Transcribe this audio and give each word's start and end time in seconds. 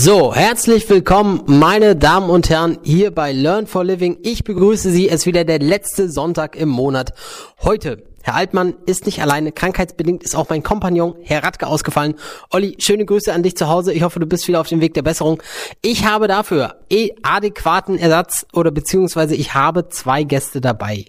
So, 0.00 0.32
herzlich 0.32 0.88
willkommen, 0.88 1.42
meine 1.46 1.96
Damen 1.96 2.30
und 2.30 2.48
Herren, 2.48 2.78
hier 2.84 3.10
bei 3.10 3.32
Learn 3.32 3.66
for 3.66 3.82
Living. 3.82 4.16
Ich 4.22 4.44
begrüße 4.44 4.92
Sie. 4.92 5.08
Es 5.08 5.22
ist 5.22 5.26
wieder 5.26 5.42
der 5.42 5.58
letzte 5.58 6.08
Sonntag 6.08 6.54
im 6.54 6.68
Monat. 6.68 7.12
Heute, 7.64 8.04
Herr 8.22 8.36
Altmann 8.36 8.76
ist 8.86 9.06
nicht 9.06 9.20
alleine. 9.20 9.50
Krankheitsbedingt 9.50 10.22
ist 10.22 10.36
auch 10.36 10.48
mein 10.50 10.62
Kompagnon, 10.62 11.16
Herr 11.24 11.42
Radke, 11.42 11.66
ausgefallen. 11.66 12.14
Olli, 12.50 12.76
schöne 12.78 13.06
Grüße 13.06 13.32
an 13.32 13.42
dich 13.42 13.56
zu 13.56 13.66
Hause. 13.66 13.92
Ich 13.92 14.04
hoffe, 14.04 14.20
du 14.20 14.26
bist 14.26 14.46
wieder 14.46 14.60
auf 14.60 14.68
dem 14.68 14.80
Weg 14.80 14.94
der 14.94 15.02
Besserung. 15.02 15.42
Ich 15.82 16.06
habe 16.06 16.28
dafür 16.28 16.76
eh 16.88 17.10
adäquaten 17.24 17.98
Ersatz 17.98 18.46
oder 18.52 18.70
beziehungsweise 18.70 19.34
ich 19.34 19.54
habe 19.54 19.88
zwei 19.88 20.22
Gäste 20.22 20.60
dabei. 20.60 21.06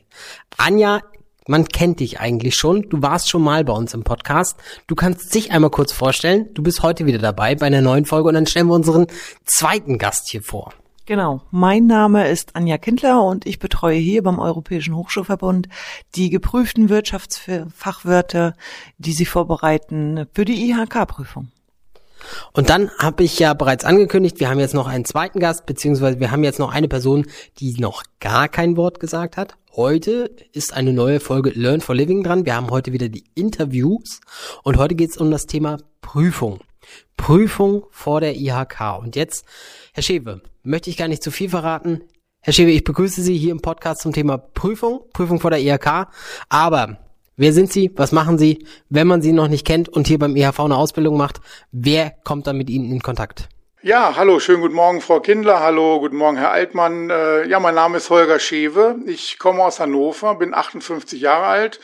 Anja 0.57 1.01
man 1.49 1.67
kennt 1.67 1.99
dich 1.99 2.19
eigentlich 2.19 2.55
schon. 2.55 2.87
Du 2.89 3.01
warst 3.01 3.27
schon 3.27 3.41
mal 3.41 3.65
bei 3.65 3.73
uns 3.73 3.93
im 3.95 4.03
Podcast. 4.03 4.55
Du 4.85 4.93
kannst 4.93 5.33
dich 5.33 5.51
einmal 5.51 5.71
kurz 5.71 5.91
vorstellen. 5.91 6.47
Du 6.53 6.61
bist 6.61 6.83
heute 6.83 7.07
wieder 7.07 7.17
dabei 7.17 7.55
bei 7.55 7.65
einer 7.65 7.81
neuen 7.81 8.05
Folge 8.05 8.29
und 8.29 8.35
dann 8.35 8.45
stellen 8.45 8.67
wir 8.67 8.75
unseren 8.75 9.07
zweiten 9.45 9.97
Gast 9.97 10.29
hier 10.29 10.43
vor. 10.43 10.73
Genau. 11.07 11.41
Mein 11.49 11.87
Name 11.87 12.29
ist 12.29 12.55
Anja 12.55 12.77
Kindler 12.77 13.23
und 13.23 13.47
ich 13.47 13.57
betreue 13.57 13.97
hier 13.97 14.21
beim 14.21 14.37
Europäischen 14.37 14.95
Hochschulverbund 14.95 15.67
die 16.13 16.29
geprüften 16.29 16.87
Wirtschaftsfachwörter, 16.87 18.55
die 18.99 19.13
sie 19.13 19.25
vorbereiten 19.25 20.27
für 20.33 20.45
die 20.45 20.69
IHK-Prüfung. 20.69 21.51
Und 22.53 22.69
dann 22.69 22.91
habe 22.99 23.23
ich 23.23 23.39
ja 23.39 23.55
bereits 23.55 23.85
angekündigt, 23.85 24.39
wir 24.39 24.49
haben 24.49 24.59
jetzt 24.59 24.75
noch 24.75 24.87
einen 24.87 25.05
zweiten 25.05 25.39
Gast, 25.39 25.65
beziehungsweise 25.65 26.19
wir 26.19 26.29
haben 26.29 26.43
jetzt 26.43 26.59
noch 26.59 26.71
eine 26.71 26.87
Person, 26.87 27.25
die 27.57 27.73
noch 27.79 28.03
gar 28.19 28.47
kein 28.47 28.77
Wort 28.77 28.99
gesagt 28.99 29.35
hat. 29.35 29.55
Heute 29.79 30.29
ist 30.51 30.73
eine 30.73 30.91
neue 30.91 31.21
Folge 31.21 31.51
Learn 31.51 31.79
for 31.79 31.95
Living 31.95 32.21
dran. 32.21 32.45
Wir 32.45 32.57
haben 32.57 32.69
heute 32.69 32.91
wieder 32.91 33.07
die 33.07 33.23
Interviews 33.33 34.19
und 34.63 34.75
heute 34.75 34.93
geht 34.93 35.11
es 35.11 35.15
um 35.15 35.31
das 35.31 35.45
Thema 35.45 35.77
Prüfung. 36.01 36.59
Prüfung 37.15 37.85
vor 37.89 38.19
der 38.19 38.35
IHK. 38.35 38.99
Und 38.99 39.15
jetzt, 39.15 39.45
Herr 39.93 40.03
Schewe, 40.03 40.41
möchte 40.63 40.89
ich 40.89 40.97
gar 40.97 41.07
nicht 41.07 41.23
zu 41.23 41.31
viel 41.31 41.47
verraten. 41.47 42.01
Herr 42.41 42.51
Schewe, 42.51 42.71
ich 42.71 42.83
begrüße 42.83 43.21
Sie 43.21 43.37
hier 43.37 43.53
im 43.53 43.61
Podcast 43.61 44.01
zum 44.01 44.11
Thema 44.11 44.37
Prüfung, 44.37 44.99
Prüfung 45.13 45.39
vor 45.39 45.51
der 45.51 45.61
IHK. 45.61 46.09
Aber 46.49 46.99
wer 47.37 47.53
sind 47.53 47.71
Sie? 47.71 47.89
Was 47.95 48.11
machen 48.11 48.37
Sie? 48.37 48.65
Wenn 48.89 49.07
man 49.07 49.21
Sie 49.21 49.31
noch 49.31 49.47
nicht 49.47 49.65
kennt 49.65 49.87
und 49.87 50.07
hier 50.07 50.19
beim 50.19 50.35
IHV 50.35 50.59
eine 50.59 50.75
Ausbildung 50.75 51.15
macht, 51.15 51.39
wer 51.71 52.11
kommt 52.25 52.47
dann 52.47 52.57
mit 52.57 52.69
Ihnen 52.69 52.91
in 52.91 53.01
Kontakt? 53.01 53.47
Ja, 53.81 54.17
hallo, 54.17 54.41
schönen 54.41 54.59
guten 54.59 54.75
Morgen, 54.75 54.99
Frau 54.99 55.21
Kindler. 55.21 55.61
Hallo, 55.61 56.01
guten 56.01 56.17
Morgen, 56.17 56.35
Herr 56.35 56.51
Altmann. 56.51 57.09
Äh, 57.09 57.47
ja, 57.47 57.61
mein 57.61 57.75
Name 57.75 57.95
ist 57.95 58.09
Holger 58.09 58.37
Schewe. 58.37 58.97
Ich 59.05 59.39
komme 59.39 59.63
aus 59.63 59.79
Hannover, 59.79 60.35
bin 60.35 60.53
58 60.53 61.21
Jahre 61.21 61.45
alt 61.45 61.79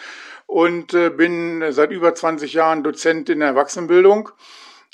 und 0.46 0.94
äh, 0.94 1.10
bin 1.10 1.64
seit 1.72 1.92
über 1.92 2.14
20 2.14 2.52
Jahren 2.52 2.84
Dozent 2.84 3.30
in 3.30 3.40
der 3.40 3.48
Erwachsenenbildung. 3.48 4.32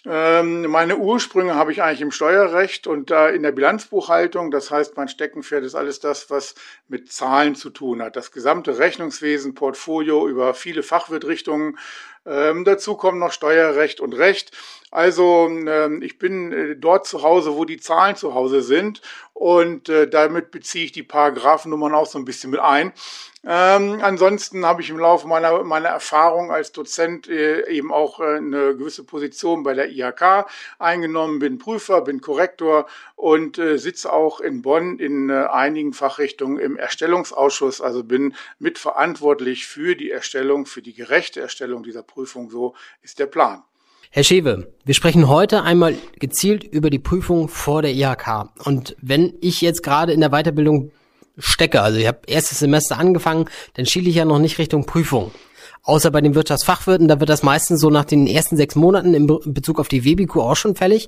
Ähm, 0.05 0.67
meine 0.67 0.97
Ursprünge 0.97 1.55
habe 1.55 1.71
ich 1.71 1.81
eigentlich 1.81 2.01
im 2.01 2.11
Steuerrecht 2.11 2.85
und 2.85 3.09
in 3.09 3.41
der 3.41 3.51
Bilanzbuchhaltung. 3.51 4.51
Das 4.51 4.69
heißt, 4.69 4.95
mein 4.95 5.07
Steckenpferd 5.07 5.63
ist 5.63 5.73
alles 5.73 6.01
das, 6.01 6.29
was 6.29 6.53
mit 6.87 7.11
Zahlen 7.11 7.55
zu 7.55 7.71
tun 7.71 8.03
hat. 8.03 8.15
Das 8.15 8.31
gesamte 8.31 8.77
Rechnungswesen, 8.77 9.55
Portfolio 9.55 10.27
über 10.27 10.53
viele 10.53 10.83
Fachwirtrichtungen. 10.83 11.79
Ähm, 12.27 12.63
dazu 12.63 12.95
kommen 12.95 13.17
noch 13.17 13.31
Steuerrecht 13.31 13.99
und 13.99 14.13
Recht. 14.13 14.51
Also 14.91 15.47
ähm, 15.49 16.01
ich 16.01 16.19
bin 16.19 16.51
äh, 16.51 16.75
dort 16.75 17.07
zu 17.07 17.23
Hause, 17.23 17.55
wo 17.55 17.63
die 17.63 17.79
Zahlen 17.79 18.17
zu 18.17 18.33
Hause 18.33 18.61
sind 18.61 19.01
und 19.33 19.87
äh, 19.87 20.09
damit 20.09 20.51
beziehe 20.51 20.85
ich 20.85 20.91
die 20.91 21.01
Paragraphennummern 21.01 21.95
auch 21.95 22.05
so 22.05 22.19
ein 22.19 22.25
bisschen 22.25 22.51
mit 22.51 22.59
ein. 22.59 22.91
Ähm, 23.43 23.99
ansonsten 24.03 24.65
habe 24.65 24.81
ich 24.81 24.89
im 24.89 24.99
Laufe 24.99 25.27
meiner, 25.27 25.63
meiner 25.63 25.89
Erfahrung 25.89 26.51
als 26.51 26.73
Dozent 26.73 27.27
äh, 27.29 27.67
eben 27.69 27.91
auch 27.91 28.19
äh, 28.19 28.35
eine 28.35 28.75
gewisse 28.75 29.03
Position 29.03 29.63
bei 29.63 29.73
der 29.73 29.89
IHK 29.89 30.45
eingenommen, 30.77 31.39
bin 31.39 31.57
Prüfer, 31.57 32.01
bin 32.01 32.19
Korrektor 32.21 32.85
und 33.15 33.57
äh, 33.57 33.77
sitze 33.77 34.11
auch 34.11 34.41
in 34.41 34.61
Bonn 34.61 34.99
in 34.99 35.29
äh, 35.29 35.45
einigen 35.49 35.93
Fachrichtungen 35.93 36.59
im 36.59 36.75
Erstellungsausschuss, 36.77 37.81
also 37.81 38.03
bin 38.03 38.35
mitverantwortlich 38.59 39.65
für 39.65 39.95
die 39.95 40.11
Erstellung, 40.11 40.65
für 40.65 40.81
die 40.81 40.93
gerechte 40.93 41.39
Erstellung 41.39 41.81
dieser 41.81 42.03
Prüfung. 42.03 42.51
So 42.51 42.75
ist 43.01 43.17
der 43.17 43.27
Plan. 43.27 43.63
Herr 44.13 44.25
Schewe, 44.25 44.67
wir 44.83 44.93
sprechen 44.93 45.29
heute 45.29 45.63
einmal 45.63 45.95
gezielt 46.19 46.65
über 46.65 46.89
die 46.89 46.99
Prüfung 46.99 47.47
vor 47.47 47.81
der 47.81 47.93
IHK. 47.93 48.49
Und 48.65 48.97
wenn 49.01 49.35
ich 49.39 49.61
jetzt 49.61 49.83
gerade 49.83 50.11
in 50.11 50.19
der 50.19 50.31
Weiterbildung 50.31 50.91
stecke, 51.37 51.81
also 51.81 51.97
ich 51.97 52.07
habe 52.07 52.19
erstes 52.27 52.59
Semester 52.59 52.97
angefangen, 52.97 53.45
dann 53.75 53.85
schiele 53.85 54.09
ich 54.09 54.17
ja 54.17 54.25
noch 54.25 54.39
nicht 54.39 54.57
Richtung 54.57 54.85
Prüfung. 54.85 55.31
Außer 55.83 56.11
bei 56.11 56.19
den 56.19 56.35
Wirtschaftsfachwirten, 56.35 57.07
da 57.07 57.21
wird 57.21 57.29
das 57.29 57.41
meistens 57.41 57.79
so 57.79 57.89
nach 57.89 58.03
den 58.03 58.27
ersten 58.27 58.57
sechs 58.57 58.75
Monaten 58.75 59.13
in 59.13 59.27
Bezug 59.27 59.79
auf 59.79 59.87
die 59.87 60.03
WBQ 60.03 60.35
auch 60.39 60.57
schon 60.57 60.75
fällig. 60.75 61.07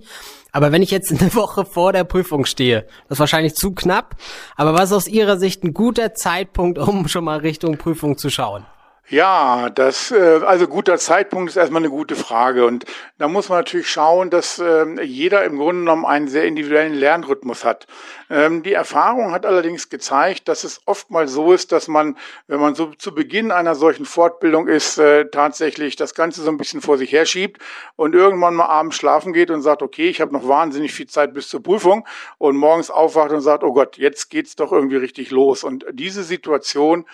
Aber 0.53 0.71
wenn 0.71 0.81
ich 0.81 0.89
jetzt 0.89 1.11
eine 1.11 1.33
Woche 1.35 1.65
vor 1.65 1.91
der 1.91 2.05
Prüfung 2.05 2.45
stehe, 2.45 2.85
das 3.09 3.17
ist 3.17 3.19
wahrscheinlich 3.19 3.55
zu 3.55 3.73
knapp. 3.73 4.15
Aber 4.55 4.75
was 4.75 4.91
ist 4.91 4.95
aus 4.95 5.07
Ihrer 5.09 5.37
Sicht 5.37 5.65
ein 5.65 5.73
guter 5.73 6.13
Zeitpunkt, 6.13 6.79
um 6.79 7.09
schon 7.09 7.25
mal 7.25 7.39
Richtung 7.39 7.77
Prüfung 7.77 8.17
zu 8.17 8.29
schauen? 8.29 8.65
Ja, 9.09 9.69
das, 9.69 10.11
äh, 10.11 10.39
also 10.45 10.65
guter 10.65 10.97
Zeitpunkt 10.97 11.49
ist 11.49 11.57
erstmal 11.57 11.81
eine 11.81 11.89
gute 11.89 12.15
Frage. 12.15 12.65
Und 12.65 12.85
da 13.17 13.27
muss 13.27 13.49
man 13.49 13.59
natürlich 13.59 13.89
schauen, 13.89 14.29
dass 14.29 14.59
ähm, 14.59 14.97
jeder 15.03 15.43
im 15.43 15.57
Grunde 15.57 15.81
genommen 15.81 16.05
einen 16.05 16.29
sehr 16.29 16.45
individuellen 16.45 16.93
Lernrhythmus 16.93 17.65
hat. 17.65 17.85
Ähm, 18.29 18.63
die 18.63 18.71
Erfahrung 18.71 19.33
hat 19.33 19.45
allerdings 19.45 19.89
gezeigt, 19.89 20.47
dass 20.47 20.63
es 20.63 20.81
oftmals 20.85 21.33
so 21.33 21.51
ist, 21.51 21.73
dass 21.73 21.89
man, 21.89 22.17
wenn 22.47 22.61
man 22.61 22.75
so 22.75 22.93
zu 22.93 23.13
Beginn 23.13 23.51
einer 23.51 23.75
solchen 23.75 24.05
Fortbildung 24.05 24.69
ist, 24.69 24.97
äh, 24.97 25.25
tatsächlich 25.29 25.97
das 25.97 26.15
Ganze 26.15 26.41
so 26.41 26.49
ein 26.49 26.57
bisschen 26.57 26.79
vor 26.79 26.97
sich 26.97 27.11
herschiebt 27.11 27.61
und 27.97 28.15
irgendwann 28.15 28.55
mal 28.55 28.67
abends 28.67 28.95
schlafen 28.95 29.33
geht 29.33 29.51
und 29.51 29.61
sagt, 29.61 29.81
okay, 29.81 30.07
ich 30.07 30.21
habe 30.21 30.31
noch 30.31 30.47
wahnsinnig 30.47 30.93
viel 30.93 31.07
Zeit 31.07 31.33
bis 31.33 31.49
zur 31.49 31.61
Prüfung 31.61 32.07
und 32.37 32.55
morgens 32.55 32.89
aufwacht 32.89 33.31
und 33.33 33.41
sagt, 33.41 33.65
oh 33.65 33.73
Gott, 33.73 33.97
jetzt 33.97 34.29
geht's 34.29 34.55
doch 34.55 34.71
irgendwie 34.71 34.95
richtig 34.97 35.29
los. 35.29 35.65
Und 35.65 35.85
diese 35.91 36.23
Situation 36.23 37.05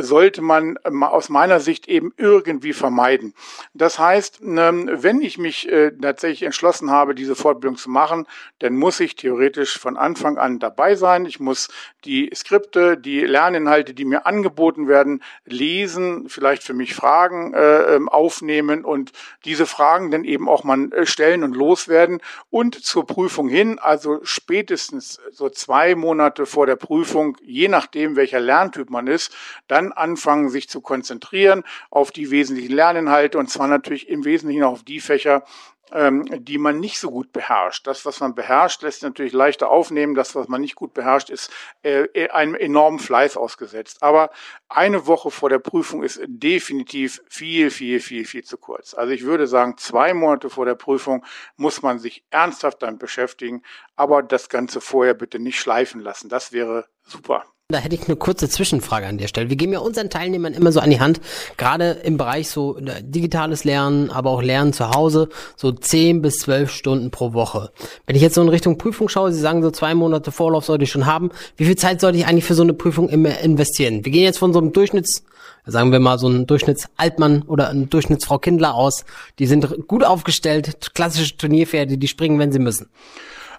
sollte 0.00 0.42
man 0.42 0.78
ähm, 0.84 1.02
aus 1.02 1.28
meiner 1.28 1.60
Sicht 1.60 1.88
eben 1.88 2.12
irgendwie 2.16 2.72
vermeiden. 2.72 3.34
Das 3.74 3.98
heißt, 3.98 4.40
ähm, 4.42 4.90
wenn 4.92 5.20
ich 5.20 5.38
mich 5.38 5.70
äh, 5.70 5.92
tatsächlich 5.92 6.42
entschlossen 6.42 6.90
habe, 6.90 7.14
diese 7.14 7.36
Fortbildung 7.36 7.76
zu 7.76 7.90
machen, 7.90 8.26
dann 8.58 8.74
muss 8.74 9.00
ich 9.00 9.16
theoretisch 9.16 9.78
von 9.78 9.96
Anfang 9.96 10.38
an 10.38 10.58
dabei 10.58 10.94
sein. 10.94 11.26
Ich 11.26 11.40
muss 11.40 11.68
die 12.04 12.30
Skripte, 12.34 12.96
die 12.96 13.20
Lerninhalte, 13.20 13.94
die 13.94 14.04
mir 14.04 14.26
angeboten 14.26 14.88
werden, 14.88 15.22
lesen, 15.44 16.28
vielleicht 16.28 16.62
für 16.62 16.74
mich 16.74 16.94
Fragen 16.94 17.54
äh, 17.54 18.00
aufnehmen 18.06 18.84
und 18.84 19.12
diese 19.44 19.66
Fragen 19.66 20.10
dann 20.10 20.24
eben 20.24 20.48
auch 20.48 20.64
mal 20.64 20.92
äh, 20.92 21.06
stellen 21.06 21.44
und 21.44 21.54
loswerden 21.54 22.20
und 22.50 22.82
zur 22.82 23.06
Prüfung 23.06 23.48
hin, 23.48 23.78
also 23.78 24.20
spätestens 24.22 25.20
so 25.30 25.48
zwei 25.48 25.94
Monate 25.94 26.46
vor 26.46 26.66
der 26.66 26.76
Prüfung, 26.76 27.36
je 27.42 27.68
nachdem 27.68 28.16
welcher 28.16 28.40
Lerntyp 28.40 28.90
man 28.90 29.06
ist, 29.06 29.32
dann 29.68 29.92
anfangen, 29.92 30.48
sich 30.48 30.68
zu 30.68 30.80
konzentrieren 30.80 31.64
auf 31.90 32.10
die 32.10 32.30
wesentlichen 32.30 32.74
Lerninhalte 32.74 33.38
und 33.38 33.50
zwar 33.50 33.68
natürlich 33.68 34.08
im 34.08 34.24
Wesentlichen 34.24 34.64
auch 34.64 34.72
auf 34.72 34.82
die 34.84 35.00
Fächer, 35.00 35.44
ähm, 35.92 36.24
die 36.44 36.58
man 36.58 36.80
nicht 36.80 36.98
so 36.98 37.10
gut 37.10 37.32
beherrscht. 37.32 37.86
Das, 37.86 38.06
was 38.06 38.20
man 38.20 38.34
beherrscht, 38.34 38.82
lässt 38.82 39.00
sich 39.00 39.08
natürlich 39.08 39.32
leichter 39.32 39.70
aufnehmen. 39.70 40.14
Das, 40.14 40.34
was 40.34 40.48
man 40.48 40.60
nicht 40.62 40.74
gut 40.74 40.94
beherrscht, 40.94 41.28
ist 41.28 41.50
äh, 41.82 42.28
einem 42.30 42.54
enormen 42.54 42.98
Fleiß 42.98 43.36
ausgesetzt. 43.36 44.02
Aber 44.02 44.30
eine 44.68 45.06
Woche 45.06 45.30
vor 45.30 45.50
der 45.50 45.58
Prüfung 45.58 46.02
ist 46.02 46.20
definitiv 46.24 47.22
viel, 47.28 47.70
viel, 47.70 48.00
viel, 48.00 48.24
viel 48.24 48.44
zu 48.44 48.56
kurz. 48.56 48.94
Also 48.94 49.12
ich 49.12 49.24
würde 49.24 49.46
sagen, 49.46 49.76
zwei 49.76 50.14
Monate 50.14 50.48
vor 50.48 50.64
der 50.64 50.76
Prüfung 50.76 51.24
muss 51.56 51.82
man 51.82 51.98
sich 51.98 52.24
ernsthaft 52.30 52.82
damit 52.82 52.98
beschäftigen, 52.98 53.62
aber 53.94 54.22
das 54.22 54.48
Ganze 54.48 54.80
vorher 54.80 55.14
bitte 55.14 55.38
nicht 55.38 55.60
schleifen 55.60 56.00
lassen. 56.00 56.28
Das 56.28 56.52
wäre 56.52 56.86
super. 57.02 57.44
Da 57.68 57.78
hätte 57.78 57.94
ich 57.94 58.06
eine 58.06 58.16
kurze 58.16 58.50
Zwischenfrage 58.50 59.06
an 59.06 59.16
der 59.16 59.28
Stelle. 59.28 59.48
Wir 59.48 59.56
geben 59.56 59.72
ja 59.72 59.78
unseren 59.78 60.10
Teilnehmern 60.10 60.52
immer 60.52 60.72
so 60.72 60.80
an 60.80 60.90
die 60.90 61.00
Hand, 61.00 61.22
gerade 61.56 61.92
im 62.04 62.18
Bereich 62.18 62.50
so 62.50 62.76
äh, 62.76 63.02
digitales 63.02 63.64
Lernen, 63.64 64.10
aber 64.10 64.30
auch 64.30 64.42
Lernen 64.42 64.74
zu 64.74 64.90
Hause, 64.90 65.30
so 65.56 65.72
zehn 65.72 66.20
bis 66.20 66.40
zwölf 66.40 66.70
Stunden 66.70 67.10
pro 67.10 67.32
Woche. 67.32 67.70
Wenn 68.06 68.14
ich 68.14 68.20
jetzt 68.20 68.34
so 68.34 68.42
in 68.42 68.50
Richtung 68.50 68.76
Prüfung 68.76 69.08
schaue, 69.08 69.32
Sie 69.32 69.40
sagen 69.40 69.62
so 69.62 69.70
zwei 69.70 69.94
Monate 69.94 70.32
Vorlauf 70.32 70.66
sollte 70.66 70.84
ich 70.84 70.90
schon 70.90 71.06
haben. 71.06 71.30
Wie 71.56 71.64
viel 71.64 71.76
Zeit 71.76 72.02
sollte 72.02 72.18
ich 72.18 72.26
eigentlich 72.26 72.44
für 72.44 72.54
so 72.54 72.62
eine 72.62 72.74
Prüfung 72.74 73.08
immer 73.08 73.38
investieren? 73.38 74.04
Wir 74.04 74.12
gehen 74.12 74.24
jetzt 74.24 74.38
von 74.38 74.52
so 74.52 74.58
einem 74.58 74.74
Durchschnitts, 74.74 75.24
sagen 75.64 75.92
wir 75.92 76.00
mal 76.00 76.18
so 76.18 76.28
ein 76.28 76.46
Durchschnittsaltmann 76.46 77.40
oder 77.42 77.70
ein 77.70 77.88
Durchschnittsfrau 77.88 78.38
Kindler 78.38 78.74
aus. 78.74 79.06
Die 79.38 79.46
sind 79.46 79.88
gut 79.88 80.04
aufgestellt, 80.04 80.90
klassische 80.94 81.38
Turnierpferde, 81.38 81.96
die 81.96 82.08
springen, 82.08 82.38
wenn 82.38 82.52
sie 82.52 82.58
müssen. 82.58 82.90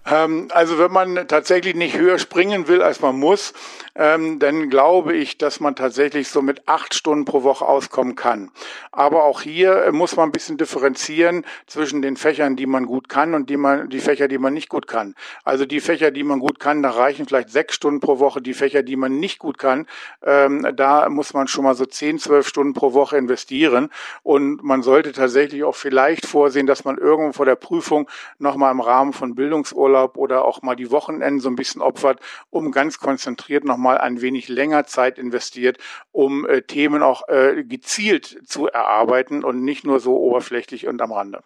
Ähm, 0.05 0.49
also 0.51 0.79
wenn 0.79 0.91
man 0.91 1.27
tatsächlich 1.27 1.75
nicht 1.75 1.97
höher 1.97 2.19
springen 2.19 2.67
will, 2.67 2.81
als 2.81 2.99
man 3.01 3.17
muss, 3.17 3.53
ähm, 3.95 4.39
dann 4.39 4.69
glaube 4.69 5.15
ich, 5.15 5.37
dass 5.37 5.59
man 5.59 5.75
tatsächlich 5.75 6.27
so 6.27 6.41
mit 6.41 6.67
acht 6.67 6.93
Stunden 6.93 7.25
pro 7.25 7.43
Woche 7.43 7.65
auskommen 7.65 8.15
kann. 8.15 8.51
Aber 8.91 9.23
auch 9.23 9.41
hier 9.41 9.85
äh, 9.85 9.91
muss 9.91 10.15
man 10.15 10.29
ein 10.29 10.31
bisschen 10.31 10.57
differenzieren 10.57 11.45
zwischen 11.67 12.01
den 12.01 12.17
Fächern, 12.17 12.55
die 12.55 12.65
man 12.65 12.85
gut 12.85 13.07
kann 13.07 13.33
und 13.33 13.49
die 13.49 13.57
man, 13.57 13.89
die 13.89 13.99
Fächer, 13.99 14.27
die 14.27 14.37
man 14.37 14.53
nicht 14.53 14.69
gut 14.69 14.87
kann. 14.87 15.15
Also 15.43 15.65
die 15.65 15.79
Fächer, 15.79 16.11
die 16.11 16.23
man 16.23 16.39
gut 16.39 16.59
kann, 16.59 16.83
da 16.83 16.89
reichen 16.89 17.25
vielleicht 17.25 17.49
sechs 17.49 17.75
Stunden 17.75 17.99
pro 17.99 18.19
Woche. 18.19 18.41
Die 18.41 18.53
Fächer, 18.53 18.83
die 18.83 18.95
man 18.95 19.19
nicht 19.19 19.39
gut 19.39 19.57
kann, 19.57 19.87
ähm, 20.23 20.67
da 20.75 21.07
muss 21.09 21.33
man 21.33 21.47
schon 21.47 21.63
mal 21.63 21.75
so 21.75 21.85
zehn, 21.85 22.19
zwölf 22.19 22.47
Stunden 22.47 22.73
pro 22.73 22.93
Woche 22.93 23.17
investieren. 23.17 23.89
Und 24.23 24.63
man 24.63 24.83
sollte 24.83 25.13
tatsächlich 25.13 25.63
auch 25.63 25.75
vielleicht 25.75 26.25
vorsehen, 26.25 26.67
dass 26.67 26.83
man 26.83 26.97
irgendwo 26.97 27.33
vor 27.33 27.45
der 27.45 27.55
Prüfung 27.55 28.09
nochmal 28.37 28.71
im 28.71 28.81
Rahmen 28.81 29.13
von 29.13 29.35
Bildungsurlaub 29.35 29.92
oder 29.93 30.45
auch 30.45 30.61
mal 30.61 30.75
die 30.75 30.91
Wochenenden 30.91 31.39
so 31.39 31.49
ein 31.49 31.55
bisschen 31.55 31.81
opfert, 31.81 32.19
um 32.49 32.71
ganz 32.71 32.99
konzentriert 32.99 33.63
nochmal 33.63 33.97
ein 33.97 34.21
wenig 34.21 34.49
länger 34.49 34.85
Zeit 34.85 35.17
investiert, 35.17 35.77
um 36.11 36.47
äh, 36.47 36.61
Themen 36.61 37.03
auch 37.03 37.27
äh, 37.27 37.63
gezielt 37.63 38.41
zu 38.45 38.67
erarbeiten 38.67 39.43
und 39.43 39.63
nicht 39.63 39.85
nur 39.85 39.99
so 39.99 40.17
oberflächlich 40.17 40.87
und 40.87 41.01
am 41.01 41.11
Rande. 41.11 41.41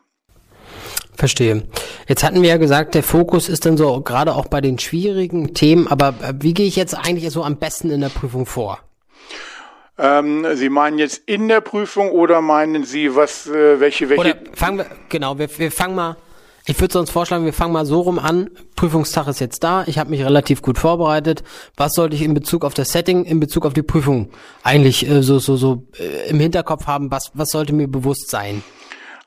Verstehe. 1.15 1.63
Jetzt 2.07 2.23
hatten 2.23 2.41
wir 2.43 2.49
ja 2.49 2.57
gesagt, 2.57 2.93
der 2.93 3.03
Fokus 3.03 3.49
ist 3.49 3.65
dann 3.65 3.75
so 3.75 4.01
gerade 4.01 4.35
auch 4.35 4.45
bei 4.45 4.61
den 4.61 4.77
schwierigen 4.77 5.53
Themen, 5.53 5.87
aber 5.87 6.09
äh, 6.21 6.33
wie 6.39 6.53
gehe 6.53 6.67
ich 6.67 6.75
jetzt 6.75 6.93
eigentlich 6.93 7.29
so 7.31 7.43
am 7.43 7.57
besten 7.57 7.89
in 7.89 8.01
der 8.01 8.09
Prüfung 8.09 8.45
vor? 8.45 8.79
Ähm, 9.99 10.45
Sie 10.53 10.69
meinen 10.69 10.99
jetzt 10.99 11.23
in 11.25 11.47
der 11.47 11.61
Prüfung 11.61 12.11
oder 12.11 12.41
meinen 12.41 12.83
Sie, 12.83 13.15
was, 13.15 13.47
äh, 13.47 13.79
welche, 13.79 14.09
welche? 14.09 14.21
Oder 14.21 14.35
fangen 14.53 14.77
wir, 14.77 14.85
genau, 15.09 15.39
wir, 15.39 15.49
wir 15.57 15.71
fangen 15.71 15.95
mal, 15.95 16.17
ich 16.69 16.79
würde 16.81 16.91
sonst 16.91 17.11
vorschlagen, 17.11 17.45
wir 17.45 17.53
fangen 17.53 17.71
mal 17.71 17.85
so 17.85 18.01
rum 18.01 18.19
an. 18.19 18.49
Prüfungstag 18.75 19.27
ist 19.27 19.39
jetzt 19.39 19.63
da, 19.63 19.85
ich 19.87 19.97
habe 19.97 20.09
mich 20.09 20.21
relativ 20.23 20.61
gut 20.61 20.77
vorbereitet. 20.77 21.41
Was 21.77 21.93
sollte 21.93 22.15
ich 22.15 22.21
in 22.21 22.33
Bezug 22.33 22.65
auf 22.65 22.73
das 22.73 22.91
Setting, 22.91 23.23
in 23.23 23.39
Bezug 23.39 23.65
auf 23.65 23.73
die 23.73 23.83
Prüfung 23.83 24.29
eigentlich 24.63 25.09
äh, 25.09 25.23
so, 25.23 25.39
so, 25.39 25.55
so 25.55 25.87
äh, 25.97 26.29
im 26.29 26.41
Hinterkopf 26.41 26.85
haben? 26.85 27.09
Was, 27.09 27.31
was 27.33 27.51
sollte 27.51 27.73
mir 27.73 27.87
bewusst 27.87 28.29
sein? 28.29 28.63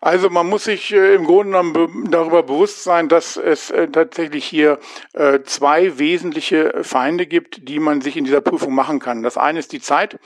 Also 0.02 0.30
man 0.30 0.48
muss 0.48 0.64
sich 0.64 0.94
äh, 0.94 1.14
im 1.14 1.26
Grunde 1.26 1.52
genommen 1.52 1.72
be 1.74 1.88
darüber 2.10 2.42
bewusst 2.42 2.84
sein, 2.84 3.10
dass 3.10 3.36
es 3.36 3.70
äh, 3.70 3.86
tatsächlich 3.88 4.46
hier 4.46 4.78
äh, 5.12 5.40
zwei 5.42 5.98
wesentliche 5.98 6.82
Feinde 6.82 7.26
gibt, 7.26 7.68
die 7.68 7.78
man 7.80 8.00
sich 8.00 8.16
in 8.16 8.24
dieser 8.24 8.40
Prüfung 8.40 8.74
machen 8.74 8.98
kann. 8.98 9.22
Das 9.22 9.36
eine 9.36 9.58
ist 9.58 9.72
die 9.72 9.80
Zeit. 9.80 10.18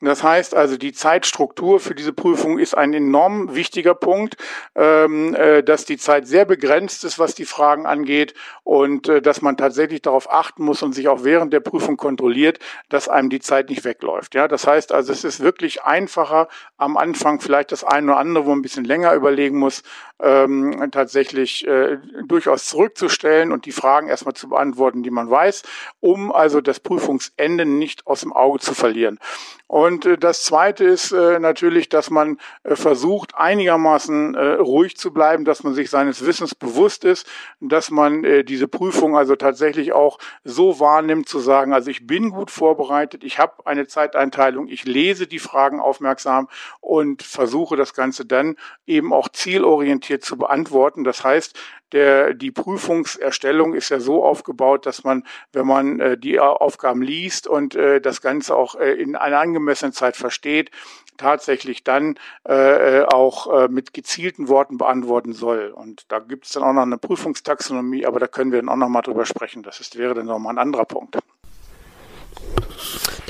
Das 0.00 0.24
heißt 0.24 0.56
also, 0.56 0.76
die 0.76 0.92
Zeitstruktur 0.92 1.78
für 1.78 1.94
diese 1.94 2.12
Prüfung 2.12 2.58
ist 2.58 2.76
ein 2.76 2.92
enorm 2.92 3.54
wichtiger 3.54 3.94
Punkt, 3.94 4.36
ähm, 4.74 5.36
äh, 5.36 5.62
dass 5.62 5.84
die 5.84 5.98
Zeit 5.98 6.26
sehr 6.26 6.44
begrenzt 6.44 7.04
ist, 7.04 7.20
was 7.20 7.36
die 7.36 7.44
Fragen 7.44 7.86
angeht 7.86 8.34
und 8.64 9.08
dass 9.08 9.42
man 9.42 9.56
tatsächlich 9.56 10.02
darauf 10.02 10.32
achten 10.32 10.64
muss 10.64 10.82
und 10.82 10.92
sich 10.92 11.08
auch 11.08 11.24
während 11.24 11.52
der 11.52 11.60
Prüfung 11.60 11.96
kontrolliert, 11.96 12.58
dass 12.88 13.08
einem 13.08 13.28
die 13.28 13.40
Zeit 13.40 13.68
nicht 13.68 13.84
wegläuft. 13.84 14.34
Ja, 14.34 14.48
das 14.48 14.66
heißt 14.66 14.92
also, 14.92 15.12
es 15.12 15.24
ist 15.24 15.40
wirklich 15.40 15.82
einfacher 15.82 16.48
am 16.76 16.96
Anfang 16.96 17.40
vielleicht 17.40 17.72
das 17.72 17.84
eine 17.84 18.12
oder 18.12 18.20
andere, 18.20 18.46
wo 18.46 18.52
ein 18.52 18.62
bisschen 18.62 18.84
länger 18.84 19.19
überlegen 19.20 19.58
muss, 19.58 19.82
ähm, 20.22 20.88
tatsächlich 20.90 21.66
äh, 21.66 21.98
durchaus 22.26 22.66
zurückzustellen 22.66 23.52
und 23.52 23.66
die 23.66 23.72
Fragen 23.72 24.08
erstmal 24.08 24.34
zu 24.34 24.48
beantworten, 24.48 25.02
die 25.02 25.10
man 25.10 25.30
weiß, 25.30 25.62
um 26.00 26.32
also 26.32 26.60
das 26.60 26.80
Prüfungsende 26.80 27.64
nicht 27.64 28.06
aus 28.06 28.20
dem 28.20 28.32
Auge 28.32 28.58
zu 28.58 28.74
verlieren. 28.74 29.18
Und 29.66 30.04
äh, 30.04 30.18
das 30.18 30.42
Zweite 30.42 30.84
ist 30.84 31.12
äh, 31.12 31.38
natürlich, 31.38 31.88
dass 31.88 32.10
man 32.10 32.38
äh, 32.64 32.74
versucht, 32.74 33.36
einigermaßen 33.36 34.34
äh, 34.34 34.54
ruhig 34.54 34.96
zu 34.96 35.12
bleiben, 35.12 35.44
dass 35.44 35.62
man 35.62 35.74
sich 35.74 35.90
seines 35.90 36.26
Wissens 36.26 36.56
bewusst 36.56 37.04
ist, 37.04 37.26
dass 37.60 37.90
man 37.90 38.24
äh, 38.24 38.42
diese 38.42 38.66
Prüfung 38.66 39.16
also 39.16 39.36
tatsächlich 39.36 39.92
auch 39.92 40.18
so 40.42 40.80
wahrnimmt, 40.80 41.28
zu 41.28 41.38
sagen, 41.38 41.72
also 41.72 41.88
ich 41.88 42.06
bin 42.06 42.30
gut 42.30 42.50
vorbereitet, 42.50 43.22
ich 43.22 43.38
habe 43.38 43.64
eine 43.64 43.86
Zeiteinteilung, 43.86 44.66
ich 44.66 44.84
lese 44.84 45.28
die 45.28 45.38
Fragen 45.38 45.78
aufmerksam 45.78 46.48
und 46.80 47.22
versuche 47.22 47.76
das 47.76 47.94
Ganze 47.94 48.26
dann 48.26 48.56
eben 48.86 49.09
auch 49.12 49.28
zielorientiert 49.28 50.24
zu 50.24 50.36
beantworten. 50.36 51.04
Das 51.04 51.24
heißt, 51.24 51.58
der, 51.92 52.34
die 52.34 52.50
Prüfungserstellung 52.50 53.74
ist 53.74 53.88
ja 53.88 53.98
so 53.98 54.24
aufgebaut, 54.24 54.86
dass 54.86 55.02
man, 55.02 55.24
wenn 55.52 55.66
man 55.66 56.00
äh, 56.00 56.18
die 56.18 56.38
Aufgaben 56.38 57.02
liest 57.02 57.46
und 57.46 57.74
äh, 57.74 58.00
das 58.00 58.20
Ganze 58.20 58.54
auch 58.54 58.76
äh, 58.76 58.92
in 58.92 59.16
einer 59.16 59.38
angemessenen 59.38 59.92
Zeit 59.92 60.16
versteht, 60.16 60.70
tatsächlich 61.16 61.84
dann 61.84 62.18
äh, 62.44 63.02
auch 63.02 63.52
äh, 63.52 63.68
mit 63.68 63.92
gezielten 63.92 64.48
Worten 64.48 64.78
beantworten 64.78 65.32
soll. 65.32 65.68
Und 65.74 66.04
da 66.08 66.20
gibt 66.20 66.46
es 66.46 66.52
dann 66.52 66.62
auch 66.62 66.72
noch 66.72 66.82
eine 66.82 66.98
Prüfungstaxonomie, 66.98 68.06
aber 68.06 68.20
da 68.20 68.26
können 68.26 68.52
wir 68.52 68.60
dann 68.60 68.68
auch 68.68 68.76
noch 68.76 68.88
mal 68.88 69.02
drüber 69.02 69.26
sprechen. 69.26 69.62
Das 69.62 69.80
ist, 69.80 69.98
wäre 69.98 70.14
dann 70.14 70.26
nochmal 70.26 70.54
ein 70.54 70.58
anderer 70.58 70.86
Punkt. 70.86 71.18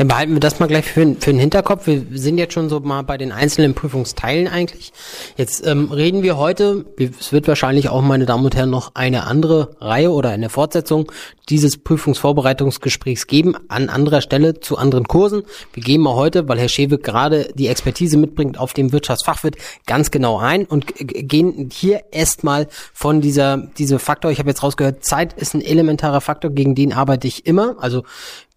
Dann 0.00 0.08
behalten 0.08 0.32
wir 0.32 0.40
das 0.40 0.58
mal 0.58 0.66
gleich 0.66 0.86
für, 0.86 1.14
für 1.20 1.30
den 1.30 1.38
Hinterkopf. 1.38 1.86
Wir 1.86 2.02
sind 2.12 2.38
jetzt 2.38 2.54
schon 2.54 2.70
so 2.70 2.80
mal 2.80 3.02
bei 3.02 3.18
den 3.18 3.32
einzelnen 3.32 3.74
Prüfungsteilen 3.74 4.48
eigentlich. 4.48 4.94
Jetzt 5.36 5.66
ähm, 5.66 5.92
reden 5.92 6.22
wir 6.22 6.38
heute, 6.38 6.86
es 6.98 7.32
wird 7.32 7.46
wahrscheinlich 7.46 7.90
auch, 7.90 8.00
meine 8.00 8.24
Damen 8.24 8.46
und 8.46 8.56
Herren, 8.56 8.70
noch 8.70 8.94
eine 8.94 9.26
andere 9.26 9.76
Reihe 9.78 10.10
oder 10.10 10.30
eine 10.30 10.48
Fortsetzung 10.48 11.12
dieses 11.50 11.76
Prüfungsvorbereitungsgesprächs 11.76 13.26
geben, 13.26 13.56
an 13.68 13.90
anderer 13.90 14.22
Stelle 14.22 14.60
zu 14.60 14.78
anderen 14.78 15.06
Kursen. 15.06 15.42
Wir 15.74 15.82
gehen 15.82 16.00
mal 16.00 16.14
heute, 16.14 16.48
weil 16.48 16.58
Herr 16.58 16.68
Schewe 16.70 16.96
gerade 16.96 17.52
die 17.54 17.66
Expertise 17.66 18.16
mitbringt, 18.16 18.58
auf 18.58 18.72
dem 18.72 18.92
Wirtschaftsfachwirt 18.92 19.56
ganz 19.84 20.10
genau 20.10 20.38
ein 20.38 20.64
und 20.64 20.86
gehen 20.96 21.68
hier 21.70 22.04
erstmal 22.10 22.68
von 22.94 23.20
dieser, 23.20 23.58
dieser 23.76 23.98
Faktor, 23.98 24.30
ich 24.30 24.38
habe 24.38 24.48
jetzt 24.48 24.62
rausgehört, 24.62 25.04
Zeit 25.04 25.34
ist 25.34 25.52
ein 25.52 25.60
elementarer 25.60 26.22
Faktor, 26.22 26.52
gegen 26.52 26.74
den 26.74 26.94
arbeite 26.94 27.26
ich 27.26 27.44
immer. 27.46 27.76
Also 27.80 28.04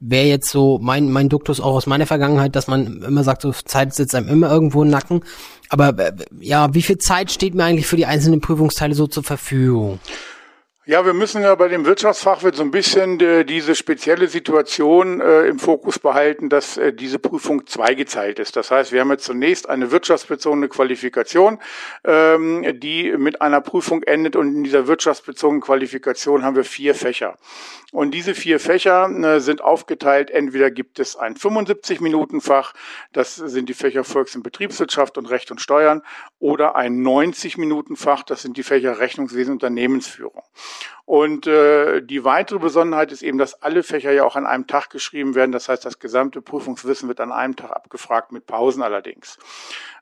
wäre 0.05 0.25
jetzt 0.25 0.49
so 0.49 0.79
mein, 0.81 1.09
mein 1.09 1.29
Duktus 1.29 1.61
auch 1.61 1.75
aus 1.75 1.87
meiner 1.87 2.05
Vergangenheit, 2.05 2.55
dass 2.55 2.67
man 2.67 3.01
immer 3.01 3.23
sagt, 3.23 3.41
so 3.41 3.51
Zeit 3.51 3.93
sitzt 3.93 4.15
einem 4.15 4.27
immer 4.27 4.51
irgendwo 4.51 4.83
im 4.83 4.89
Nacken. 4.89 5.23
Aber 5.69 5.97
äh, 5.97 6.13
ja, 6.39 6.73
wie 6.73 6.81
viel 6.81 6.97
Zeit 6.97 7.31
steht 7.31 7.55
mir 7.55 7.63
eigentlich 7.63 7.87
für 7.87 7.95
die 7.95 8.05
einzelnen 8.05 8.41
Prüfungsteile 8.41 8.95
so 8.95 9.07
zur 9.07 9.23
Verfügung? 9.23 9.99
Ja, 10.85 11.05
wir 11.05 11.13
müssen 11.13 11.41
ja 11.41 11.55
bei 11.55 11.69
dem 11.69 11.85
Wirtschaftsfachwirt 11.85 12.57
so 12.57 12.63
ein 12.63 12.71
bisschen 12.71 13.17
äh, 13.21 13.45
diese 13.45 13.73
spezielle 13.73 14.27
Situation 14.27 15.21
äh, 15.21 15.45
im 15.45 15.57
Fokus 15.57 15.97
behalten, 15.97 16.49
dass 16.49 16.75
äh, 16.75 16.91
diese 16.91 17.19
Prüfung 17.19 17.65
zweigeteilt 17.67 18.37
ist. 18.37 18.57
Das 18.57 18.69
heißt, 18.69 18.91
wir 18.91 18.99
haben 18.99 19.09
jetzt 19.09 19.23
zunächst 19.23 19.69
eine 19.69 19.91
wirtschaftsbezogene 19.91 20.67
Qualifikation, 20.67 21.59
ähm, 22.03 22.65
die 22.81 23.13
mit 23.17 23.41
einer 23.41 23.61
Prüfung 23.61 24.03
endet 24.03 24.35
und 24.35 24.53
in 24.53 24.65
dieser 24.65 24.85
wirtschaftsbezogenen 24.85 25.61
Qualifikation 25.61 26.43
haben 26.43 26.57
wir 26.57 26.65
vier 26.65 26.95
Fächer. 26.95 27.37
Und 27.93 28.09
diese 28.11 28.33
vier 28.33 28.59
Fächer 28.59 29.07
äh, 29.07 29.39
sind 29.39 29.61
aufgeteilt. 29.61 30.31
Entweder 30.31 30.71
gibt 30.71 30.97
es 30.97 31.15
ein 31.15 31.35
75-Minuten-Fach, 31.35 32.73
das 33.11 33.35
sind 33.35 33.69
die 33.69 33.75
Fächer 33.75 34.03
Volks- 34.03 34.35
und 34.35 34.41
Betriebswirtschaft 34.41 35.19
und 35.19 35.27
Recht 35.27 35.51
und 35.51 35.61
Steuern, 35.61 36.01
oder 36.39 36.75
ein 36.75 37.05
90-Minuten-Fach, 37.05 38.23
das 38.23 38.41
sind 38.41 38.57
die 38.57 38.63
Fächer 38.63 38.97
Rechnungswesen 38.97 39.51
und 39.51 39.63
Unternehmensführung. 39.63 40.41
Und 41.05 41.47
äh, 41.47 42.01
die 42.01 42.23
weitere 42.23 42.59
Besonderheit 42.59 43.11
ist 43.11 43.23
eben, 43.23 43.37
dass 43.37 43.61
alle 43.61 43.83
Fächer 43.83 44.13
ja 44.13 44.23
auch 44.23 44.37
an 44.37 44.45
einem 44.45 44.67
Tag 44.67 44.89
geschrieben 44.89 45.35
werden. 45.35 45.51
Das 45.51 45.67
heißt, 45.67 45.83
das 45.83 45.99
gesamte 45.99 46.41
Prüfungswissen 46.41 47.09
wird 47.09 47.19
an 47.19 47.33
einem 47.33 47.57
Tag 47.57 47.71
abgefragt, 47.71 48.31
mit 48.31 48.45
Pausen 48.45 48.81
allerdings. 48.81 49.37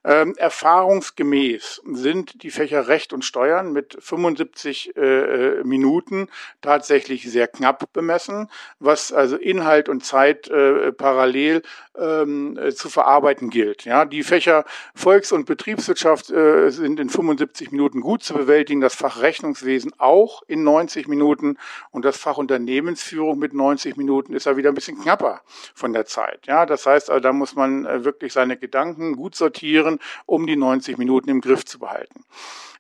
Ähm, 0.03 0.35
erfahrungsgemäß 0.37 1.81
sind 1.85 2.41
die 2.41 2.49
Fächer 2.49 2.87
Recht 2.87 3.13
und 3.13 3.23
Steuern 3.23 3.71
mit 3.71 3.97
75 3.99 4.95
äh, 4.95 5.01
äh, 5.01 5.63
Minuten 5.63 6.27
tatsächlich 6.61 7.29
sehr 7.31 7.47
knapp 7.47 7.93
bemessen, 7.93 8.49
was 8.79 9.11
also 9.13 9.37
Inhalt 9.37 9.89
und 9.89 10.03
Zeit 10.03 10.47
äh, 10.49 10.91
parallel 10.91 11.61
ähm, 11.95 12.57
äh, 12.57 12.71
zu 12.71 12.89
verarbeiten 12.89 13.51
gilt. 13.51 13.85
Ja, 13.85 14.05
die 14.05 14.23
Fächer 14.23 14.65
Volks- 14.95 15.31
und 15.31 15.45
Betriebswirtschaft 15.45 16.31
äh, 16.31 16.69
sind 16.71 16.99
in 16.99 17.09
75 17.09 17.71
Minuten 17.71 18.01
gut 18.01 18.23
zu 18.23 18.33
bewältigen, 18.33 18.81
das 18.81 18.95
Fach 18.95 19.21
Rechnungswesen 19.21 19.93
auch 19.99 20.41
in 20.47 20.63
90 20.63 20.90
Minuten 20.95 21.57
und 21.91 22.05
das 22.05 22.17
Fach 22.17 22.37
Unternehmensführung 22.37 23.39
mit 23.39 23.53
90 23.53 23.97
Minuten 23.97 24.33
ist 24.33 24.45
ja 24.45 24.57
wieder 24.57 24.69
ein 24.69 24.75
bisschen 24.75 24.99
knapper 25.01 25.41
von 25.73 25.93
der 25.93 26.05
Zeit. 26.05 26.47
Ja, 26.47 26.65
das 26.65 26.85
heißt, 26.85 27.09
also, 27.09 27.19
da 27.19 27.33
muss 27.33 27.55
man 27.55 27.85
äh, 27.85 28.03
wirklich 28.03 28.33
seine 28.33 28.57
Gedanken 28.57 29.15
gut 29.15 29.35
sortieren 29.35 29.99
um 30.25 30.47
die 30.47 30.55
90 30.55 30.97
Minuten 30.97 31.29
im 31.29 31.41
Griff 31.41 31.65
zu 31.65 31.79
behalten. 31.79 32.23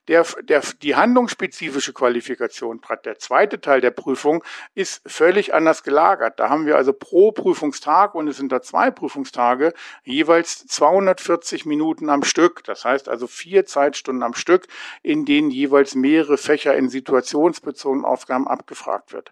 Der, 0.07 0.25
der, 0.43 0.61
die 0.81 0.95
handlungsspezifische 0.95 1.93
Qualifikation, 1.93 2.81
der 3.05 3.19
zweite 3.19 3.61
Teil 3.61 3.81
der 3.81 3.91
Prüfung, 3.91 4.43
ist 4.73 5.01
völlig 5.05 5.53
anders 5.53 5.83
gelagert. 5.83 6.39
Da 6.39 6.49
haben 6.49 6.65
wir 6.65 6.75
also 6.75 6.91
pro 6.91 7.31
Prüfungstag, 7.31 8.15
und 8.15 8.27
es 8.27 8.37
sind 8.37 8.51
da 8.51 8.61
zwei 8.61 8.89
Prüfungstage, 8.89 9.73
jeweils 10.03 10.65
240 10.65 11.65
Minuten 11.65 12.09
am 12.09 12.23
Stück. 12.23 12.63
Das 12.63 12.83
heißt 12.83 13.09
also 13.09 13.27
vier 13.27 13.65
Zeitstunden 13.65 14.23
am 14.23 14.33
Stück, 14.33 14.67
in 15.03 15.25
denen 15.25 15.51
jeweils 15.51 15.95
mehrere 15.95 16.37
Fächer 16.37 16.75
in 16.75 16.89
situationsbezogenen 16.89 18.05
Aufgaben 18.05 18.47
abgefragt 18.47 19.13
wird. 19.13 19.31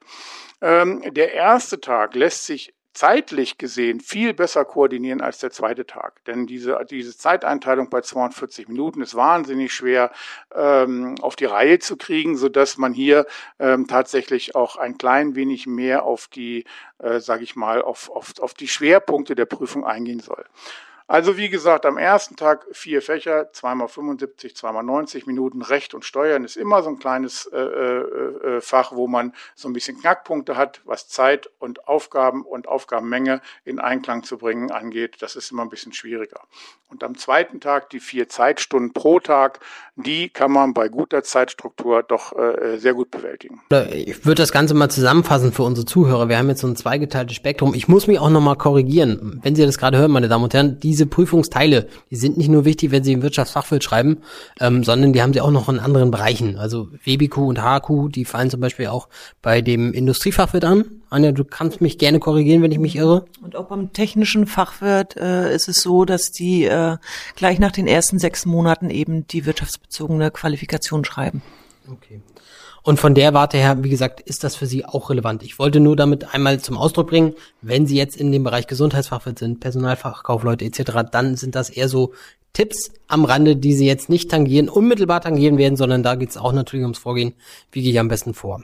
Ähm, 0.62 1.02
der 1.14 1.34
erste 1.34 1.80
Tag 1.80 2.16
lässt 2.16 2.46
sich 2.46 2.74
zeitlich 3.00 3.58
gesehen 3.58 4.02
viel 4.02 4.34
besser 4.34 4.66
koordinieren 4.66 5.22
als 5.22 5.38
der 5.40 5.52
zweite 5.52 5.86
Tag. 5.86 6.22
Denn 6.26 6.48
diese, 6.48 6.78
diese 6.90 7.16
Zeiteinteilung 7.16 7.90
bei 7.90 8.02
42 8.02 8.68
Minuten 8.68 9.02
ist 9.02 9.16
wahnsinnig 9.16 9.72
schwer 9.72 10.12
ähm, 10.54 11.16
auf 11.22 11.38
die 11.38 11.46
Reihe 11.46 11.80
zu 11.80 11.96
kriegen, 11.96 12.36
so 12.36 12.50
dass 12.50 12.78
man 12.78 12.94
hier 12.94 13.26
ähm, 13.58 13.88
tatsächlich 13.88 14.54
auch 14.54 14.76
ein 14.76 14.98
klein 14.98 15.36
wenig 15.36 15.66
mehr 15.66 16.04
auf 16.04 16.28
die, 16.28 16.66
äh, 16.98 17.22
sage 17.22 17.46
ich 17.46 17.56
mal, 17.56 17.82
auf, 17.82 18.10
auf, 18.10 18.34
auf 18.42 18.54
die 18.54 18.68
Schwerpunkte 18.68 19.34
der 19.34 19.46
Prüfung 19.46 19.86
eingehen 19.86 20.20
soll. 20.20 20.44
Also 21.10 21.38
wie 21.38 21.50
gesagt, 21.50 21.88
am 21.88 21.98
ersten 21.98 22.36
Tag 22.36 22.68
vier 22.72 23.02
Fächer, 23.02 23.52
zweimal 23.52 23.88
75, 23.88 24.56
zweimal 24.56 24.84
90 24.84 25.26
Minuten. 25.26 25.64
Recht 25.64 25.96
und 25.96 26.06
Steuern 26.06 26.44
ist 26.44 26.56
immer 26.56 26.84
so 26.84 26.90
ein 26.90 27.00
kleines 27.00 27.48
äh, 27.48 27.58
äh, 27.58 28.58
äh, 28.58 28.62
Fach, 28.62 28.92
wo 28.92 29.08
man 29.08 29.34
so 29.56 29.68
ein 29.68 29.74
bisschen 29.74 30.00
Knackpunkte 30.00 30.56
hat, 30.56 30.82
was 30.86 31.08
Zeit 31.08 31.50
und 31.58 31.88
Aufgaben 31.88 32.44
und 32.44 32.68
Aufgabenmenge 32.68 33.42
in 33.66 33.80
Einklang 33.80 34.22
zu 34.22 34.38
bringen 34.38 34.70
angeht. 34.70 35.16
Das 35.22 35.36
ist 35.36 35.52
immer 35.52 35.64
ein 35.64 35.70
bisschen 35.70 35.94
schwieriger. 35.94 36.42
Und 36.90 37.04
am 37.04 37.16
zweiten 37.16 37.60
Tag 37.60 37.92
die 37.92 38.00
vier 38.00 38.30
Zeitstunden 38.30 38.94
pro 38.94 39.20
Tag, 39.20 39.60
die 39.96 40.30
kann 40.30 40.52
man 40.52 40.74
bei 40.74 40.90
guter 40.90 41.22
Zeitstruktur 41.24 42.02
doch 42.02 42.36
äh, 42.36 42.78
sehr 42.78 42.96
gut 42.96 43.12
bewältigen. 43.12 43.62
Ich 43.92 44.26
würde 44.26 44.42
das 44.42 44.52
Ganze 44.52 44.74
mal 44.74 44.90
zusammenfassen 44.90 45.54
für 45.54 45.62
unsere 45.62 45.86
Zuhörer. 45.86 46.30
Wir 46.30 46.40
haben 46.40 46.50
jetzt 46.50 46.62
so 46.62 46.68
ein 46.68 46.76
zweigeteiltes 46.76 47.36
Spektrum. 47.36 47.76
Ich 47.76 47.88
muss 47.88 48.08
mich 48.08 48.18
auch 48.18 48.32
nochmal 48.32 48.56
korrigieren. 48.56 49.40
Wenn 49.44 49.56
Sie 49.56 49.64
das 49.64 49.78
gerade 49.78 50.00
hören, 50.00 50.12
meine 50.12 50.30
Damen 50.30 50.46
und 50.46 50.54
Herren, 50.56 50.80
diese 50.80 50.99
Prüfungsteile, 51.06 51.88
die 52.10 52.16
sind 52.16 52.38
nicht 52.38 52.50
nur 52.50 52.66
wichtig, 52.66 52.92
wenn 52.92 53.04
Sie 53.04 53.14
im 53.14 53.22
Wirtschaftsfachwirt 53.22 53.84
schreiben, 53.84 54.20
ähm, 54.60 54.84
sondern 54.84 55.14
die 55.14 55.22
haben 55.22 55.34
Sie 55.34 55.42
auch 55.42 55.52
noch 55.52 55.70
in 55.70 55.80
anderen 55.80 56.12
Bereichen. 56.12 56.58
Also 56.58 56.90
WBQ 57.04 57.38
und 57.38 57.62
HQ, 57.62 58.12
die 58.12 58.26
fallen 58.26 58.50
zum 58.50 58.60
Beispiel 58.60 58.88
auch 58.88 59.10
bei 59.42 59.62
dem 59.62 59.94
Industriefachwirt 59.94 60.66
an. 60.66 60.86
Anja, 61.10 61.32
du 61.32 61.44
kannst 61.44 61.82
mich 61.82 61.98
gerne 61.98 62.20
korrigieren, 62.20 62.62
wenn 62.62 62.72
ich 62.72 62.80
mich 62.80 62.96
irre. 62.96 63.26
Und 63.42 63.56
auch 63.56 63.68
beim 63.68 63.94
technischen 63.94 64.46
Fachwirt 64.46 65.18
äh, 65.18 65.54
ist 65.54 65.68
es 65.68 65.82
so, 65.82 66.06
dass 66.06 66.32
die 66.32 66.66
äh, 66.66 66.98
gleich 67.36 67.60
nach 67.60 67.72
den 67.72 67.88
ersten 67.88 68.20
sechs 68.20 68.46
Monaten 68.46 68.90
eben 68.90 69.28
die 69.28 69.46
wirtschaftsbezogene 69.46 70.32
Qualifikation 70.32 71.06
schreiben. 71.06 71.42
Okay. 71.92 72.22
Und 72.84 73.00
von 73.00 73.14
der 73.14 73.34
Warte 73.34 73.58
her, 73.58 73.84
wie 73.84 73.90
gesagt, 73.90 74.22
ist 74.22 74.44
das 74.44 74.56
für 74.56 74.66
Sie 74.66 74.86
auch 74.86 75.10
relevant. 75.10 75.44
Ich 75.44 75.60
wollte 75.60 75.80
nur 75.80 75.96
damit 75.96 76.34
einmal 76.34 76.60
zum 76.60 76.78
Ausdruck 76.78 77.10
bringen, 77.10 77.34
wenn 77.62 77.86
Sie 77.86 77.98
jetzt 77.98 78.16
in 78.16 78.32
dem 78.32 78.44
Bereich 78.44 78.68
Gesundheitsfachwirt 78.68 79.40
sind, 79.40 79.60
Personalfachkaufleute 79.60 80.66
etc., 80.66 81.10
dann 81.12 81.36
sind 81.36 81.56
das 81.56 81.70
eher 81.70 81.90
so 81.90 82.14
Tipps 82.54 82.92
am 83.08 83.26
Rande, 83.26 83.56
die 83.56 83.74
Sie 83.74 83.86
jetzt 83.86 84.10
nicht 84.10 84.32
tangieren, 84.32 84.70
unmittelbar 84.70 85.22
tangieren 85.22 85.58
werden, 85.58 85.76
sondern 85.76 86.04
da 86.04 86.16
geht 86.16 86.30
es 86.30 86.38
auch 86.38 86.54
natürlich 86.54 86.84
ums 86.84 86.98
Vorgehen, 86.98 87.34
wie 87.72 87.82
gehe 87.82 87.92
ich 87.92 88.00
am 88.00 88.08
besten 88.08 88.34
vor. 88.34 88.64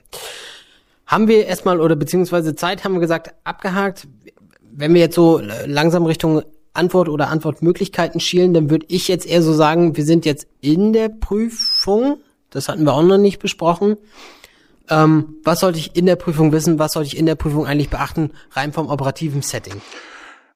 Haben 1.05 1.27
wir 1.27 1.45
erstmal 1.45 1.79
oder 1.79 1.95
beziehungsweise 1.95 2.55
Zeit, 2.55 2.83
haben 2.83 2.93
wir 2.93 2.99
gesagt, 2.99 3.35
abgehakt. 3.43 4.07
Wenn 4.61 4.93
wir 4.93 5.01
jetzt 5.01 5.15
so 5.15 5.39
langsam 5.65 6.05
Richtung 6.05 6.41
Antwort 6.73 7.09
oder 7.09 7.29
Antwortmöglichkeiten 7.29 8.19
schielen, 8.19 8.53
dann 8.53 8.69
würde 8.69 8.87
ich 8.89 9.07
jetzt 9.07 9.25
eher 9.25 9.41
so 9.41 9.53
sagen, 9.53 9.95
wir 9.95 10.03
sind 10.03 10.25
jetzt 10.25 10.47
in 10.61 10.93
der 10.93 11.09
Prüfung. 11.09 12.17
Das 12.55 12.69
hatten 12.69 12.85
wir 12.85 12.93
auch 12.93 13.03
noch 13.03 13.17
nicht 13.17 13.39
besprochen. 13.39 13.97
Ähm, 14.89 15.35
was 15.43 15.59
sollte 15.59 15.77
ich 15.77 15.95
in 15.95 16.05
der 16.05 16.15
Prüfung 16.15 16.51
wissen? 16.51 16.79
Was 16.79 16.93
sollte 16.93 17.07
ich 17.07 17.17
in 17.17 17.25
der 17.25 17.35
Prüfung 17.35 17.65
eigentlich 17.65 17.89
beachten? 17.89 18.31
Rein 18.51 18.71
vom 18.71 18.87
operativen 18.87 19.41
Setting. 19.41 19.81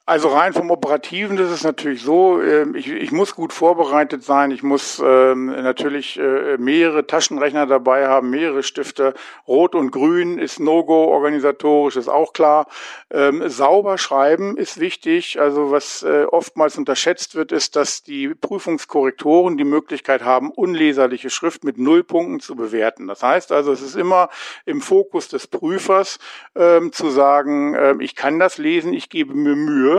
Also 0.09 0.29
rein 0.29 0.53
vom 0.53 0.71
Operativen 0.71 1.37
das 1.37 1.51
ist 1.51 1.63
natürlich 1.63 2.01
so, 2.01 2.41
ähm, 2.41 2.73
ich, 2.73 2.87
ich 2.87 3.11
muss 3.11 3.35
gut 3.35 3.53
vorbereitet 3.53 4.23
sein, 4.23 4.49
ich 4.49 4.63
muss 4.63 4.99
ähm, 5.05 5.45
natürlich 5.45 6.17
äh, 6.19 6.57
mehrere 6.57 7.05
Taschenrechner 7.05 7.67
dabei 7.67 8.07
haben, 8.07 8.31
mehrere 8.31 8.63
Stifte. 8.63 9.13
Rot 9.47 9.75
und 9.75 9.91
Grün 9.91 10.39
ist 10.39 10.59
No-Go, 10.59 11.05
organisatorisch 11.13 11.95
ist 11.95 12.07
auch 12.07 12.33
klar. 12.33 12.65
Ähm, 13.11 13.47
sauber 13.49 13.99
schreiben 13.99 14.57
ist 14.57 14.79
wichtig. 14.79 15.39
Also 15.39 15.69
was 15.69 16.01
äh, 16.01 16.23
oftmals 16.23 16.75
unterschätzt 16.79 17.35
wird, 17.35 17.51
ist, 17.51 17.75
dass 17.75 18.01
die 18.01 18.29
Prüfungskorrektoren 18.29 19.57
die 19.57 19.63
Möglichkeit 19.63 20.23
haben, 20.23 20.49
unleserliche 20.49 21.29
Schrift 21.29 21.63
mit 21.63 21.77
Nullpunkten 21.77 22.39
zu 22.39 22.55
bewerten. 22.55 23.05
Das 23.05 23.21
heißt 23.21 23.51
also, 23.51 23.71
es 23.71 23.83
ist 23.83 23.95
immer 23.95 24.29
im 24.65 24.81
Fokus 24.81 25.27
des 25.27 25.45
Prüfers 25.45 26.17
ähm, 26.55 26.91
zu 26.91 27.11
sagen, 27.11 27.75
äh, 27.75 27.93
ich 27.99 28.15
kann 28.15 28.39
das 28.39 28.57
lesen, 28.57 28.91
ich 28.91 29.11
gebe 29.11 29.35
mir 29.35 29.55
Mühe. 29.55 29.98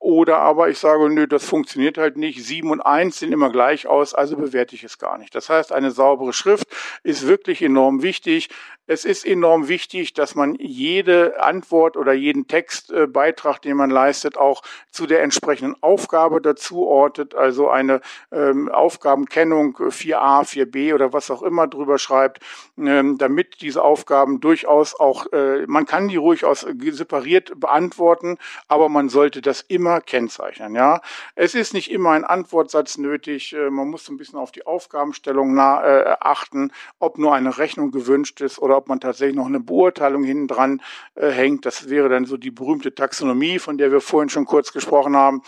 Oder 0.00 0.38
aber 0.38 0.68
ich 0.68 0.78
sage, 0.78 1.10
nö, 1.10 1.26
das 1.26 1.44
funktioniert 1.44 1.98
halt 1.98 2.16
nicht. 2.16 2.44
Sieben 2.44 2.70
und 2.70 2.80
eins 2.80 3.18
sehen 3.18 3.32
immer 3.32 3.50
gleich 3.50 3.88
aus, 3.88 4.14
also 4.14 4.36
bewerte 4.36 4.76
ich 4.76 4.84
es 4.84 4.98
gar 4.98 5.18
nicht. 5.18 5.34
Das 5.34 5.50
heißt, 5.50 5.72
eine 5.72 5.90
saubere 5.90 6.32
Schrift 6.32 6.68
ist 7.02 7.26
wirklich 7.26 7.62
enorm 7.62 8.02
wichtig. 8.02 8.48
Es 8.86 9.04
ist 9.04 9.26
enorm 9.26 9.68
wichtig, 9.68 10.14
dass 10.14 10.34
man 10.34 10.54
jede 10.54 11.42
Antwort 11.42 11.96
oder 11.96 12.12
jeden 12.14 12.46
Textbeitrag, 12.46 13.60
den 13.60 13.76
man 13.76 13.90
leistet, 13.90 14.38
auch 14.38 14.62
zu 14.90 15.06
der 15.06 15.22
entsprechenden 15.22 15.76
Aufgabe 15.82 16.40
dazu 16.40 16.86
ortet. 16.86 17.34
Also 17.34 17.68
eine 17.68 18.00
ähm, 18.32 18.70
Aufgabenkennung 18.70 19.76
4a, 19.76 20.44
4b 20.44 20.94
oder 20.94 21.12
was 21.12 21.30
auch 21.30 21.42
immer 21.42 21.66
drüber 21.66 21.98
schreibt, 21.98 22.40
ähm, 22.78 23.18
damit 23.18 23.60
diese 23.60 23.82
Aufgaben 23.82 24.40
durchaus 24.40 24.98
auch, 24.98 25.26
äh, 25.32 25.66
man 25.66 25.84
kann 25.84 26.08
die 26.08 26.16
ruhig 26.16 26.44
aus 26.44 26.60
separiert 26.60 27.60
beantworten, 27.60 28.38
aber 28.68 28.88
man 28.88 29.08
sollte 29.08 29.42
das 29.42 29.60
immer 29.60 29.87
kennzeichnen. 30.00 30.74
Ja, 30.74 31.00
es 31.34 31.54
ist 31.54 31.74
nicht 31.74 31.90
immer 31.90 32.10
ein 32.10 32.24
Antwortsatz 32.24 32.98
nötig. 32.98 33.52
Äh, 33.52 33.70
man 33.70 33.88
muss 33.88 34.08
ein 34.08 34.16
bisschen 34.16 34.38
auf 34.38 34.52
die 34.52 34.66
Aufgabenstellung 34.66 35.54
nah, 35.54 35.84
äh, 35.84 36.16
achten, 36.20 36.72
ob 36.98 37.18
nur 37.18 37.34
eine 37.34 37.58
Rechnung 37.58 37.90
gewünscht 37.90 38.40
ist 38.40 38.58
oder 38.58 38.76
ob 38.76 38.88
man 38.88 39.00
tatsächlich 39.00 39.36
noch 39.36 39.46
eine 39.46 39.60
Beurteilung 39.60 40.22
hinten 40.24 40.48
dran 40.48 40.82
äh, 41.14 41.30
hängt. 41.30 41.66
Das 41.66 41.88
wäre 41.88 42.08
dann 42.08 42.24
so 42.24 42.36
die 42.36 42.50
berühmte 42.50 42.94
Taxonomie, 42.94 43.58
von 43.58 43.78
der 43.78 43.90
wir 43.90 44.00
vorhin 44.00 44.28
schon 44.28 44.44
kurz 44.44 44.72
gesprochen 44.72 45.16
haben. 45.16 45.42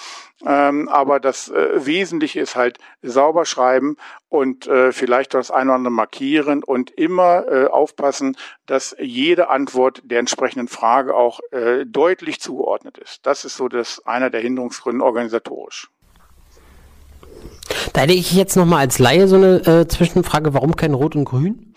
Ähm, 0.44 0.88
aber 0.88 1.20
das 1.20 1.48
äh, 1.50 1.86
Wesentliche 1.86 2.40
ist 2.40 2.56
halt 2.56 2.78
sauber 3.02 3.44
schreiben 3.44 3.96
und 4.30 4.68
äh, 4.68 4.92
vielleicht 4.92 5.34
das 5.34 5.50
eine 5.50 5.70
oder 5.70 5.74
andere 5.74 5.92
markieren 5.92 6.62
und 6.62 6.90
immer 6.92 7.46
äh, 7.48 7.66
aufpassen, 7.66 8.36
dass 8.64 8.96
jede 8.98 9.50
Antwort 9.50 10.02
der 10.04 10.20
entsprechenden 10.20 10.68
Frage 10.68 11.14
auch 11.14 11.40
äh, 11.50 11.84
deutlich 11.84 12.40
zugeordnet 12.40 12.96
ist. 12.96 13.26
Das 13.26 13.44
ist 13.44 13.56
so 13.56 13.68
das 13.68 14.06
einer 14.06 14.30
der 14.30 14.40
Hinderungsgründe 14.40 15.04
organisatorisch. 15.04 15.90
Da 17.92 18.02
hätte 18.02 18.12
ich 18.12 18.32
jetzt 18.32 18.56
nochmal 18.56 18.80
als 18.80 18.98
Laie 19.00 19.26
so 19.26 19.36
eine 19.36 19.66
äh, 19.66 19.88
Zwischenfrage, 19.88 20.54
warum 20.54 20.76
kein 20.76 20.94
Rot 20.94 21.16
und 21.16 21.24
Grün? 21.24 21.74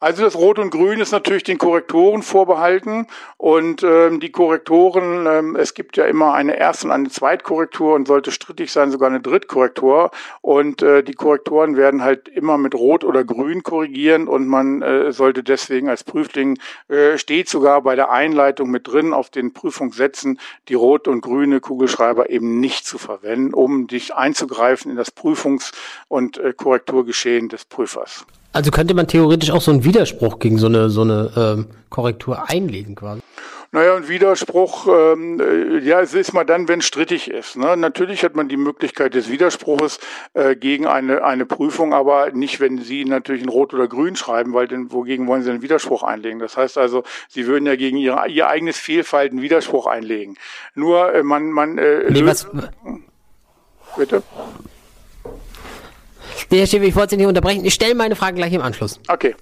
Also 0.00 0.22
das 0.22 0.36
Rot 0.36 0.60
und 0.60 0.70
Grün 0.70 1.00
ist 1.00 1.10
natürlich 1.10 1.42
den 1.42 1.58
Korrektoren 1.58 2.22
vorbehalten 2.22 3.08
und 3.36 3.82
ähm, 3.82 4.20
die 4.20 4.30
Korrektoren, 4.30 5.26
ähm, 5.26 5.56
es 5.56 5.74
gibt 5.74 5.96
ja 5.96 6.04
immer 6.04 6.34
eine 6.34 6.56
Erst- 6.56 6.84
und 6.84 6.92
eine 6.92 7.08
Zweitkorrektur 7.08 7.96
und 7.96 8.06
sollte 8.06 8.30
strittig 8.30 8.70
sein 8.70 8.92
sogar 8.92 9.08
eine 9.08 9.18
Drittkorrektur 9.18 10.12
und 10.40 10.82
äh, 10.82 11.02
die 11.02 11.14
Korrektoren 11.14 11.76
werden 11.76 12.04
halt 12.04 12.28
immer 12.28 12.58
mit 12.58 12.76
Rot 12.76 13.02
oder 13.02 13.24
Grün 13.24 13.64
korrigieren 13.64 14.28
und 14.28 14.46
man 14.46 14.82
äh, 14.82 15.10
sollte 15.10 15.42
deswegen 15.42 15.88
als 15.88 16.04
Prüfling 16.04 16.60
äh, 16.86 17.18
steht 17.18 17.48
sogar 17.48 17.82
bei 17.82 17.96
der 17.96 18.12
Einleitung 18.12 18.70
mit 18.70 18.86
drin 18.86 19.12
auf 19.12 19.30
den 19.30 19.52
Prüfungssätzen 19.52 20.38
die 20.68 20.74
rot 20.74 21.08
und 21.08 21.22
grüne 21.22 21.58
Kugelschreiber 21.58 22.30
eben 22.30 22.60
nicht 22.60 22.86
zu 22.86 22.98
verwenden, 22.98 23.52
um 23.52 23.88
dich 23.88 24.14
einzugreifen 24.14 24.92
in 24.92 24.96
das 24.96 25.10
Prüfungs- 25.10 25.72
und 26.06 26.38
äh, 26.38 26.52
Korrekturgeschehen 26.52 27.48
des 27.48 27.64
Prüfers. 27.64 28.24
Also 28.52 28.70
könnte 28.70 28.94
man 28.94 29.06
theoretisch 29.06 29.50
auch 29.50 29.60
so 29.60 29.70
einen 29.70 29.84
Widerspruch 29.84 30.38
gegen 30.38 30.58
so 30.58 30.66
eine, 30.66 30.90
so 30.90 31.02
eine 31.02 31.30
ähm, 31.36 31.66
Korrektur 31.90 32.48
einlegen 32.48 32.94
quasi. 32.94 33.20
Naja, 33.70 33.96
ein 33.96 34.08
Widerspruch, 34.08 34.86
ähm, 34.88 35.38
äh, 35.40 35.78
ja, 35.80 36.00
es 36.00 36.14
ist 36.14 36.32
mal 36.32 36.44
dann, 36.44 36.68
wenn 36.68 36.78
es 36.78 36.86
strittig 36.86 37.30
ist. 37.30 37.56
Ne? 37.58 37.76
Natürlich 37.76 38.24
hat 38.24 38.34
man 38.34 38.48
die 38.48 38.56
Möglichkeit 38.56 39.12
des 39.12 39.28
Widerspruches 39.30 40.00
äh, 40.32 40.56
gegen 40.56 40.86
eine, 40.86 41.22
eine 41.22 41.44
Prüfung, 41.44 41.92
aber 41.92 42.30
nicht, 42.30 42.60
wenn 42.60 42.78
Sie 42.78 43.04
natürlich 43.04 43.42
in 43.42 43.50
Rot 43.50 43.74
oder 43.74 43.86
Grün 43.86 44.16
schreiben, 44.16 44.54
weil 44.54 44.68
denn 44.68 44.90
wogegen 44.90 45.26
wollen 45.26 45.42
Sie 45.42 45.50
einen 45.50 45.60
Widerspruch 45.60 46.02
einlegen? 46.02 46.38
Das 46.38 46.56
heißt 46.56 46.78
also, 46.78 47.02
Sie 47.28 47.46
würden 47.46 47.66
ja 47.66 47.76
gegen 47.76 47.98
Ihr, 47.98 48.24
Ihr 48.28 48.48
eigenes 48.48 48.78
Fehlverhalten 48.78 49.42
Widerspruch 49.42 49.86
einlegen. 49.86 50.38
Nur 50.74 51.14
äh, 51.14 51.22
man, 51.22 51.50
man 51.50 51.76
äh, 51.76 52.10
nee, 52.10 52.24
was, 52.24 52.48
Bitte? 53.98 54.22
Nee, 56.50 56.60
Herr 56.60 56.66
Schäfer, 56.66 56.84
ich 56.84 56.96
wollte 56.96 57.10
Sie 57.10 57.16
nicht 57.18 57.26
unterbrechen. 57.26 57.64
Ich 57.64 57.74
stelle 57.74 57.94
meine 57.94 58.16
Frage 58.16 58.36
gleich 58.36 58.52
im 58.52 58.62
Anschluss. 58.62 59.00
Okay. 59.08 59.34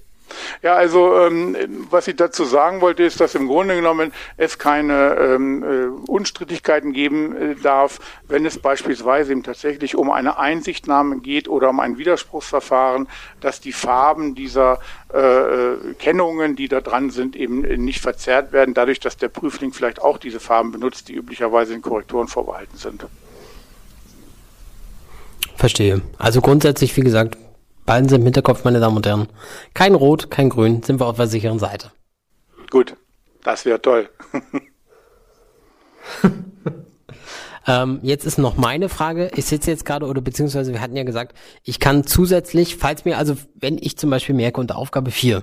Ja, 0.63 0.75
also 0.75 1.17
ähm, 1.21 1.57
was 1.91 2.09
ich 2.09 2.17
dazu 2.17 2.45
sagen 2.45 2.81
wollte, 2.81 3.05
ist, 3.05 3.21
dass 3.21 3.35
im 3.35 3.47
Grunde 3.47 3.77
genommen 3.77 4.13
es 4.37 4.59
keine 4.59 5.15
ähm, 5.15 5.63
äh, 5.63 6.11
Unstrittigkeiten 6.11 6.93
geben 6.93 7.37
äh, 7.37 7.55
darf, 7.55 8.01
wenn 8.27 8.45
es 8.45 8.59
beispielsweise 8.59 9.33
eben 9.33 9.45
tatsächlich 9.45 9.95
um 9.95 10.11
eine 10.11 10.39
Einsichtnahme 10.39 11.21
geht 11.21 11.49
oder 11.49 11.71
um 11.71 11.79
ein 11.79 11.99
Widerspruchsverfahren, 11.99 13.09
dass 13.41 13.61
die 13.61 13.73
Farben 13.73 14.35
dieser 14.35 14.81
äh, 15.15 15.19
äh 15.19 15.95
Kennungen, 15.99 16.57
die 16.57 16.69
da 16.69 16.81
dran 16.81 17.11
sind, 17.11 17.37
eben 17.37 17.61
nicht 17.61 18.01
verzerrt 18.01 18.53
werden, 18.53 18.75
dadurch, 18.75 19.01
dass 19.01 19.17
der 19.17 19.29
Prüfling 19.29 19.73
vielleicht 19.73 20.03
auch 20.03 20.19
diese 20.19 20.41
Farben 20.41 20.73
benutzt, 20.73 21.09
die 21.09 21.15
üblicherweise 21.15 21.75
in 21.75 21.83
Korrekturen 21.83 22.27
vorbehalten 22.27 22.77
sind. 22.77 23.07
Verstehe. 25.57 26.03
Also 26.19 26.41
grundsätzlich, 26.41 26.97
wie 26.97 27.03
gesagt, 27.03 27.37
beiden 27.87 28.09
sind 28.09 28.21
im 28.21 28.25
Hinterkopf, 28.25 28.65
meine 28.65 28.81
Damen 28.81 28.97
und 28.97 29.07
Herren. 29.07 29.29
Kein 29.73 29.95
Rot, 29.95 30.31
kein 30.31 30.51
Grün, 30.51 30.83
sind 30.83 31.01
wir 31.01 31.07
auf 31.07 31.17
der 31.17 31.29
sicheren 31.29 31.59
Seite. 31.59 31.93
Gut, 32.71 32.97
das 33.43 33.65
wäre 33.65 33.81
toll. 33.81 34.09
ähm, 37.67 38.01
jetzt 38.03 38.27
ist 38.27 38.39
noch 38.39 38.57
meine 38.57 38.89
Frage. 38.89 39.31
Ich 39.37 39.47
sitze 39.47 39.71
jetzt 39.71 39.85
gerade, 39.85 40.07
oder 40.07 40.21
beziehungsweise 40.21 40.73
wir 40.73 40.81
hatten 40.81 40.97
ja 40.97 41.05
gesagt, 41.05 41.37
ich 41.63 41.81
kann 41.81 42.07
zusätzlich, 42.07 42.77
falls 42.77 43.05
mir, 43.05 43.19
also 43.19 43.37
wenn 43.55 43.79
ich 43.79 43.97
zum 43.97 44.11
Beispiel 44.11 44.35
merke 44.35 44.61
unter 44.61 44.77
Aufgabe 44.77 45.11
4, 45.11 45.43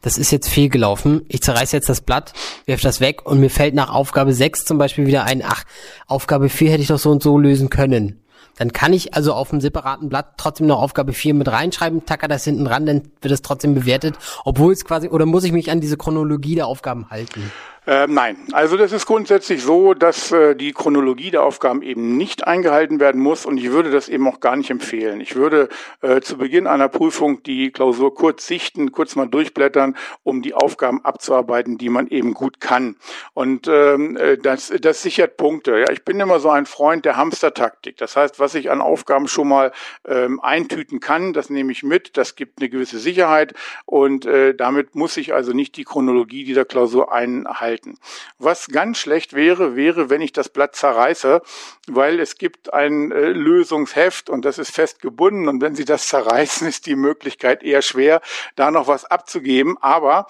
das 0.00 0.18
ist 0.18 0.32
jetzt 0.32 0.48
fehlgelaufen, 0.48 1.24
ich 1.28 1.42
zerreiße 1.42 1.76
jetzt 1.76 1.88
das 1.88 2.00
Blatt, 2.00 2.32
werfe 2.66 2.82
das 2.82 3.00
weg 3.00 3.24
und 3.24 3.38
mir 3.38 3.50
fällt 3.50 3.74
nach 3.74 3.90
Aufgabe 3.90 4.32
6 4.32 4.64
zum 4.64 4.78
Beispiel 4.78 5.06
wieder 5.06 5.24
ein, 5.24 5.42
ach, 5.44 5.64
Aufgabe 6.06 6.48
4 6.48 6.72
hätte 6.72 6.82
ich 6.82 6.88
doch 6.88 6.98
so 6.98 7.10
und 7.10 7.22
so 7.22 7.38
lösen 7.38 7.70
können. 7.70 8.21
Dann 8.56 8.72
kann 8.72 8.92
ich 8.92 9.14
also 9.14 9.32
auf 9.32 9.50
einem 9.50 9.60
separaten 9.60 10.08
Blatt 10.08 10.34
trotzdem 10.36 10.66
noch 10.66 10.80
Aufgabe 10.80 11.12
4 11.12 11.34
mit 11.34 11.48
reinschreiben, 11.48 12.04
tacker 12.04 12.28
das 12.28 12.44
hinten 12.44 12.66
ran, 12.66 12.86
dann 12.86 13.02
wird 13.20 13.32
es 13.32 13.42
trotzdem 13.42 13.74
bewertet, 13.74 14.16
obwohl 14.44 14.72
es 14.72 14.84
quasi, 14.84 15.08
oder 15.08 15.26
muss 15.26 15.44
ich 15.44 15.52
mich 15.52 15.70
an 15.70 15.80
diese 15.80 15.96
Chronologie 15.96 16.54
der 16.54 16.66
Aufgaben 16.66 17.10
halten? 17.10 17.50
Ähm, 17.84 18.14
nein, 18.14 18.36
also 18.52 18.76
das 18.76 18.92
ist 18.92 19.06
grundsätzlich 19.06 19.60
so, 19.60 19.92
dass 19.92 20.30
äh, 20.30 20.54
die 20.54 20.70
Chronologie 20.72 21.32
der 21.32 21.42
Aufgaben 21.42 21.82
eben 21.82 22.16
nicht 22.16 22.46
eingehalten 22.46 23.00
werden 23.00 23.20
muss 23.20 23.44
und 23.44 23.58
ich 23.58 23.72
würde 23.72 23.90
das 23.90 24.08
eben 24.08 24.28
auch 24.28 24.38
gar 24.38 24.54
nicht 24.54 24.70
empfehlen. 24.70 25.20
Ich 25.20 25.34
würde 25.34 25.68
äh, 26.00 26.20
zu 26.20 26.38
Beginn 26.38 26.68
einer 26.68 26.88
Prüfung 26.88 27.42
die 27.42 27.72
Klausur 27.72 28.14
kurz 28.14 28.46
sichten, 28.46 28.92
kurz 28.92 29.16
mal 29.16 29.26
durchblättern, 29.26 29.96
um 30.22 30.42
die 30.42 30.54
Aufgaben 30.54 31.04
abzuarbeiten, 31.04 31.76
die 31.76 31.88
man 31.88 32.06
eben 32.06 32.34
gut 32.34 32.60
kann. 32.60 32.94
Und 33.34 33.66
ähm, 33.66 34.16
äh, 34.16 34.38
das, 34.38 34.72
das 34.80 35.02
sichert 35.02 35.36
Punkte. 35.36 35.80
Ja, 35.80 35.90
ich 35.90 36.04
bin 36.04 36.20
immer 36.20 36.38
so 36.38 36.50
ein 36.50 36.66
Freund 36.66 37.04
der 37.04 37.16
Hamstertaktik. 37.16 37.96
Das 37.96 38.14
heißt, 38.14 38.38
was 38.38 38.54
ich 38.54 38.70
an 38.70 38.80
Aufgaben 38.80 39.26
schon 39.26 39.48
mal 39.48 39.72
ähm, 40.06 40.38
eintüten 40.38 41.00
kann, 41.00 41.32
das 41.32 41.50
nehme 41.50 41.72
ich 41.72 41.82
mit. 41.82 42.16
Das 42.16 42.36
gibt 42.36 42.60
eine 42.60 42.68
gewisse 42.68 43.00
Sicherheit 43.00 43.54
und 43.86 44.24
äh, 44.24 44.54
damit 44.54 44.94
muss 44.94 45.16
ich 45.16 45.34
also 45.34 45.52
nicht 45.52 45.76
die 45.76 45.84
Chronologie 45.84 46.44
dieser 46.44 46.64
Klausur 46.64 47.12
einhalten 47.12 47.71
halten. 47.72 47.98
Was 48.38 48.68
ganz 48.68 48.98
schlecht 48.98 49.32
wäre, 49.32 49.76
wäre, 49.76 50.10
wenn 50.10 50.20
ich 50.20 50.32
das 50.32 50.48
Blatt 50.48 50.76
zerreiße, 50.76 51.42
weil 51.88 52.20
es 52.20 52.36
gibt 52.36 52.72
ein 52.72 53.10
äh, 53.12 53.30
Lösungsheft 53.30 54.28
und 54.28 54.44
das 54.44 54.58
ist 54.58 54.74
fest 54.74 55.00
gebunden 55.00 55.48
und 55.48 55.60
wenn 55.62 55.74
Sie 55.74 55.84
das 55.84 56.06
zerreißen, 56.12 56.66
ist 56.68 56.86
die 56.86 56.96
Möglichkeit 56.96 57.62
eher 57.62 57.82
schwer, 57.82 58.20
da 58.56 58.70
noch 58.70 58.88
was 58.88 59.04
abzugeben. 59.04 59.76
Aber 59.80 60.26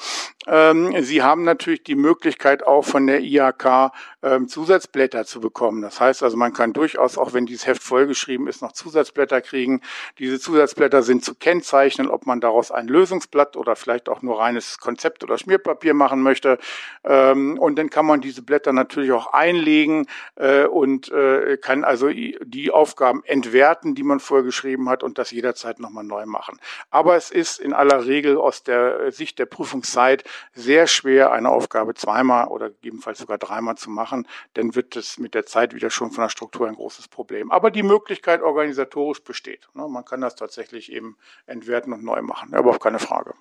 ähm, 0.46 1.02
Sie 1.02 1.22
haben 1.22 1.44
natürlich 1.44 1.82
die 1.82 1.96
Möglichkeit 1.96 2.64
auch 2.64 2.82
von 2.82 3.06
der 3.06 3.20
IHK 3.20 3.92
ähm, 4.22 4.48
Zusatzblätter 4.48 5.24
zu 5.24 5.40
bekommen. 5.40 5.82
Das 5.82 6.00
heißt 6.00 6.22
also, 6.22 6.36
man 6.36 6.52
kann 6.52 6.72
durchaus, 6.72 7.18
auch 7.18 7.32
wenn 7.32 7.46
dieses 7.46 7.66
Heft 7.66 7.82
vollgeschrieben 7.82 8.46
ist, 8.46 8.62
noch 8.62 8.72
Zusatzblätter 8.72 9.40
kriegen. 9.40 9.80
Diese 10.18 10.38
Zusatzblätter 10.38 11.02
sind 11.02 11.24
zu 11.24 11.34
kennzeichnen, 11.34 12.08
ob 12.08 12.26
man 12.26 12.40
daraus 12.40 12.70
ein 12.70 12.86
Lösungsblatt 12.86 13.56
oder 13.56 13.76
vielleicht 13.76 14.08
auch 14.08 14.22
nur 14.22 14.38
reines 14.38 14.78
Konzept 14.78 15.24
oder 15.24 15.38
Schmierpapier 15.38 15.94
machen 15.94 16.22
möchte. 16.22 16.58
Ähm, 17.04 17.31
und 17.32 17.76
dann 17.76 17.90
kann 17.90 18.06
man 18.06 18.20
diese 18.20 18.42
Blätter 18.42 18.72
natürlich 18.72 19.12
auch 19.12 19.32
einlegen 19.32 20.06
äh, 20.36 20.64
und 20.64 21.10
äh, 21.10 21.56
kann 21.56 21.84
also 21.84 22.08
die 22.08 22.70
Aufgaben 22.70 23.22
entwerten, 23.24 23.94
die 23.94 24.02
man 24.02 24.20
vorher 24.20 24.44
geschrieben 24.44 24.88
hat 24.88 25.02
und 25.02 25.18
das 25.18 25.30
jederzeit 25.30 25.80
nochmal 25.80 26.04
neu 26.04 26.26
machen. 26.26 26.58
Aber 26.90 27.16
es 27.16 27.30
ist 27.30 27.58
in 27.60 27.72
aller 27.72 28.06
Regel 28.06 28.36
aus 28.36 28.62
der 28.62 29.10
Sicht 29.12 29.38
der 29.38 29.46
Prüfungszeit 29.46 30.24
sehr 30.54 30.86
schwer, 30.86 31.32
eine 31.32 31.50
Aufgabe 31.50 31.94
zweimal 31.94 32.48
oder 32.48 32.70
gegebenenfalls 32.70 33.18
sogar 33.18 33.38
dreimal 33.38 33.76
zu 33.76 33.90
machen. 33.90 34.26
Dann 34.54 34.74
wird 34.74 34.96
es 34.96 35.18
mit 35.18 35.34
der 35.34 35.46
Zeit 35.46 35.74
wieder 35.74 35.90
schon 35.90 36.10
von 36.10 36.22
der 36.22 36.30
Struktur 36.30 36.68
ein 36.68 36.74
großes 36.74 37.08
Problem. 37.08 37.50
Aber 37.50 37.70
die 37.70 37.82
Möglichkeit 37.82 38.42
organisatorisch 38.42 39.22
besteht. 39.22 39.68
Ne? 39.74 39.86
Man 39.88 40.04
kann 40.04 40.20
das 40.20 40.36
tatsächlich 40.36 40.92
eben 40.92 41.16
entwerten 41.46 41.92
und 41.92 42.04
neu 42.04 42.22
machen. 42.22 42.54
Aber 42.54 42.70
auch 42.70 42.80
keine 42.80 42.98
Frage. 42.98 43.34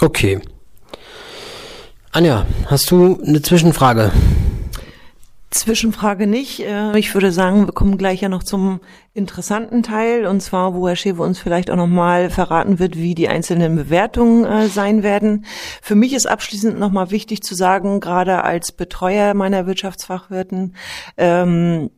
Okay. 0.00 0.40
Anja, 2.14 2.44
hast 2.66 2.90
du 2.90 3.18
eine 3.26 3.40
Zwischenfrage? 3.40 4.12
Zwischenfrage 5.48 6.26
nicht. 6.26 6.60
Äh, 6.60 6.98
ich 6.98 7.14
würde 7.14 7.32
sagen, 7.32 7.64
wir 7.64 7.72
kommen 7.72 7.96
gleich 7.96 8.20
ja 8.20 8.28
noch 8.28 8.42
zum 8.42 8.80
interessanten 9.14 9.82
Teil, 9.82 10.26
und 10.26 10.42
zwar, 10.42 10.74
wo 10.74 10.86
Herr 10.86 10.96
Schewe 10.96 11.22
uns 11.22 11.38
vielleicht 11.38 11.70
auch 11.70 11.76
nochmal 11.76 12.28
verraten 12.28 12.78
wird, 12.78 12.98
wie 12.98 13.14
die 13.14 13.30
einzelnen 13.30 13.76
Bewertungen 13.76 14.44
äh, 14.44 14.68
sein 14.68 15.02
werden. 15.02 15.46
Für 15.80 15.94
mich 15.94 16.12
ist 16.12 16.26
abschließend 16.26 16.78
nochmal 16.78 17.10
wichtig 17.10 17.42
zu 17.42 17.54
sagen, 17.54 18.00
gerade 18.00 18.44
als 18.44 18.72
Betreuer 18.72 19.32
meiner 19.32 19.66
Wirtschaftsfachwirten, 19.66 20.76
ähm, 21.16 21.88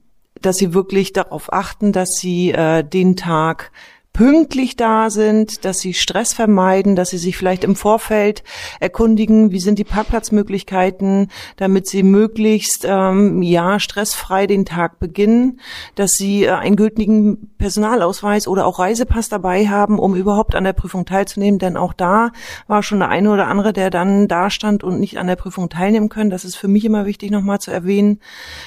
dass 0.41 0.59
sie 0.59 0.75
wirklich 0.75 1.13
darauf 1.13 1.53
achten, 1.53 1.91
dass 1.91 2.19
sie 2.19 2.53
äh, 2.53 2.85
den 2.85 3.17
Tag 3.17 3.73
pünktlich 4.15 4.77
da 4.77 5.11
sind, 5.11 5.65
dass 5.65 5.81
sie 5.81 5.93
Stress 5.93 6.33
vermeiden, 6.33 6.95
dass 6.95 7.11
sie 7.11 7.19
sich 7.19 7.37
vielleicht 7.37 7.65
im 7.65 7.75
Vorfeld 7.75 8.45
erkundigen, 8.79 9.51
wie 9.51 9.59
sind 9.59 9.77
die 9.77 9.85
Parkplatzmöglichkeiten, 9.85 11.33
damit 11.57 11.89
sie 11.89 12.05
möglichst 12.05 12.87
ähm, 12.89 13.43
ja 13.43 13.81
stressfrei 13.81 14.47
den 14.47 14.65
Tag 14.65 15.01
beginnen, 15.01 15.59
dass 15.97 16.13
sie 16.13 16.45
äh, 16.45 16.53
einen 16.53 16.77
gültigen 16.77 17.51
Personalausweis 17.59 18.47
oder 18.47 18.67
auch 18.67 18.79
Reisepass 18.79 19.29
dabei 19.29 19.67
haben, 19.67 19.99
um 19.99 20.15
überhaupt 20.15 20.55
an 20.55 20.63
der 20.63 20.75
Prüfung 20.75 21.07
teilzunehmen. 21.07 21.59
Denn 21.59 21.77
auch 21.77 21.93
da 21.93 22.31
war 22.69 22.85
schon 22.85 23.01
der 23.01 23.09
eine 23.09 23.33
oder 23.33 23.49
andere, 23.49 23.73
der 23.73 23.91
dann 23.91 24.29
da 24.29 24.49
stand 24.49 24.85
und 24.85 25.01
nicht 25.01 25.19
an 25.19 25.27
der 25.27 25.37
Prüfung 25.37 25.69
teilnehmen 25.71 26.09
können. 26.09 26.31
Das 26.31 26.45
ist 26.45 26.55
für 26.55 26.69
mich 26.69 26.85
immer 26.85 27.05
wichtig 27.05 27.33
nochmal 27.33 27.59
zu 27.59 27.73
erwähnen. 27.73 28.21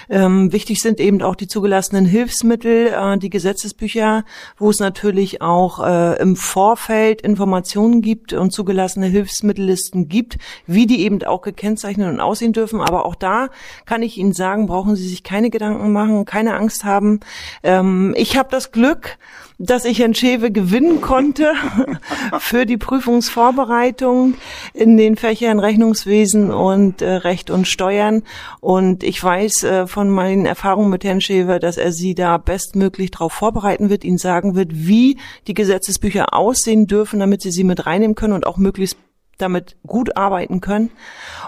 Ähm, 0.10 0.52
wichtig 0.52 0.82
sind 0.82 1.00
eben 1.00 1.22
auch 1.22 1.36
die 1.36 1.48
zugelassenen 1.48 2.06
Hilfsmittel, 2.06 2.88
äh, 2.88 3.18
die 3.18 3.30
Gesetzesbücher, 3.30 4.26
wo 4.58 4.70
es 4.70 4.82
natürlich 4.82 5.37
auch 5.41 5.86
äh, 5.86 6.21
im 6.21 6.36
Vorfeld 6.36 7.21
Informationen 7.21 8.02
gibt 8.02 8.34
und 8.34 8.52
zugelassene 8.52 9.08
Hilfsmittellisten 9.08 10.08
gibt, 10.08 10.38
wie 10.65 10.86
die 10.86 11.02
eben 11.02 11.23
auch 11.23 11.41
gekennzeichnet 11.41 12.10
und 12.10 12.19
aussehen 12.19 12.54
dürfen. 12.54 12.82
Aber 12.82 13.06
auch 13.06 13.15
da 13.15 13.50
kann 13.86 14.04
ich 14.04 14.17
Ihnen 14.17 14.34
sagen, 14.34 14.67
brauchen 14.67 14.95
Sie 14.95 15.08
sich 15.08 15.23
keine 15.23 15.50
Gedanken 15.50 15.91
machen, 15.91 16.26
keine 16.26 16.56
Angst 16.56 16.84
haben. 16.84 17.19
Ähm, 17.63 18.13
ich 18.17 18.38
habe 18.38 18.50
das 18.52 18.71
Glück, 18.71 19.17
dass 19.60 19.86
ich 19.86 20.00
Herrn 20.00 20.13
Schewe 20.13 20.52
gewinnen 20.52 21.02
konnte 21.02 21.54
für 22.39 22.65
die 22.65 22.78
Prüfungsvorbereitung 22.78 24.36
in 24.73 24.97
den 24.97 25.15
Fächern 25.15 25.60
Rechnungswesen 25.60 26.52
und 26.52 27.02
äh, 27.02 27.10
Recht 27.13 27.50
und 27.50 27.67
Steuern. 27.67 28.23
Und 28.60 29.04
ich 29.04 29.23
weiß 29.23 29.63
äh, 29.63 29.88
von 29.88 30.10
meinen 30.10 30.45
Erfahrungen 30.45 30.91
mit 30.91 31.04
Herrn 31.04 31.21
Schewe, 31.21 31.60
dass 31.60 31.78
er 31.78 31.91
Sie 31.91 32.13
da 32.13 32.38
bestmöglich 32.38 33.12
darauf 33.12 33.34
vorbereiten 33.34 33.89
wird, 33.89 34.04
Ihnen 34.04 34.19
sagen 34.19 34.56
wird, 34.56 34.69
wie 34.73 35.17
die 35.48 35.54
Gesetzesbücher 35.54 36.34
aussehen 36.34 36.88
dürfen, 36.88 37.20
damit 37.20 37.42
Sie 37.42 37.52
sie 37.52 37.63
mit 37.63 37.86
reinnehmen 37.86 38.16
können 38.16 38.34
und 38.34 38.46
auch 38.46 38.58
möglichst 38.58 38.98
damit 39.38 39.76
gut 39.86 40.18
arbeiten 40.18 40.62
können. 40.62 40.90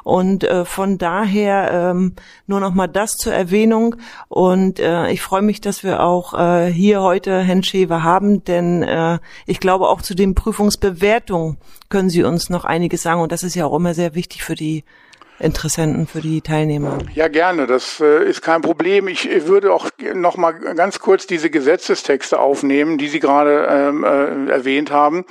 Und 0.04 0.44
äh, 0.44 0.66
von 0.66 0.98
daher 0.98 1.72
ähm, 1.72 2.14
nur 2.48 2.60
noch 2.60 2.74
mal 2.74 2.88
das 2.88 3.18
zur 3.18 3.34
Erwähnung. 3.34 3.96
Und 4.28 4.80
äh, 4.80 5.10
ich 5.12 5.22
freue 5.22 5.42
mich, 5.42 5.62
dass 5.62 5.84
wir 5.84 6.04
auch 6.04 6.34
äh, 6.34 6.72
hier 6.72 7.02
heute 7.02 7.42
Herrn 7.42 7.64
Schewe 7.64 8.04
haben, 8.04 8.44
denn 8.44 8.84
äh, 8.84 9.20
ich 9.46 9.60
glaube 9.60 9.88
auch 9.90 10.02
zu 10.02 10.16
den 10.16 10.36
Prüfungsbewertungen 10.36 11.58
können 11.90 12.10
Sie 12.10 12.24
uns 12.24 12.50
noch 12.50 12.66
einiges 12.66 13.02
sagen. 13.02 13.22
Und 13.22 13.32
das 13.32 13.44
ist 13.44 13.56
ja 13.56 13.66
auch 13.66 13.76
immer 13.76 13.94
sehr 13.94 14.16
wichtig 14.16 14.44
für 14.44 14.56
die 14.56 14.84
Interessenten, 15.40 16.06
für 16.06 16.22
die 16.22 16.42
Teilnehmer? 16.42 16.98
Ja, 17.16 17.28
gerne. 17.28 17.66
Das 17.66 18.00
äh, 18.00 18.24
ist 18.26 18.42
kein 18.42 18.62
Problem. 18.62 19.08
Ich 19.08 19.30
würde 19.48 19.74
auch 19.74 19.90
noch 20.14 20.38
mal 20.38 20.52
ganz 20.52 21.00
kurz 21.00 21.28
diese 21.28 21.50
Gesetzestexte 21.50 22.40
aufnehmen, 22.40 22.98
die 22.98 23.08
Sie 23.08 23.20
gerade 23.20 23.68
ähm, 23.70 24.04
äh, 24.04 24.52
erwähnt 24.52 24.92
haben. 24.92 25.26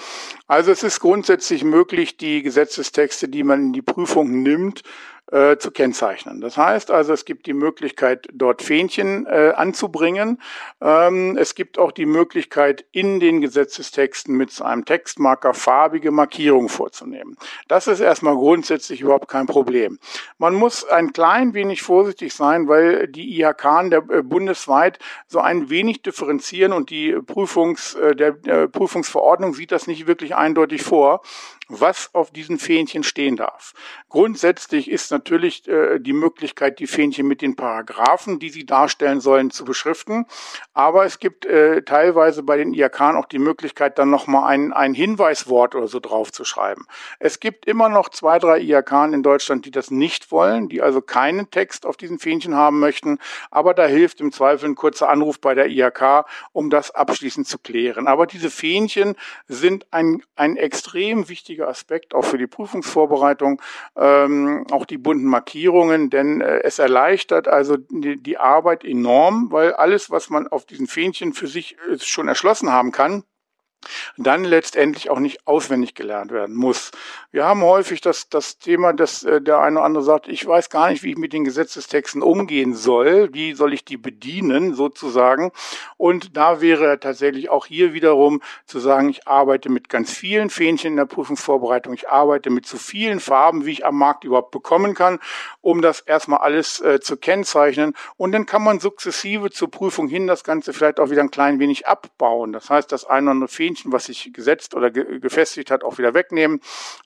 Also 0.47 0.73
es 0.73 0.83
ist 0.83 1.01
grundsätzlich 1.01 1.63
möglich, 1.63 2.17
die 2.17 2.43
Gesetzestexte, 2.43 3.29
die 3.29 3.43
man 3.43 3.67
in 3.67 3.73
die 3.73 3.83
Prüfung 3.83 4.43
nimmt, 4.43 4.83
äh, 5.31 5.59
zu 5.59 5.71
kennzeichnen. 5.71 6.41
Das 6.41 6.57
heißt 6.57 6.91
also, 6.91 7.13
es 7.13 7.25
gibt 7.25 7.47
die 7.47 7.53
Möglichkeit, 7.53 8.29
dort 8.33 8.63
Fähnchen 8.63 9.27
äh, 9.27 9.53
anzubringen. 9.55 10.41
Ähm, 10.81 11.37
es 11.37 11.55
gibt 11.55 11.79
auch 11.79 11.93
die 11.93 12.07
Möglichkeit, 12.07 12.85
in 12.93 13.21
den 13.21 13.41
Gesetzestexten 13.41 14.35
mit 14.35 14.61
einem 14.63 14.85
Textmarker 14.85 15.55
farbige 15.55 16.11
Markierungen 16.11 16.69
vorzunehmen. 16.69 17.37
Das 17.69 17.87
ist 17.87 18.01
erstmal 18.01 18.37
grundsätzlich 18.37 19.03
überhaupt 19.03 19.29
kein 19.29 19.47
Problem. 19.47 19.99
Man 20.39 20.55
muss 20.55 20.85
ein 20.85 21.13
klein 21.13 21.53
wenig 21.53 21.83
vorsichtig 21.83 22.35
sein, 22.35 22.69
weil 22.69 23.09
die 23.09 23.39
IHK 23.39 23.91
der, 23.91 24.05
äh, 24.11 24.23
bundesweit 24.23 24.99
so 25.27 25.41
ein 25.41 25.69
wenig 25.69 26.03
differenzieren 26.03 26.73
und 26.73 26.91
die 26.91 27.13
Prüfungs, 27.13 27.95
äh, 27.97 28.17
der, 28.17 28.33
der 28.33 28.69
Prüfungsverordnung 28.69 29.53
sieht 29.55 29.73
das 29.73 29.87
nicht 29.87 30.07
wirklich 30.07 30.35
eindeutig 30.35 30.83
vor 30.83 31.23
was 31.69 32.15
auf 32.15 32.31
diesen 32.31 32.59
Fähnchen 32.59 33.03
stehen 33.03 33.37
darf. 33.37 33.75
Grundsätzlich 34.09 34.91
ist 34.91 35.11
natürlich 35.11 35.69
äh, 35.69 35.99
die 35.99 36.15
Möglichkeit, 36.15 36.79
die 36.79 36.87
Fähnchen 36.87 37.27
mit 37.27 37.43
den 37.43 37.57
Paragraphen, 37.57 38.39
die 38.39 38.49
sie 38.49 38.65
darstellen 38.65 39.21
sollen, 39.21 39.51
zu 39.51 39.65
beschriften. 39.65 40.27
Aber 40.73 41.05
es 41.05 41.19
gibt 41.19 41.45
äh, 41.45 41.83
teilweise 41.83 42.43
bei 42.43 42.57
den 42.57 42.73
IAK 42.73 43.01
auch 43.01 43.27
die 43.27 43.39
Möglichkeit, 43.39 43.99
dann 43.99 44.11
nochmal 44.11 44.49
ein, 44.49 44.73
ein 44.73 44.95
Hinweiswort 44.95 45.75
oder 45.75 45.89
so 45.89 46.01
drauf 46.01 46.33
zu 46.33 46.45
schreiben. 46.45 46.87
Es 47.19 47.39
gibt 47.39 47.67
immer 47.67 47.89
noch 47.89 48.09
zwei, 48.09 48.39
drei 48.39 48.61
IAK 48.61 49.13
in 49.13 49.23
Deutschland, 49.23 49.67
die 49.67 49.71
das 49.71 49.91
nicht 49.91 50.33
wollen, 50.33 50.69
die 50.69 50.81
also 50.81 51.03
keinen 51.03 51.51
Text 51.51 51.85
auf 51.85 51.97
diesen 51.97 52.19
Fähnchen 52.19 52.55
haben 52.55 52.81
möchten. 52.81 53.19
Aber 53.51 53.75
da 53.75 53.87
hilft 53.87 54.21
im 54.21 54.33
Zweifel 54.33 54.71
ein 54.71 54.75
kurzer 54.75 55.11
Anruf 55.11 55.41
bei 55.41 55.55
der 55.55 55.69
IAK, 55.69 56.25
um 56.53 56.71
das 56.71 56.91
abschließend 56.91 57.47
zu 57.47 57.59
klären. 57.59 58.07
Aber 58.07 58.27
diese 58.27 58.51
Fähnchen 58.51 59.17
sind 59.47 59.87
ein, 59.91 60.23
ein 60.35 60.57
extrem 60.57 61.29
wichtiger 61.29 61.58
wichtiger 61.59 61.69
Aspekt, 61.69 62.15
auch 62.15 62.25
für 62.25 62.39
die 62.39 62.47
Prüfungsvorbereitung. 62.47 63.61
Ähm, 63.97 64.65
auch 64.71 64.87
die 64.87 64.99
bunten 64.99 65.27
Markierungen, 65.27 66.09
denn 66.11 66.41
äh, 66.41 66.61
es 66.63 66.79
erleichtert 66.79 67.49
also 67.49 67.77
die, 67.77 68.17
die 68.17 68.39
Arbeit 68.39 68.85
enorm, 68.85 69.51
weil 69.51 69.73
alles, 69.73 70.11
was 70.11 70.31
man 70.31 70.47
auf 70.47 70.67
diesen 70.67 70.87
Fähnchen 70.87 71.33
für 71.33 71.49
sich 71.49 71.77
äh, 71.91 71.99
schon 71.99 72.29
erschlossen 72.29 72.71
haben 72.71 72.93
kann, 72.93 73.25
dann 74.17 74.45
letztendlich 74.45 75.11
auch 75.11 75.21
nicht 75.21 75.47
auswendig 75.47 75.95
gelernt 75.95 76.33
werden 76.33 76.55
muss. 76.57 76.91
Wir 77.31 77.45
haben 77.45 77.63
häufig 77.63 78.01
das, 78.01 78.29
das 78.29 78.59
Thema, 78.59 78.93
dass 78.93 79.23
äh, 79.23 79.41
der 79.41 79.61
eine 79.61 79.79
oder 79.79 79.87
andere 79.87 80.05
sagt, 80.05 80.29
ich 80.29 80.47
weiß 80.47 80.71
gar 80.71 80.91
nicht, 80.91 81.03
wie 81.03 81.11
ich 81.11 81.19
mit 81.19 81.33
den 81.33 81.45
Gesetzestexten 81.45 82.23
umgehen 82.23 82.75
soll, 82.75 83.33
wie 83.33 83.55
soll 83.55 83.73
ich 83.73 83.85
die 83.85 83.97
bedienen 83.97 84.75
sozusagen. 84.75 85.53
Und 85.97 86.37
da 86.37 86.61
wäre 86.61 86.99
tatsächlich 87.01 87.51
auch 87.51 87.67
hier 87.67 87.93
wiederum 87.93 88.43
zu 88.67 88.79
sagen, 88.81 89.09
ich 89.09 89.29
arbeite 89.29 89.69
mit 89.69 89.89
ganz 89.89 90.13
vielen 90.13 90.51
Fähnchen 90.51 90.93
in 90.93 90.97
der 90.97 91.07
Prüfungsvorbereitung, 91.07 91.95
ich 91.95 92.09
arbeite 92.09 92.51
mit 92.51 92.67
so 92.67 92.77
vielen 92.77 93.21
Farben, 93.21 93.67
wie 93.67 93.73
ich 93.73 93.87
am 93.87 93.97
Markt 93.97 94.25
überhaupt 94.25 94.51
bekommen 94.51 94.95
kann, 94.95 95.19
um 95.61 95.83
das 95.83 96.01
erstmal 96.01 96.41
alles 96.41 96.81
äh, 96.81 97.01
zu 97.01 97.17
kennzeichnen. 97.17 97.95
Und 98.17 98.33
dann 98.33 98.47
kann 98.47 98.63
man 98.63 98.81
sukzessive 98.81 99.51
zur 99.51 99.71
Prüfung 99.71 100.09
hin 100.09 100.27
das 100.27 100.45
Ganze 100.45 100.73
vielleicht 100.73 100.99
auch 100.99 101.11
wieder 101.11 101.23
ein 101.23 101.31
klein 101.31 101.59
wenig 101.59 101.87
abbauen. 101.87 102.53
Das 102.53 102.71
heißt, 102.71 102.91
das 102.91 103.05
eine 103.05 103.27
oder 103.27 103.31
andere 103.33 103.49
Fähnchen 103.49 103.68
Fähnchen, 103.69 103.93
was 103.93 104.07
sich 104.07 104.33
gesetzt 104.33 104.75
oder 104.75 104.91
ge 104.91 105.19
gefestigt 105.21 105.71
hat, 105.71 105.85
auch 105.85 105.99
wieder 105.99 106.15
wegnehmen. 106.15 106.61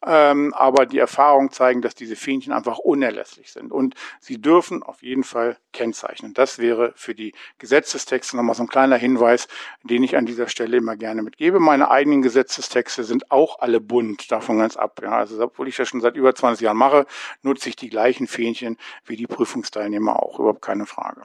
Ähm, 0.07 0.55
aber 0.55 0.87
die 0.87 0.99
Erfahrungen 0.99 1.51
zeigen, 1.51 1.83
dass 1.83 1.95
diese 1.95 2.15
Fähnchen 2.15 2.53
einfach 2.53 2.79
unerlässlich 2.79 3.53
sind 3.53 3.73
und 3.73 3.95
sie 4.21 4.41
dürfen 4.41 4.83
auf 4.83 5.03
jeden 5.03 5.25
Fall 5.25 5.57
kennzeichnen. 5.73 6.35
Das 6.35 6.59
wäre 6.59 6.93
für 6.95 7.15
die 7.15 7.33
Gesetzestexte 7.59 8.37
nochmal 8.37 8.55
so 8.55 8.63
ein 8.63 8.69
kleiner 8.69 8.97
Hinweis, 8.97 9.49
den 9.83 10.05
ich 10.05 10.17
an 10.17 10.27
dieser 10.27 10.49
Stelle 10.49 10.77
immer 10.77 10.97
gerne 10.97 11.23
mitgebe. 11.23 11.59
Meine 11.59 11.91
eigenen 11.91 12.23
Gesetzestexte 12.23 13.03
sind 13.03 13.31
auch 13.33 13.59
alle 13.59 13.81
bunt, 13.81 14.31
davon 14.31 14.59
ganz 14.59 14.77
ab. 14.77 15.01
Ja, 15.03 15.19
also 15.19 15.43
obwohl 15.43 15.69
ich 15.69 15.77
das 15.77 15.89
schon 15.89 16.01
seit 16.01 16.15
über 16.15 16.35
20 16.35 16.65
Jahren 16.65 16.77
mache, 16.77 17.07
nutze 17.43 17.69
ich 17.69 17.77
die 17.77 17.89
gleichen 17.89 18.29
Fähnchen 18.29 18.77
wie 19.05 19.17
die 19.17 19.27
Prüfungsteilnehmer 19.27 20.23
auch. 20.23 20.39
Überhaupt 20.39 20.63
keine 20.63 20.87
Frage. 20.87 21.23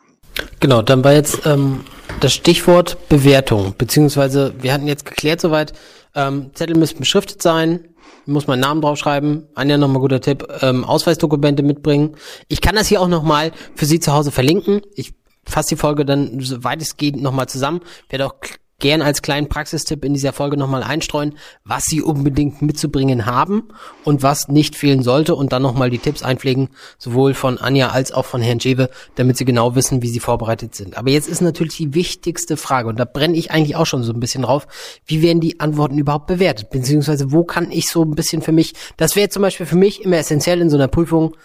Genau, 0.60 0.82
dann 0.82 1.04
war 1.04 1.13
jetzt 1.13 1.45
ähm, 1.45 1.84
das 2.19 2.34
Stichwort 2.34 2.97
Bewertung, 3.10 3.76
beziehungsweise 3.78 4.54
wir 4.60 4.73
hatten 4.73 4.88
jetzt 4.88 5.06
geklärt 5.06 5.26
soweit, 5.41 5.73
ähm, 6.15 6.51
Zettel 6.53 6.77
müssen 6.77 6.99
beschriftet 6.99 7.41
sein, 7.41 7.89
muss 8.25 8.47
meinen 8.47 8.59
Namen 8.59 8.81
draufschreiben. 8.81 9.47
Anja, 9.55 9.77
nochmal 9.77 10.01
guter 10.01 10.21
Tipp, 10.21 10.47
ähm, 10.61 10.83
Ausweisdokumente 10.83 11.63
mitbringen. 11.63 12.15
Ich 12.47 12.61
kann 12.61 12.75
das 12.75 12.87
hier 12.87 13.01
auch 13.01 13.07
nochmal 13.07 13.51
für 13.75 13.85
Sie 13.85 13.99
zu 13.99 14.13
Hause 14.13 14.31
verlinken. 14.31 14.81
Ich 14.95 15.13
fasse 15.45 15.69
die 15.69 15.75
Folge 15.79 16.05
dann, 16.05 16.39
soweit 16.41 16.81
es 16.81 16.97
geht, 16.97 17.15
nochmal 17.15 17.47
zusammen. 17.47 17.81
Werde 18.09 18.25
auch 18.25 18.35
gern 18.79 19.01
als 19.01 19.23
kleinen 19.23 19.49
Praxistipp 19.49 20.05
in 20.05 20.13
dieser 20.13 20.33
Folge 20.33 20.55
nochmal 20.55 20.83
einstreuen, 20.83 21.35
was 21.63 21.85
Sie 21.85 22.01
unbedingt 22.01 22.61
mitzubringen 22.61 23.25
haben 23.25 23.69
und 24.03 24.21
was 24.21 24.49
nicht 24.49 24.75
fehlen 24.75 25.01
sollte 25.01 25.33
und 25.33 25.51
dann 25.51 25.63
nochmal 25.63 25.89
die 25.89 25.97
Tipps 25.97 26.21
einpflegen, 26.21 26.69
sowohl 26.99 27.33
von 27.33 27.57
Anja 27.57 27.89
als 27.89 28.11
auch 28.11 28.25
von 28.25 28.41
Herrn 28.41 28.59
Jewe, 28.59 28.89
damit 29.15 29.37
Sie 29.37 29.45
genau 29.45 29.73
wissen, 29.73 30.03
wie 30.03 30.09
Sie 30.09 30.19
vorbereitet 30.19 30.75
sind. 30.75 30.95
Aber 30.95 31.09
jetzt 31.09 31.27
ist 31.27 31.41
natürlich 31.41 31.77
die 31.77 31.95
wichtigste 31.95 32.55
Frage 32.55 32.87
und 32.87 32.99
da 32.99 33.05
brenne 33.05 33.35
ich 33.35 33.49
eigentlich 33.49 33.75
auch 33.75 33.87
schon 33.87 34.03
so 34.03 34.13
ein 34.13 34.19
bisschen 34.19 34.43
drauf, 34.43 34.67
wie 35.07 35.23
werden 35.23 35.41
die 35.41 35.59
Antworten 35.59 35.97
überhaupt 35.97 36.27
bewertet, 36.27 36.69
beziehungsweise 36.69 37.31
wo 37.31 37.43
kann 37.43 37.71
ich 37.71 37.89
so 37.89 38.03
ein 38.03 38.11
bisschen 38.11 38.43
für 38.43 38.51
mich, 38.51 38.73
das 38.95 39.15
wäre 39.15 39.29
zum 39.29 39.41
Beispiel 39.41 39.65
für 39.65 39.75
mich 39.75 40.03
immer 40.03 40.17
essentiell 40.17 40.61
in 40.61 40.69
so 40.69 40.77
einer 40.77 40.87
Prüfung, 40.87 41.35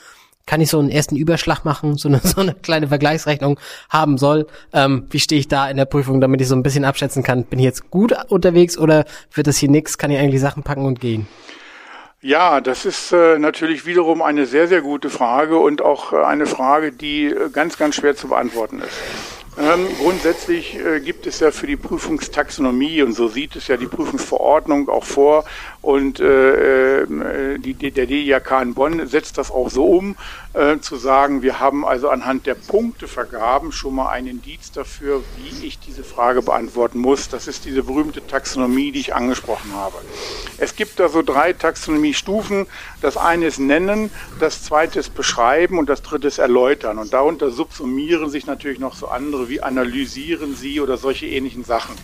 kann 0.47 0.61
ich 0.61 0.71
so 0.71 0.79
einen 0.79 0.91
ersten 0.91 1.17
Überschlag 1.17 1.65
machen, 1.65 1.97
so 1.97 2.09
eine, 2.09 2.21
so 2.23 2.41
eine 2.41 2.55
kleine 2.55 2.89
Vergleichsrechnung 2.89 3.59
haben 3.91 4.19
soll. 4.19 4.47
Ähm, 4.73 5.07
wie 5.11 5.21
stehe 5.21 5.39
ich 5.41 5.49
da 5.49 5.69
in 5.69 5.77
der 5.77 5.85
Prüfung, 5.85 6.21
damit 6.21 6.41
ich 6.41 6.49
so 6.49 6.57
ein 6.57 6.63
bisschen 6.63 6.85
abschätzen 6.85 7.23
kann, 7.23 7.45
bin 7.45 7.59
ich 7.59 7.65
jetzt 7.65 7.91
gut 7.91 8.15
unterwegs 8.29 8.79
oder 8.79 9.05
wird 9.33 9.47
das 9.47 9.59
hier 9.59 9.71
nix? 9.71 9.99
Kann 9.99 10.11
ich 10.11 10.19
eigentlich 10.19 10.41
Sachen 10.41 10.63
packen 10.63 10.85
und 10.85 11.01
gehen? 11.01 11.27
Ja, 12.25 12.61
das 12.61 12.85
ist 12.85 13.11
äh, 13.11 13.37
natürlich 13.41 13.85
wiederum 13.85 14.23
eine 14.23 14.47
sehr, 14.47 14.69
sehr 14.69 14.81
gute 14.81 15.11
Frage 15.11 15.59
und 15.59 15.83
auch 15.83 16.13
äh, 16.13 16.23
eine 16.23 16.47
Frage, 16.47 16.93
die 16.93 17.27
äh, 17.27 17.51
ganz, 17.53 17.77
ganz 17.79 17.97
schwer 17.97 18.15
zu 18.15 18.29
beantworten 18.29 18.81
ist. 18.81 19.42
Ähm, 19.59 19.87
grundsätzlich 19.99 20.79
äh, 20.79 21.01
gibt 21.01 21.27
es 21.27 21.41
ja 21.41 21.51
für 21.51 21.67
die 21.67 21.77
Prüfungstaxonomie, 21.77 23.03
und 23.03 23.13
so 23.13 23.29
sieht 23.29 23.55
es 23.55 23.69
ja 23.69 23.77
die 23.77 23.87
Prüfungsverordnung 23.87 24.89
auch 24.89 25.05
vor, 25.05 25.45
und 25.83 26.21
äh, 26.21 27.03
äh 27.03 27.59
die, 27.59 27.91
der 27.91 28.07
DIAK 28.07 28.63
in 28.63 28.75
Bonn 28.75 29.07
setzt 29.07 29.37
das 29.37 29.51
auch 29.51 29.69
so 29.69 29.85
um, 29.85 30.17
äh, 30.55 30.79
zu 30.79 30.97
sagen, 30.97 31.43
wir 31.43 31.61
haben 31.61 31.85
also 31.85 32.09
anhand 32.09 32.47
der 32.47 32.55
Punktevergaben 32.55 33.73
schon 33.73 33.95
mal 33.95 34.11
ein 34.11 34.27
Indiz 34.27 34.73
dafür, 34.73 35.23
wie 35.37 35.67
ich 35.67 35.79
diese 35.79 36.05
Frage 36.05 36.43
beantworten 36.43 36.99
muss. 36.99 37.29
Das 37.29 37.49
ist 37.49 37.65
diese 37.65 37.83
berühmte 37.83 38.27
Taxonomie, 38.27 38.93
die 38.93 39.01
ich 39.01 39.15
angesprochen 39.15 39.73
habe. 39.75 39.97
Es 40.59 40.77
gibt 40.77 41.01
da 41.01 41.09
so 41.09 41.23
drei 41.23 41.53
Taxonomiestufen. 41.53 42.67
Das 43.01 43.17
eine 43.17 43.47
ist 43.47 43.59
Nennen, 43.59 44.11
das 44.41 44.63
zweite 44.63 44.99
ist 44.99 45.15
Beschreiben 45.15 45.79
und 45.79 45.89
das 45.89 46.03
dritte 46.03 46.29
ist 46.29 46.39
Erläutern. 46.39 46.99
Und 46.99 47.13
darunter 47.13 47.51
subsumieren 47.51 48.31
sich 48.31 48.47
natürlich 48.47 48.79
noch 48.79 48.95
so 48.95 49.09
andere 49.09 49.42
wie 49.49 49.63
Analysieren 49.63 50.55
Sie 50.55 50.81
oder 50.81 50.97
solche 50.97 51.27
ähnlichen 51.27 51.65
Sachen. 51.65 51.95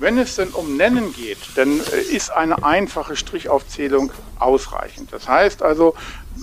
Wenn 0.00 0.16
es 0.16 0.36
denn 0.36 0.50
um 0.50 0.76
Nennen 0.76 1.12
geht, 1.12 1.38
dann 1.56 1.80
äh, 1.80 2.00
ist 2.00 2.30
eine 2.30 2.62
einfache 2.62 3.16
Strichaufzählung 3.16 4.12
ausreichend. 4.38 5.12
Das 5.12 5.26
heißt 5.26 5.60
also, 5.62 5.94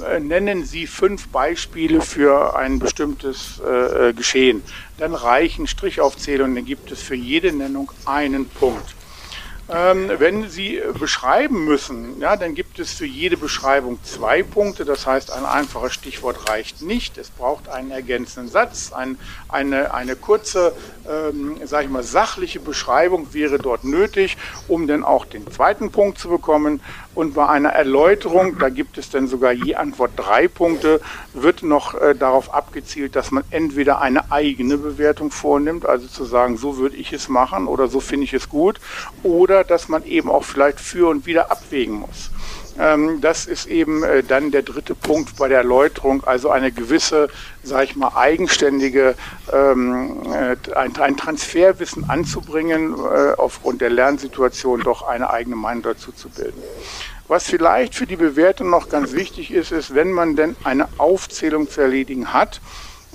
äh, 0.06 0.20
nennen 0.20 0.66
Sie 0.66 0.88
fünf 0.88 1.30
Beispiele 1.30 2.02
für 2.02 2.58
ein 2.58 2.80
bestimmtes 2.80 3.62
äh, 3.62 4.12
Geschehen. 4.12 4.62
Dann 4.98 5.16
reichen 5.16 5.68
Strichaufzählungen, 5.68 6.56
dann 6.56 6.66
gibt 6.66 6.92
es 6.92 7.02
für 7.02 7.16
jede 7.16 7.54
Nennung 7.54 7.92
einen 8.06 8.46
Punkt. 8.50 8.94
Ähm, 9.67 10.12
wenn 10.19 10.47
Sie 10.47 10.80
beschreiben 10.99 11.65
müssen, 11.65 12.19
ja, 12.19 12.36
dann 12.36 12.54
gibt 12.54 12.78
es 12.78 12.93
für 12.93 13.08
jede 13.08 13.36
Beschreibung 13.36 13.97
zwei 14.04 14.43
Punkte. 14.43 14.86
Das 14.86 15.08
heißt, 15.08 15.32
ein 15.32 15.43
einfaches 15.43 15.93
Stichwort 15.93 16.47
reicht 16.47 16.84
nicht. 16.84 17.17
Es 17.17 17.32
braucht 17.32 17.67
einen 17.69 17.89
ergänzenden 17.89 18.51
Satz. 18.51 18.93
Ein, 18.93 19.17
eine, 19.49 19.91
eine 19.91 20.15
kurze, 20.15 20.75
ähm, 21.10 21.58
sage 21.65 21.86
ich 21.86 21.89
mal, 21.89 22.04
sachliche 22.04 22.60
Beschreibung 22.60 23.34
wäre 23.34 23.58
dort 23.58 23.84
nötig, 23.84 24.38
um 24.67 24.86
dann 24.86 25.04
auch 25.04 25.25
den 25.25 25.49
zweiten 25.51 25.89
Punkt 25.89 26.19
zu 26.19 26.30
bekommen. 26.30 26.80
Und 27.15 27.34
bei 27.34 27.47
einer 27.47 27.69
Erläuterung, 27.69 28.60
da 28.60 28.69
gibt 28.69 28.97
es 28.97 29.10
dann 29.10 29.28
sogar 29.28 29.54
je 29.54 29.75
Antwort 29.75 30.12
drei 30.17 30.47
Punkte, 30.47 31.01
wird 31.34 31.63
noch 31.63 31.95
äh, 31.95 32.13
darauf 32.13 32.54
abgezielt, 32.54 33.15
dass 33.15 33.32
man 33.32 33.43
entweder 33.49 34.01
eine 34.01 34.32
eigene 34.32 34.78
Bewertung 34.78 35.32
vornimmt, 35.32 35.86
also 35.86 36.08
zu 36.08 36.25
sagen, 36.25 36.58
so 36.58 36.78
würde 36.78 36.97
ich 36.97 37.13
es 37.13 37.30
machen 37.30 37.67
oder 37.67 37.88
so 37.88 38.01
finde 38.01 38.25
ich 38.25 38.34
es 38.34 38.49
gut, 38.49 38.82
oder 39.23 39.55
dass 39.63 39.88
man 39.88 40.04
eben 40.06 40.30
auch 40.30 40.44
vielleicht 40.44 40.80
für 40.80 41.10
und 41.10 41.26
wieder 41.26 41.52
abwägen 41.52 41.96
muss. 41.96 42.32
Ähm, 42.78 43.22
das 43.22 43.46
ist 43.46 43.68
eben 43.68 44.04
äh, 44.04 44.22
dann 44.24 44.52
der 44.52 44.62
dritte 44.62 44.96
Punkt 44.96 45.38
bei 45.38 45.48
der 45.48 45.60
Erläuterung, 45.60 46.24
also 46.26 46.50
eine 46.50 46.72
gewisse, 46.72 47.30
sage 47.63 47.86
ich 47.86 47.96
mal, 47.96 48.12
eigenständige, 48.15 49.15
ähm, 49.54 50.24
äh, 50.34 50.74
ein, 50.76 50.96
ein, 50.98 51.15
Transferwissen 51.15 52.10
anzubringen, 52.10 52.94
äh, 52.94 53.34
aufgrund 53.38 53.80
der 53.80 53.91
Lernsituation 53.91 54.82
doch 54.82 55.04
eine 55.04 55.30
eigene 55.30 55.56
Meinung 55.56 55.84
dazu 55.84 56.12
zu 56.12 56.30
bilden. 56.30 56.62
Was 57.28 57.46
vielleicht 57.46 57.96
für 57.96 58.06
die 58.06 58.18
Bewertung 58.18 58.70
noch 58.70 58.89
ganz 58.89 59.13
wichtig 59.13 59.52
ist, 59.52 59.72
ist, 59.72 59.96
wenn 59.96 60.12
man 60.12 60.36
denn 60.36 60.56
eine 60.63 60.89
Aufzählung 60.98 61.70
zu 61.70 61.82
erledigen 61.82 62.34
hat 62.34 62.60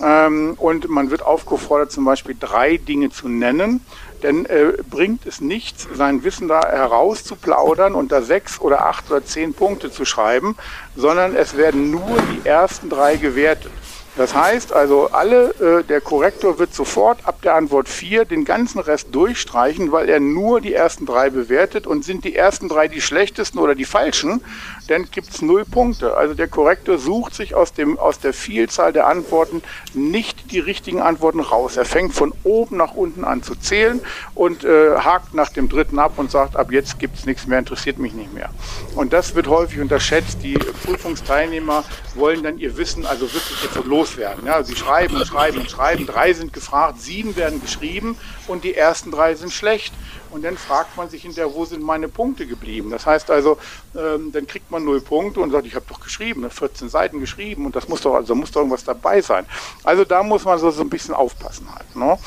ähm, 0.02 0.54
und 0.56 0.88
man 0.88 1.10
wird 1.10 1.22
aufgefordert, 1.22 1.92
zum 1.92 2.06
Beispiel 2.06 2.34
drei 2.38 2.78
Dinge 2.78 3.10
zu 3.10 3.28
nennen, 3.28 3.84
dann 4.20 4.44
äh, 4.46 4.72
bringt 4.88 5.26
es 5.26 5.40
nichts, 5.40 5.88
sein 5.94 6.24
Wissen 6.24 6.48
da 6.48 6.60
herauszuplaudern 6.60 7.94
und 7.94 8.12
da 8.12 8.22
sechs 8.22 8.60
oder 8.60 8.86
acht 8.86 9.10
oder 9.10 9.24
zehn 9.24 9.54
Punkte 9.54 9.90
zu 9.90 10.04
schreiben, 10.04 10.56
sondern 10.96 11.34
es 11.34 11.56
werden 11.56 11.90
nur 11.90 12.18
die 12.32 12.46
ersten 12.48 12.88
drei 12.88 13.16
gewertet. 13.16 13.72
Das 14.16 14.34
heißt 14.34 14.72
also, 14.72 15.08
alle, 15.12 15.54
äh, 15.60 15.84
der 15.84 16.00
Korrektor 16.00 16.58
wird 16.58 16.74
sofort 16.74 17.26
ab 17.26 17.40
der 17.42 17.54
Antwort 17.54 17.88
4 17.88 18.24
den 18.24 18.44
ganzen 18.44 18.80
Rest 18.80 19.14
durchstreichen, 19.14 19.92
weil 19.92 20.08
er 20.08 20.18
nur 20.18 20.60
die 20.60 20.74
ersten 20.74 21.06
drei 21.06 21.30
bewertet 21.30 21.86
und 21.86 22.04
sind 22.04 22.24
die 22.24 22.34
ersten 22.34 22.68
drei 22.68 22.88
die 22.88 23.00
schlechtesten 23.00 23.58
oder 23.58 23.74
die 23.74 23.84
falschen, 23.84 24.42
dann 24.90 25.08
gibt 25.08 25.30
es 25.30 25.40
null 25.40 25.64
Punkte. 25.64 26.16
Also 26.16 26.34
der 26.34 26.48
Korrektor 26.48 26.98
sucht 26.98 27.34
sich 27.34 27.54
aus, 27.54 27.72
dem, 27.72 27.96
aus 27.96 28.18
der 28.18 28.34
Vielzahl 28.34 28.92
der 28.92 29.06
Antworten 29.06 29.62
nicht 29.94 30.50
die 30.50 30.58
richtigen 30.58 31.00
Antworten 31.00 31.38
raus. 31.38 31.76
Er 31.76 31.84
fängt 31.84 32.12
von 32.12 32.32
oben 32.42 32.76
nach 32.76 32.94
unten 32.94 33.24
an 33.24 33.44
zu 33.44 33.54
zählen 33.54 34.00
und 34.34 34.64
äh, 34.64 34.96
hakt 34.96 35.32
nach 35.32 35.50
dem 35.50 35.68
dritten 35.68 36.00
ab 36.00 36.14
und 36.16 36.32
sagt, 36.32 36.56
ab 36.56 36.72
jetzt 36.72 36.98
gibt 36.98 37.18
es 37.18 37.24
nichts 37.24 37.46
mehr, 37.46 37.60
interessiert 37.60 37.98
mich 37.98 38.14
nicht 38.14 38.34
mehr. 38.34 38.50
Und 38.96 39.12
das 39.12 39.36
wird 39.36 39.46
häufig 39.46 39.80
unterschätzt. 39.80 40.42
Die 40.42 40.54
Prüfungsteilnehmer 40.54 41.84
wollen 42.16 42.42
dann 42.42 42.58
ihr 42.58 42.76
Wissen 42.76 43.06
also 43.06 43.32
wirklich 43.32 43.62
jetzt 43.62 43.86
loswerden. 43.86 44.44
Ja, 44.44 44.64
sie 44.64 44.74
schreiben 44.74 45.14
und 45.14 45.26
schreiben 45.26 45.58
und 45.58 45.70
schreiben. 45.70 46.04
Drei 46.04 46.32
sind 46.32 46.52
gefragt, 46.52 47.00
sieben 47.00 47.36
werden 47.36 47.60
geschrieben 47.60 48.16
und 48.48 48.64
die 48.64 48.74
ersten 48.74 49.12
drei 49.12 49.36
sind 49.36 49.52
schlecht. 49.52 49.94
Und 50.30 50.44
dann 50.44 50.56
fragt 50.56 50.96
man 50.96 51.08
sich 51.08 51.22
hinterher, 51.22 51.52
wo 51.54 51.64
sind 51.64 51.82
meine 51.82 52.08
Punkte 52.08 52.46
geblieben? 52.46 52.90
Das 52.90 53.06
heißt 53.06 53.30
also, 53.30 53.58
ähm, 53.96 54.32
dann 54.32 54.46
kriegt 54.46 54.70
man 54.70 54.84
null 54.84 55.00
Punkte 55.00 55.40
und 55.40 55.50
sagt, 55.50 55.66
ich 55.66 55.74
habe 55.74 55.84
doch 55.88 56.00
geschrieben, 56.00 56.48
14 56.48 56.86
ne, 56.86 56.90
Seiten 56.90 57.20
geschrieben 57.20 57.66
und 57.66 57.74
das 57.74 57.88
muss 57.88 58.00
doch, 58.02 58.14
also 58.14 58.34
muss 58.34 58.50
doch 58.50 58.60
irgendwas 58.60 58.84
dabei 58.84 59.20
sein. 59.20 59.46
Also 59.84 60.04
da 60.04 60.22
muss 60.22 60.44
man 60.44 60.58
so, 60.58 60.70
so 60.70 60.82
ein 60.82 60.90
bisschen 60.90 61.14
aufpassen 61.14 61.66
halt. 61.74 61.96
Ne? 61.96 62.18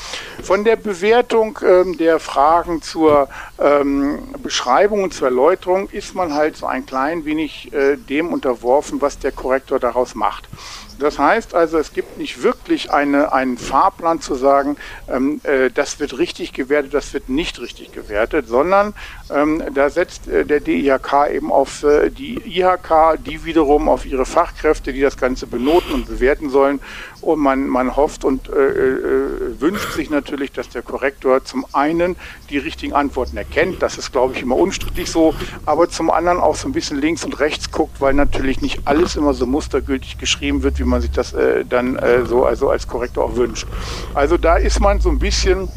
Von 0.42 0.64
der 0.64 0.76
Bewertung 0.76 1.58
ähm, 1.62 1.96
der 1.96 2.20
Fragen 2.20 2.82
zur 2.82 3.28
ähm, 3.58 4.18
Beschreibung 4.42 5.04
und 5.04 5.14
zur 5.14 5.28
Erläuterung 5.28 5.88
ist 5.90 6.14
man 6.14 6.34
halt 6.34 6.56
so 6.56 6.66
ein 6.66 6.84
klein 6.86 7.24
wenig 7.24 7.72
äh, 7.72 7.96
dem 7.96 8.32
unterworfen, 8.32 9.00
was 9.00 9.18
der 9.18 9.32
Korrektor 9.32 9.78
daraus 9.78 10.14
macht. 10.14 10.48
Das 10.98 11.18
heißt 11.18 11.54
also, 11.54 11.78
es 11.78 11.92
gibt 11.92 12.18
nicht 12.18 12.42
wirklich 12.42 12.92
eine, 12.92 13.32
einen 13.32 13.58
Fahrplan 13.58 14.20
zu 14.20 14.34
sagen, 14.34 14.76
ähm, 15.08 15.40
äh, 15.42 15.70
das 15.70 15.98
wird 16.00 16.18
richtig 16.18 16.52
gewertet, 16.52 16.94
das 16.94 17.12
wird 17.12 17.28
nicht 17.28 17.60
richtig 17.60 17.92
gewertet, 17.92 18.46
sondern 18.48 18.94
ähm, 19.30 19.62
da 19.72 19.88
setzt 19.88 20.28
äh, 20.28 20.44
der 20.44 20.60
DIHK 20.60 21.30
eben 21.32 21.50
auf 21.50 21.82
äh, 21.82 22.10
die 22.10 22.40
IHK, 22.44 23.18
die 23.24 23.44
wiederum 23.44 23.88
auf 23.88 24.04
ihre 24.04 24.26
Fachkräfte, 24.26 24.92
die 24.92 25.00
das 25.00 25.16
Ganze 25.16 25.46
benoten 25.46 25.92
und 25.92 26.06
bewerten 26.06 26.50
sollen. 26.50 26.80
Und 27.22 27.40
man, 27.40 27.66
man 27.66 27.96
hofft 27.96 28.24
und 28.24 28.50
äh, 28.50 28.52
äh, 28.52 29.60
wünscht 29.60 29.92
sich 29.92 30.10
natürlich, 30.10 30.52
dass 30.52 30.68
der 30.68 30.82
Korrektor 30.82 31.42
zum 31.42 31.64
einen 31.72 32.16
die 32.50 32.58
richtigen 32.58 32.92
Antworten 32.92 33.38
erkennt. 33.38 33.80
Das 33.80 33.96
ist, 33.96 34.12
glaube 34.12 34.34
ich, 34.34 34.42
immer 34.42 34.56
unstrittig 34.56 35.10
so. 35.10 35.34
Aber 35.64 35.88
zum 35.88 36.10
anderen 36.10 36.38
auch 36.38 36.54
so 36.54 36.68
ein 36.68 36.72
bisschen 36.72 37.00
links 37.00 37.24
und 37.24 37.40
rechts 37.40 37.70
guckt, 37.70 38.02
weil 38.02 38.12
natürlich 38.12 38.60
nicht 38.60 38.82
alles 38.84 39.16
immer 39.16 39.32
so 39.32 39.46
mustergültig 39.46 40.18
geschrieben 40.18 40.62
wird, 40.62 40.78
wie 40.78 40.84
man 40.84 41.00
sich 41.00 41.12
das 41.12 41.32
äh, 41.32 41.64
dann 41.64 41.96
äh, 41.96 42.26
so 42.26 42.44
also 42.44 42.68
als 42.68 42.86
Korrektor 42.88 43.24
auch 43.24 43.36
wünscht. 43.36 43.66
Also 44.12 44.36
da 44.36 44.56
ist 44.56 44.80
man 44.80 45.00
so 45.00 45.08
ein 45.08 45.18
bisschen 45.18 45.70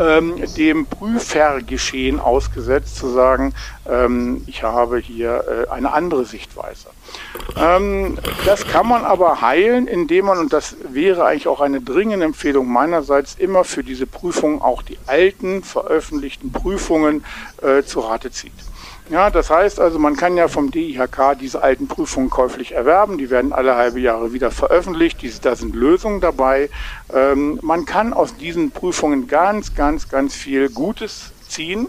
ähm, 0.00 0.42
dem 0.56 0.86
Prüfergeschehen 0.86 2.18
ausgesetzt, 2.18 2.96
zu 2.96 3.10
sagen, 3.10 3.54
ähm, 3.88 4.42
ich 4.46 4.62
habe 4.62 4.98
hier 4.98 5.66
äh, 5.68 5.70
eine 5.70 5.92
andere 5.92 6.24
Sichtweise. 6.24 6.88
Ähm, 7.56 8.18
das 8.46 8.66
kann 8.66 8.88
man 8.88 9.04
aber 9.04 9.42
heilen, 9.42 9.86
indem 9.86 10.26
man, 10.26 10.38
und 10.38 10.52
das 10.52 10.76
wäre 10.88 11.26
eigentlich 11.26 11.48
auch 11.48 11.60
eine 11.60 11.80
dringende 11.80 12.24
Empfehlung 12.24 12.68
meinerseits, 12.68 13.34
immer 13.34 13.64
für 13.64 13.84
diese 13.84 14.06
Prüfungen 14.06 14.62
auch 14.62 14.82
die 14.82 14.98
alten 15.06 15.62
veröffentlichten 15.62 16.50
Prüfungen 16.50 17.24
äh, 17.62 17.82
zu 17.82 18.00
Rate 18.00 18.30
zieht. 18.30 18.52
Ja, 19.10 19.28
das 19.28 19.50
heißt 19.50 19.80
also, 19.80 19.98
man 19.98 20.14
kann 20.14 20.36
ja 20.36 20.46
vom 20.46 20.70
DIHK 20.70 21.36
diese 21.40 21.64
alten 21.64 21.88
Prüfungen 21.88 22.30
käuflich 22.30 22.72
erwerben. 22.72 23.18
Die 23.18 23.28
werden 23.28 23.52
alle 23.52 23.74
halbe 23.74 23.98
Jahre 23.98 24.32
wieder 24.32 24.52
veröffentlicht. 24.52 25.20
Diese, 25.20 25.40
da 25.40 25.56
sind 25.56 25.74
Lösungen 25.74 26.20
dabei. 26.20 26.70
Ähm, 27.12 27.58
man 27.60 27.86
kann 27.86 28.12
aus 28.12 28.36
diesen 28.36 28.70
Prüfungen 28.70 29.26
ganz, 29.26 29.74
ganz, 29.74 30.08
ganz 30.08 30.36
viel 30.36 30.70
Gutes 30.70 31.32
ziehen 31.48 31.88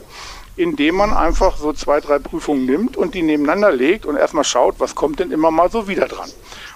indem 0.58 0.96
man 0.96 1.14
einfach 1.14 1.58
so 1.58 1.72
zwei, 1.72 2.02
drei 2.02 2.20
Prüfungen 2.20 2.66
nimmt 2.66 2.98
und 2.98 3.16
die 3.16 3.24
nebeneinander 3.24 3.72
legt 3.72 4.06
und 4.06 4.18
erstmal 4.18 4.44
schaut, 4.44 4.76
was 4.80 4.96
kommt 4.96 5.20
denn 5.20 5.32
immer 5.32 5.50
mal 5.50 5.72
so 5.72 5.88
wieder 5.88 6.08
dran. 6.08 6.30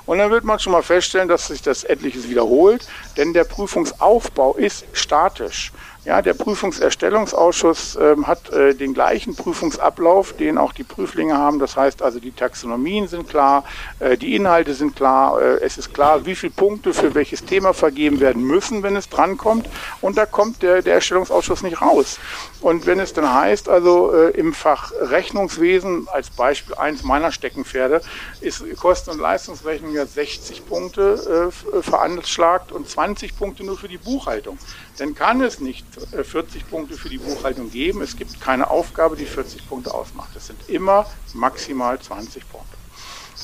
Und 0.06 0.18
dann 0.18 0.32
wird 0.32 0.44
man 0.44 0.60
schon 0.60 0.72
mal 0.72 0.82
feststellen, 0.82 1.28
dass 1.28 1.48
sich 1.48 1.62
das 1.62 1.84
etliches 1.84 2.30
wiederholt, 2.30 2.88
denn 3.18 3.34
der 3.34 3.44
Prüfungsaufbau 3.44 4.56
ist 4.56 4.86
statisch. 4.94 5.74
Ja, 6.06 6.22
der 6.22 6.36
Prüfungserstellungsausschuss 6.36 7.98
ähm, 8.00 8.28
hat 8.28 8.52
äh, 8.52 8.76
den 8.76 8.94
gleichen 8.94 9.36
Prüfungsablauf, 9.36 10.34
den 10.34 10.60
auch 10.60 10.72
die 10.72 10.84
Prüflinge 10.84 11.36
haben. 11.36 11.58
Das 11.58 11.76
heißt 11.76 12.04
also, 12.04 12.20
die 12.20 12.32
Taxonomien 12.32 13.08
sind 13.08 13.28
klar, 13.28 13.64
äh, 14.00 14.16
die 14.16 14.36
Inhalte 14.36 14.76
sind 14.76 14.96
klar, 14.96 15.42
äh, 15.42 15.64
es 15.64 15.80
ist 15.80 15.96
klar, 15.96 16.28
wie 16.28 16.36
viele 16.36 16.54
Punkte 16.54 16.94
für 16.94 17.16
welches 17.16 17.44
Thema 17.44 17.74
vergeben 17.74 18.20
werden 18.20 18.44
müssen, 18.44 18.84
wenn 18.84 18.96
es 18.96 19.10
drankommt. 19.10 19.68
Und 20.00 20.16
da 20.16 20.28
kommt 20.28 20.62
der, 20.62 20.84
der 20.84 20.94
Erstellungsausschuss 20.94 21.64
nicht 21.64 21.82
raus. 21.82 22.20
Und 22.62 22.86
wenn 22.86 23.00
es 23.00 23.14
dann 23.14 23.34
heißt, 23.34 23.68
also 23.68 24.14
äh, 24.14 24.30
im 24.38 24.54
Fach 24.54 24.92
Rechnungswesen, 25.00 26.08
als 26.14 26.30
Beispiel 26.30 26.76
eins 26.76 27.04
meiner 27.04 27.32
Steckenpferde, 27.32 28.02
ist 28.42 28.64
Kosten- 28.80 29.10
und 29.10 29.20
Leistungsrechnung 29.20 29.94
ja 29.96 30.06
60 30.06 30.68
Punkte 30.68 31.52
äh, 31.52 31.82
veranschlagt 31.82 32.72
und 32.72 32.88
20 32.88 33.36
Punkte 33.40 33.64
nur 33.64 33.76
für 33.76 33.88
die 33.88 33.98
Buchhaltung. 33.98 34.60
Dann 34.98 35.16
kann 35.16 35.42
es 35.42 35.60
nicht 35.60 35.86
40 36.24 36.62
äh, 36.62 36.66
Punkte 36.66 36.96
für 36.96 37.10
die 37.10 37.18
Buchhaltung 37.18 37.72
geben. 37.72 38.02
Es 38.02 38.16
gibt 38.16 38.40
keine 38.42 38.70
Aufgabe, 38.70 39.16
die 39.16 39.26
40 39.26 39.68
Punkte 39.68 39.94
ausmacht. 39.94 40.30
Es 40.36 40.48
sind 40.48 40.70
immer 40.70 41.06
maximal 41.34 42.00
20 42.00 42.50
Punkte. 42.50 42.76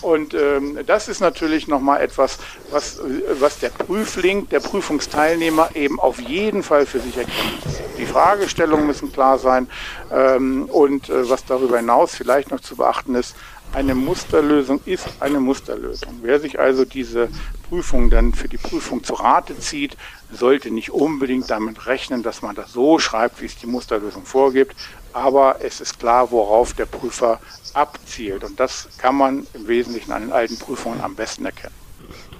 Und 0.01 0.33
ähm, 0.33 0.79
das 0.85 1.07
ist 1.07 1.19
natürlich 1.19 1.67
nochmal 1.67 2.01
etwas, 2.01 2.39
was, 2.71 2.99
was 3.39 3.59
der 3.59 3.69
Prüfling, 3.69 4.49
der 4.49 4.59
Prüfungsteilnehmer 4.59 5.75
eben 5.75 5.99
auf 5.99 6.19
jeden 6.19 6.63
Fall 6.63 6.85
für 6.85 6.99
sich 6.99 7.17
erkennt. 7.17 7.61
Die 7.97 8.05
Fragestellungen 8.05 8.87
müssen 8.87 9.11
klar 9.11 9.37
sein 9.37 9.69
ähm, 10.11 10.65
und 10.71 11.09
äh, 11.09 11.29
was 11.29 11.45
darüber 11.45 11.77
hinaus 11.77 12.15
vielleicht 12.15 12.49
noch 12.49 12.61
zu 12.61 12.77
beachten 12.77 13.13
ist, 13.13 13.35
eine 13.73 13.95
Musterlösung 13.95 14.81
ist 14.85 15.07
eine 15.19 15.39
Musterlösung. 15.39 16.19
Wer 16.21 16.39
sich 16.39 16.59
also 16.59 16.85
diese 16.85 17.29
Prüfung 17.69 18.09
dann 18.09 18.33
für 18.33 18.49
die 18.49 18.57
Prüfung 18.57 19.03
zu 19.03 19.13
Rate 19.13 19.57
zieht, 19.57 19.95
sollte 20.31 20.71
nicht 20.71 20.91
unbedingt 20.91 21.49
damit 21.49 21.87
rechnen, 21.87 22.23
dass 22.23 22.41
man 22.41 22.55
das 22.55 22.73
so 22.73 22.99
schreibt, 22.99 23.41
wie 23.41 23.45
es 23.45 23.55
die 23.55 23.67
Musterlösung 23.67 24.25
vorgibt. 24.25 24.75
Aber 25.13 25.57
es 25.61 25.81
ist 25.81 25.99
klar, 25.99 26.31
worauf 26.31 26.73
der 26.73 26.85
Prüfer 26.85 27.39
abzielt. 27.73 28.43
Und 28.43 28.59
das 28.59 28.89
kann 28.97 29.15
man 29.15 29.47
im 29.53 29.67
Wesentlichen 29.67 30.11
an 30.11 30.23
den 30.23 30.31
alten 30.31 30.57
Prüfungen 30.57 31.01
am 31.01 31.15
besten 31.15 31.45
erkennen. 31.45 31.73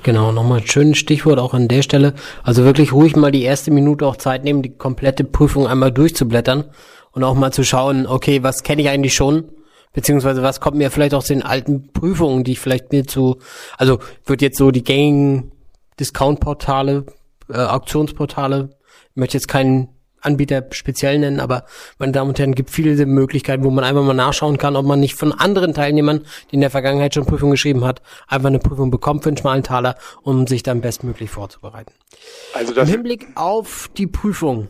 Genau, 0.03 0.31
nochmal 0.31 0.65
schönes 0.65 0.97
Stichwort 0.97 1.39
auch 1.39 1.53
an 1.53 1.67
der 1.67 1.81
Stelle. 1.81 2.13
Also 2.43 2.63
wirklich 2.63 2.91
ruhig 2.91 3.15
mal 3.15 3.31
die 3.31 3.43
erste 3.43 3.71
Minute 3.71 4.05
auch 4.05 4.17
Zeit 4.17 4.43
nehmen, 4.43 4.63
die 4.63 4.75
komplette 4.75 5.23
Prüfung 5.23 5.67
einmal 5.67 5.91
durchzublättern 5.91 6.65
und 7.11 7.23
auch 7.23 7.35
mal 7.35 7.51
zu 7.51 7.63
schauen, 7.63 8.07
okay, 8.07 8.41
was 8.41 8.63
kenne 8.63 8.81
ich 8.81 8.89
eigentlich 8.89 9.13
schon? 9.13 9.45
Beziehungsweise 9.93 10.41
was 10.41 10.59
kommt 10.59 10.77
mir 10.77 10.91
vielleicht 10.91 11.13
aus 11.13 11.27
den 11.27 11.43
alten 11.43 11.91
Prüfungen, 11.91 12.43
die 12.43 12.53
ich 12.53 12.59
vielleicht 12.59 12.91
mir 12.91 13.05
zu, 13.05 13.39
also 13.77 13.99
wird 14.25 14.41
jetzt 14.41 14.57
so 14.57 14.71
die 14.71 14.83
gängigen 14.83 15.51
Discount-Portale, 15.99 17.05
äh, 17.49 17.57
Auktionsportale, 17.57 18.69
ich 19.09 19.15
möchte 19.15 19.37
jetzt 19.37 19.47
keinen 19.47 19.89
Anbieter 20.21 20.63
speziell 20.71 21.19
nennen, 21.19 21.39
aber 21.39 21.65
meine 21.97 22.11
Damen 22.11 22.29
und 22.29 22.39
Herren, 22.39 22.53
gibt 22.53 22.69
viele 22.69 23.05
Möglichkeiten, 23.05 23.63
wo 23.63 23.71
man 23.71 23.83
einfach 23.83 24.03
mal 24.03 24.13
nachschauen 24.13 24.57
kann, 24.57 24.75
ob 24.75 24.85
man 24.85 24.99
nicht 24.99 25.15
von 25.15 25.33
anderen 25.33 25.73
Teilnehmern, 25.73 26.21
die 26.49 26.55
in 26.55 26.61
der 26.61 26.69
Vergangenheit 26.69 27.13
schon 27.13 27.25
Prüfungen 27.25 27.51
geschrieben 27.51 27.83
hat, 27.83 28.01
einfach 28.27 28.47
eine 28.47 28.59
Prüfung 28.59 28.91
bekommt 28.91 29.23
für 29.23 29.29
einen 29.29 29.37
schmalen 29.37 29.63
Taler, 29.63 29.95
um 30.21 30.47
sich 30.47 30.63
dann 30.63 30.81
bestmöglich 30.81 31.31
vorzubereiten. 31.31 31.93
Also 32.53 32.73
das 32.73 32.87
Im 32.87 32.95
Hinblick 32.95 33.27
auf 33.35 33.89
die 33.97 34.07
Prüfung 34.07 34.69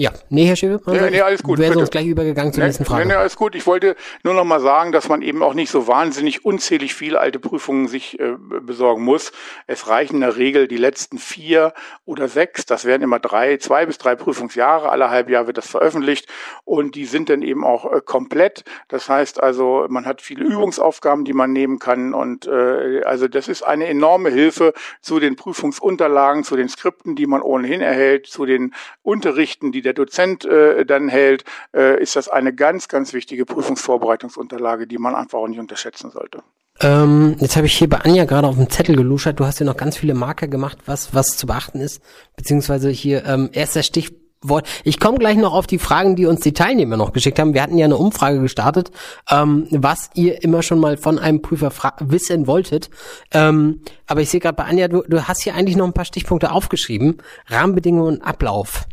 ja, 0.00 0.12
nee, 0.30 0.46
Herr 0.46 0.56
Schäbe, 0.56 0.80
nee, 0.86 1.10
nee, 1.10 1.20
alles 1.20 1.42
gut. 1.42 1.58
Wir 1.58 1.68
wären 1.68 1.78
uns 1.78 1.90
gleich 1.90 2.06
übergegangen 2.06 2.54
zur 2.54 2.62
nee, 2.62 2.68
nächsten 2.68 2.86
Frage. 2.86 3.04
Nee, 3.04 3.12
nee, 3.12 3.18
alles 3.18 3.36
gut. 3.36 3.54
Ich 3.54 3.66
wollte 3.66 3.96
nur 4.22 4.32
noch 4.32 4.46
mal 4.46 4.58
sagen, 4.58 4.92
dass 4.92 5.10
man 5.10 5.20
eben 5.20 5.42
auch 5.42 5.52
nicht 5.52 5.70
so 5.70 5.86
wahnsinnig 5.88 6.42
unzählig 6.42 6.94
viele 6.94 7.20
alte 7.20 7.38
Prüfungen 7.38 7.86
sich 7.86 8.18
äh, 8.18 8.36
besorgen 8.62 9.04
muss. 9.04 9.30
Es 9.66 9.88
reichen 9.88 10.14
in 10.14 10.20
der 10.22 10.38
Regel 10.38 10.68
die 10.68 10.78
letzten 10.78 11.18
vier 11.18 11.74
oder 12.06 12.28
sechs. 12.28 12.64
Das 12.64 12.86
wären 12.86 13.02
immer 13.02 13.18
drei, 13.18 13.58
zwei 13.58 13.84
bis 13.84 13.98
drei 13.98 14.16
Prüfungsjahre. 14.16 14.88
Alle 14.88 15.10
halb 15.10 15.28
Jahr 15.28 15.46
wird 15.46 15.58
das 15.58 15.68
veröffentlicht 15.68 16.26
und 16.64 16.94
die 16.94 17.04
sind 17.04 17.28
dann 17.28 17.42
eben 17.42 17.62
auch 17.62 17.92
äh, 17.92 18.00
komplett. 18.00 18.64
Das 18.88 19.10
heißt 19.10 19.42
also, 19.42 19.84
man 19.90 20.06
hat 20.06 20.22
viele 20.22 20.44
Übungsaufgaben, 20.44 21.26
die 21.26 21.34
man 21.34 21.52
nehmen 21.52 21.78
kann 21.78 22.14
und 22.14 22.46
äh, 22.46 23.02
also 23.04 23.28
das 23.28 23.48
ist 23.48 23.64
eine 23.64 23.86
enorme 23.86 24.30
Hilfe 24.30 24.72
zu 25.02 25.20
den 25.20 25.36
Prüfungsunterlagen, 25.36 26.42
zu 26.42 26.56
den 26.56 26.70
Skripten, 26.70 27.16
die 27.16 27.26
man 27.26 27.42
ohnehin 27.42 27.82
erhält, 27.82 28.28
zu 28.28 28.46
den 28.46 28.72
Unterrichten, 29.02 29.72
die 29.72 29.82
der 29.82 29.89
der 29.90 30.04
Dozent 30.04 30.44
äh, 30.44 30.84
dann 30.84 31.08
hält, 31.08 31.44
äh, 31.74 32.00
ist 32.00 32.16
das 32.16 32.28
eine 32.28 32.54
ganz, 32.54 32.88
ganz 32.88 33.12
wichtige 33.12 33.44
Prüfungsvorbereitungsunterlage, 33.44 34.86
die 34.86 34.98
man 34.98 35.14
einfach 35.14 35.38
auch 35.38 35.48
nicht 35.48 35.58
unterschätzen 35.58 36.10
sollte. 36.10 36.42
Ähm, 36.80 37.36
jetzt 37.40 37.56
habe 37.56 37.66
ich 37.66 37.76
hier 37.76 37.88
bei 37.88 37.98
Anja 37.98 38.24
gerade 38.24 38.46
auf 38.46 38.56
dem 38.56 38.70
Zettel 38.70 38.96
geluschert. 38.96 39.38
Du 39.40 39.44
hast 39.44 39.58
ja 39.58 39.66
noch 39.66 39.76
ganz 39.76 39.96
viele 39.96 40.14
Marker 40.14 40.46
gemacht, 40.46 40.78
was 40.86 41.12
was 41.14 41.36
zu 41.36 41.46
beachten 41.46 41.80
ist, 41.80 42.00
beziehungsweise 42.36 42.88
hier 42.88 43.26
ähm, 43.26 43.50
erster 43.52 43.82
Stichwort. 43.82 44.66
Ich 44.84 44.98
komme 44.98 45.18
gleich 45.18 45.36
noch 45.36 45.52
auf 45.52 45.66
die 45.66 45.78
Fragen, 45.78 46.16
die 46.16 46.24
uns 46.24 46.40
die 46.40 46.54
Teilnehmer 46.54 46.96
noch 46.96 47.12
geschickt 47.12 47.38
haben. 47.38 47.52
Wir 47.52 47.62
hatten 47.62 47.76
ja 47.76 47.84
eine 47.84 47.98
Umfrage 47.98 48.40
gestartet, 48.40 48.92
ähm, 49.28 49.66
was 49.70 50.08
ihr 50.14 50.42
immer 50.42 50.62
schon 50.62 50.78
mal 50.78 50.96
von 50.96 51.18
einem 51.18 51.42
Prüfer 51.42 51.72
wissen 52.00 52.46
wolltet. 52.46 52.88
Ähm, 53.32 53.82
aber 54.06 54.22
ich 54.22 54.30
sehe 54.30 54.40
gerade 54.40 54.56
bei 54.56 54.64
Anja, 54.64 54.88
du, 54.88 55.02
du 55.06 55.28
hast 55.28 55.42
hier 55.42 55.54
eigentlich 55.54 55.76
noch 55.76 55.86
ein 55.86 55.92
paar 55.92 56.06
Stichpunkte 56.06 56.52
aufgeschrieben. 56.52 57.18
Rahmenbedingungen 57.48 58.14
und 58.14 58.22
Ablauf. 58.22 58.86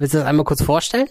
Willst 0.00 0.14
du 0.14 0.18
das 0.18 0.26
einmal 0.26 0.44
kurz 0.44 0.62
vorstellen? 0.62 1.08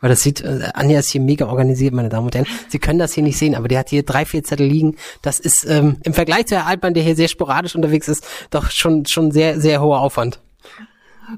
Weil 0.00 0.08
das 0.08 0.22
sieht, 0.22 0.40
äh, 0.40 0.70
Anja 0.72 0.98
ist 0.98 1.10
hier 1.10 1.20
mega 1.20 1.46
organisiert, 1.46 1.92
meine 1.92 2.08
Damen 2.08 2.24
und 2.24 2.34
Herren. 2.34 2.46
Sie 2.68 2.78
können 2.78 2.98
das 2.98 3.12
hier 3.12 3.22
nicht 3.22 3.36
sehen, 3.36 3.54
aber 3.54 3.68
der 3.68 3.80
hat 3.80 3.90
hier 3.90 4.02
drei, 4.02 4.24
vier 4.24 4.42
Zettel 4.42 4.66
liegen. 4.66 4.96
Das 5.20 5.38
ist 5.38 5.66
ähm, 5.66 5.98
im 6.04 6.14
Vergleich 6.14 6.46
zu 6.46 6.56
Herr 6.56 6.66
Altmann, 6.66 6.94
der 6.94 7.02
hier 7.02 7.16
sehr 7.16 7.28
sporadisch 7.28 7.74
unterwegs 7.74 8.08
ist, 8.08 8.26
doch 8.48 8.70
schon, 8.70 9.04
schon 9.04 9.30
sehr, 9.30 9.60
sehr 9.60 9.82
hoher 9.82 10.00
Aufwand. 10.00 10.40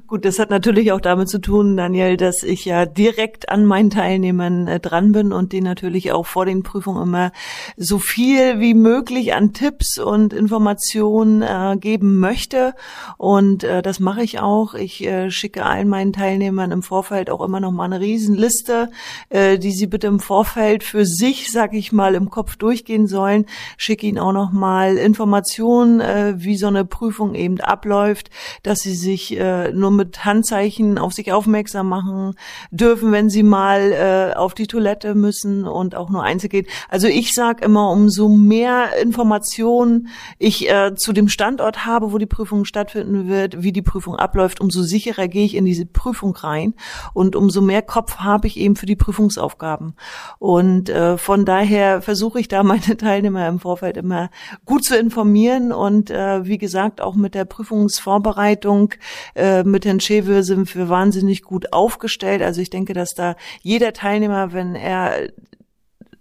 Gut, 0.09 0.25
das 0.25 0.41
hat 0.41 0.51
natürlich 0.51 0.91
auch 0.91 1.01
damit 1.01 1.29
zu 1.29 1.39
tun, 1.39 1.77
Daniel, 1.77 2.17
dass 2.17 2.43
ich 2.43 2.65
ja 2.65 2.87
direkt 2.87 3.49
an 3.49 3.65
meinen 3.65 3.91
Teilnehmern 3.91 4.67
äh, 4.67 4.81
dran 4.81 5.13
bin 5.13 5.33
und 5.33 5.53
denen 5.53 5.65
natürlich 5.65 6.11
auch 6.11 6.27
vor 6.27 6.45
den 6.45 6.65
Prüfungen 6.65 7.03
immer 7.03 7.31
so 7.77 8.01
viel 8.01 8.59
wie 8.59 8.75
möglich 8.75 9.35
an 9.35 9.53
Tipps 9.53 9.99
und 9.99 10.33
Informationen 10.33 11.43
äh, 11.43 11.77
geben 11.79 12.19
möchte. 12.19 12.75
Und 13.17 13.63
äh, 13.63 13.81
das 13.81 14.01
mache 14.01 14.23
ich 14.23 14.41
auch. 14.41 14.75
Ich 14.75 15.07
äh, 15.07 15.31
schicke 15.31 15.65
allen 15.65 15.89
meinen 15.89 16.13
Teilnehmern 16.13 16.73
im 16.73 16.83
Vorfeld 16.83 17.31
auch 17.31 17.41
immer 17.41 17.61
noch 17.61 17.73
mal 17.73 17.85
eine 17.85 18.01
Riesenliste, 18.01 18.91
äh, 19.29 19.57
die 19.57 19.73
sie 19.73 19.87
bitte 19.87 20.09
im 20.09 20.19
Vorfeld 20.19 20.83
für 20.83 21.07
sich, 21.07 21.53
sag 21.53 21.75
ich 21.75 21.93
mal, 21.93 22.17
im 22.17 22.29
Kopf 22.31 22.57
durchgehen 22.57 23.07
sollen. 23.07 23.47
Schicke 23.77 24.09
ihnen 24.09 24.19
auch 24.19 24.33
noch 24.33 24.51
mal 24.51 24.97
Informationen, 24.97 26.01
äh, 26.01 26.35
wie 26.39 26.57
so 26.57 26.67
eine 26.67 26.85
Prüfung 26.85 27.37
eben 27.37 27.61
abläuft, 27.61 28.31
dass 28.65 28.81
sie 28.81 28.97
sich 28.97 29.37
nur 29.77 29.91
mit 29.91 30.25
Handzeichen 30.25 30.99
auf 30.99 31.13
sich 31.13 31.33
aufmerksam 31.33 31.89
machen 31.89 32.35
dürfen, 32.71 33.13
wenn 33.13 33.31
sie 33.31 33.43
mal 33.43 33.93
äh, 33.93 34.35
auf 34.37 34.55
die 34.55 34.67
Toilette 34.67 35.15
müssen 35.15 35.67
und 35.67 35.95
auch 35.95 36.11
nur 36.11 36.23
einzeln. 36.23 36.47
Also 36.89 37.09
ich 37.09 37.35
sage 37.35 37.65
immer, 37.65 37.91
umso 37.91 38.29
mehr 38.29 38.97
Informationen 39.03 40.09
ich 40.39 40.71
äh, 40.71 40.95
zu 40.95 41.13
dem 41.13 41.29
Standort 41.29 41.87
habe, 41.87 42.13
wo 42.13 42.19
die 42.19 42.27
Prüfung 42.27 42.65
stattfinden 42.65 43.29
wird, 43.29 43.63
wie 43.63 43.73
die 43.73 43.83
Prüfung 43.83 44.17
abläuft, 44.17 44.61
umso 44.61 44.83
sicherer 44.83 45.29
gehe 45.29 45.45
ich 45.45 45.55
in 45.55 45.65
diese 45.65 45.87
Prüfung 45.87 46.37
rein 46.37 46.75
und 47.15 47.37
umso 47.37 47.61
mehr 47.61 47.83
Kopf 47.83 48.19
habe 48.19 48.47
ich 48.47 48.59
eben 48.59 48.77
für 48.77 48.87
die 48.87 48.97
Prüfungsaufgaben. 48.97 49.95
Und 50.39 50.89
äh, 50.89 51.19
von 51.19 51.45
daher 51.45 52.03
versuche 52.03 52.41
ich 52.41 52.49
da 52.49 52.63
meine 52.63 52.97
Teilnehmer 52.97 53.49
im 53.49 53.59
Vorfeld 53.59 53.97
immer 53.97 54.31
gut 54.65 54.85
zu 54.85 54.97
informieren 54.97 55.73
und 55.73 56.11
äh, 56.11 56.45
wie 56.47 56.59
gesagt 56.59 57.01
auch 57.01 57.15
mit 57.15 57.35
der 57.35 57.45
Prüfungsvorbereitung 57.45 58.95
äh, 59.35 59.65
mit 59.67 59.85
Herrn 59.85 60.01
Schewe 60.01 60.43
sind 60.43 60.75
wir 60.75 60.89
wahnsinnig 60.89 61.43
gut 61.43 61.73
aufgestellt. 61.73 62.43
Also 62.43 62.61
ich 62.61 62.71
denke, 62.71 62.95
dass 62.95 63.11
da 63.15 63.37
jeder 63.63 63.93
Teilnehmer, 63.93 64.53
wenn 64.53 64.75
er 64.75 65.29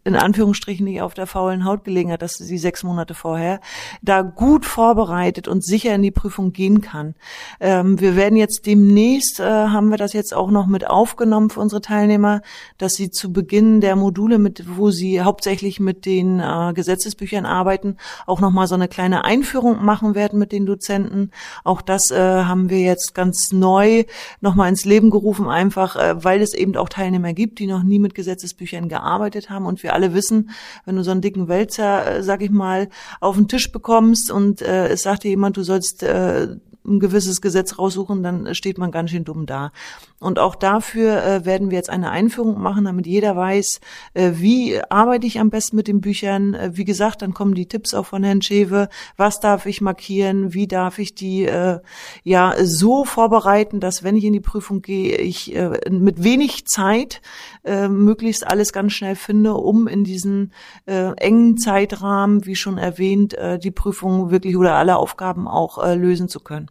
in 0.06 0.15
Anführungsstrichen 0.15 0.86
nicht 0.86 1.02
auf 1.02 1.15
der 1.15 1.26
faulen 1.26 1.65
Haut 1.65 1.84
gelegen 1.84 2.12
hat, 2.12 2.22
dass 2.22 2.36
sie 2.36 2.60
sechs 2.60 2.84
Monate 2.84 3.15
vorher 3.15 3.60
da 4.04 4.22
gut 4.22 4.63
vorbereitet 4.63 5.48
und 5.48 5.65
sicher 5.65 5.96
in 5.96 6.04
die 6.04 6.12
Prüfung 6.12 6.54
gehen 6.54 6.82
kann. 6.82 7.15
Ähm, 7.60 8.00
wir 8.00 8.15
werden 8.15 8.36
jetzt 8.36 8.68
demnächst, 8.68 9.39
äh, 9.39 9.44
haben 9.44 9.89
wir 9.89 9.98
das 9.98 10.13
jetzt 10.13 10.36
auch 10.36 10.52
noch 10.52 10.68
mit 10.68 10.88
aufgenommen 10.88 11.50
für 11.50 11.60
unsere 11.60 11.82
Teilnehmer, 11.82 12.44
dass 12.78 12.94
sie 12.94 13.10
zu 13.10 13.34
Beginn 13.34 13.82
der 13.82 13.96
Module, 13.96 14.38
mit, 14.38 14.78
wo 14.78 14.91
sie 14.91 15.22
hauptsächlich 15.22 15.80
mit 15.80 16.06
den 16.06 16.39
äh, 16.39 16.74
Gesetzesbüchern 16.76 17.48
arbeiten, 17.48 17.98
auch 18.28 18.41
nochmal 18.41 18.68
so 18.68 18.76
eine 18.76 18.88
kleine 18.88 19.26
Einführung 19.26 19.84
machen 19.84 20.13
werden 20.13 20.38
mit 20.38 20.52
den 20.52 20.68
Dozenten. 20.68 21.32
Auch 21.63 21.82
das 21.82 22.12
äh, 22.12 22.44
haben 22.44 22.70
wir 22.70 22.80
jetzt 22.80 23.15
ganz 23.15 23.52
neu 23.52 24.04
nochmal 24.39 24.70
ins 24.70 24.86
Leben 24.86 25.10
gerufen, 25.10 25.48
einfach 25.48 25.96
äh, 25.96 26.24
weil 26.24 26.44
es 26.44 26.54
eben 26.54 26.78
auch 26.78 26.89
Teilnehmer 26.89 27.34
gibt, 27.34 27.58
die 27.58 27.65
noch 27.65 27.82
nie 27.82 27.98
mit 27.98 28.13
Gesetzesbüchern 28.13 28.88
gearbeitet 28.88 29.50
haben 29.50 29.65
und 29.65 29.82
wir 29.82 29.94
alle 29.95 30.13
wissen, 30.13 30.51
wenn 30.86 30.95
du 30.95 31.03
so 31.03 31.12
einen 31.12 31.21
dicken 31.21 31.47
Wälzer, 31.47 32.17
äh, 32.17 32.23
sag 32.23 32.41
ich 32.41 32.51
mal, 32.51 32.89
auf 33.19 33.36
den 33.36 33.47
Tisch 33.47 33.71
bekommst 33.71 34.31
und 34.31 34.62
äh, 34.62 34.89
es 34.89 35.01
sagt 35.01 35.23
dir 35.23 35.29
jemand, 35.29 35.58
du 35.58 35.63
sollst 35.63 36.03
äh, 36.03 36.55
ein 36.86 37.00
gewisses 37.00 37.41
Gesetz 37.41 37.78
raussuchen, 37.78 38.24
dann 38.24 38.54
steht 38.56 38.78
man 38.78 38.91
ganz 38.91 39.12
schön 39.12 39.24
dumm 39.24 39.45
da. 39.45 39.71
Und 40.19 40.39
auch 40.39 40.56
dafür 40.56 41.24
äh, 41.24 41.45
werden 41.45 41.69
wir 41.69 41.78
jetzt 41.78 41.89
eine 41.89 42.10
Einführung 42.10 42.62
machen, 42.62 42.86
damit 42.86 43.06
jeder 43.06 43.36
weiß, 43.36 43.80
äh, 44.13 44.32
wie 44.36 44.82
arbeite 44.89 45.28
ich 45.28 45.39
am 45.39 45.50
besten 45.50 45.76
mit 45.76 45.88
den 45.88 46.02
Büchern. 46.02 46.54
Äh, 46.54 46.71
wie 46.74 46.86
gesagt, 46.86 47.21
dann 47.21 47.34
kommen 47.34 47.54
die 47.54 47.67
Tipps 47.67 47.93
auch 47.93 48.06
von 48.06 48.24
Herrn 48.24 48.41
Schewe. 48.41 48.89
Was 49.17 49.39
darf 49.39 49.65
ich 49.65 49.82
markieren? 49.82 50.54
Wie 50.54 50.67
darf 50.67 51.00
ich 51.00 51.15
die 51.15 51.45
äh, 51.45 51.80
ja 52.24 52.56
so 52.63 53.06
vorbereiten, 53.06 53.80
dass 53.80 54.04
wenn 54.04 54.15
ich 54.15 54.24
in 54.24 54.34
die 54.34 54.39
Prüfung 54.39 54.82
gehe, 54.82 55.17
ich 55.17 55.56
äh, 55.56 55.80
mit 55.89 56.24
wenig 56.24 56.65
Zeit 56.65 57.21
äh, 57.63 57.88
möglichst 57.88 58.48
alles 58.48 58.74
ganz 58.74 58.93
schnell 58.93 59.15
finde, 59.15 59.54
um 59.54 59.88
in 59.88 60.04
diesen 60.04 60.54
äh, 60.86 61.12
engen 61.17 61.58
Zeitrahmen, 61.58 62.45
wie 62.45 62.56
schon 62.56 62.78
erwähnt, 62.78 63.34
äh, 63.34 63.60
die 63.60 63.71
Prüfung 63.71 64.32
wirklich 64.32 64.56
oder 64.58 64.76
alle 64.76 64.98
Aufgaben 64.98 65.48
auch 65.48 65.84
äh, 65.84 65.95
lösen 65.95 66.30
zu 66.30 66.39
können. 66.39 66.69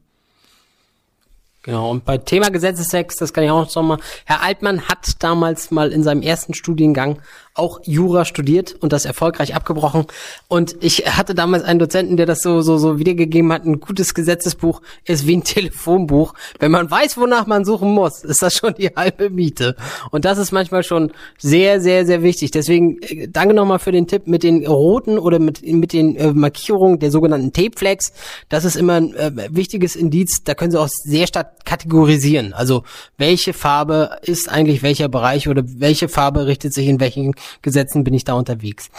Genau, 1.64 1.90
und 1.90 2.05
bei 2.05 2.18
Thema 2.18 2.50
Gesetzestext, 2.50 3.22
das 3.22 3.33
kann 3.33 3.42
ich 3.42 3.50
auch 3.50 3.74
noch 3.74 3.83
mal, 3.83 3.98
Herr 4.27 4.42
Altmann 4.42 4.87
hat 4.87 5.22
damals 5.22 5.70
mal 5.70 5.92
in 5.92 6.03
seinem 6.03 6.20
ersten 6.20 6.53
Studiengang 6.53 7.22
auch 7.55 7.81
Jura 7.85 8.25
studiert 8.25 8.75
und 8.81 8.93
das 8.93 9.05
erfolgreich 9.05 9.55
abgebrochen. 9.55 10.07
Und 10.49 10.75
ich 10.81 11.07
hatte 11.17 11.37
damals 11.37 11.62
einen 11.62 11.79
Dozenten, 11.79 12.17
der 12.17 12.27
das 12.27 12.43
so, 12.43 12.62
so, 12.62 12.79
so 12.79 12.99
wiedergegeben 12.99 13.53
hat. 13.53 13.64
Ein 13.64 13.79
gutes 13.79 14.12
Gesetzesbuch 14.12 14.83
ist 15.05 15.27
wie 15.29 15.37
ein 15.37 15.45
Telefonbuch. 15.45 16.35
Wenn 16.59 16.73
man 16.73 16.90
weiß, 16.90 17.17
wonach 17.17 17.47
man 17.47 17.64
suchen 17.64 17.93
muss, 17.93 18.25
ist 18.25 18.43
das 18.43 18.57
schon 18.57 18.75
die 18.75 18.88
halbe 18.88 19.31
Miete. 19.31 19.77
Und 20.11 20.25
das 20.25 20.38
ist 20.38 20.51
manchmal 20.51 20.83
schon 20.83 21.12
sehr, 21.38 21.81
sehr, 21.81 22.05
sehr 22.07 22.25
wichtig. 22.25 22.51
Deswegen 22.51 23.01
äh, 23.03 23.29
danke 23.29 23.55
nochmal 23.55 23.79
für 23.79 23.93
den 23.93 24.09
Tipp 24.09 24.27
mit 24.27 24.43
den 24.43 24.67
roten 24.67 25.17
oder 25.17 25.38
mit, 25.38 25.64
mit 25.64 25.93
den 25.93 26.17
äh, 26.17 26.33
Markierungen 26.33 26.99
der 26.99 27.12
sogenannten 27.12 27.53
Tape 27.53 27.77
Flags. 27.77 28.12
Das 28.49 28.64
ist 28.64 28.75
immer 28.75 28.95
ein 28.95 29.14
äh, 29.14 29.31
wichtiges 29.51 29.95
Indiz. 29.95 30.43
Da 30.43 30.55
können 30.55 30.73
Sie 30.73 30.81
auch 30.81 30.88
sehr 30.88 31.29
stark 31.29 31.64
kategorisieren. 31.64 32.53
Also 32.53 32.83
welche 33.17 33.53
Farbe 33.53 34.19
ist 34.23 34.49
eigentlich 34.49 34.83
welcher 34.83 35.09
Bereich 35.09 35.49
oder 35.49 35.62
welche 35.64 36.09
Farbe 36.09 36.47
richtet 36.47 36.75
sich 36.75 36.88
in 36.88 36.99
welchen 36.99 37.33
Gesetzen 37.62 38.04
bin 38.04 38.14
ich 38.14 38.24
da 38.24 38.35
unterwegs. 38.35 38.90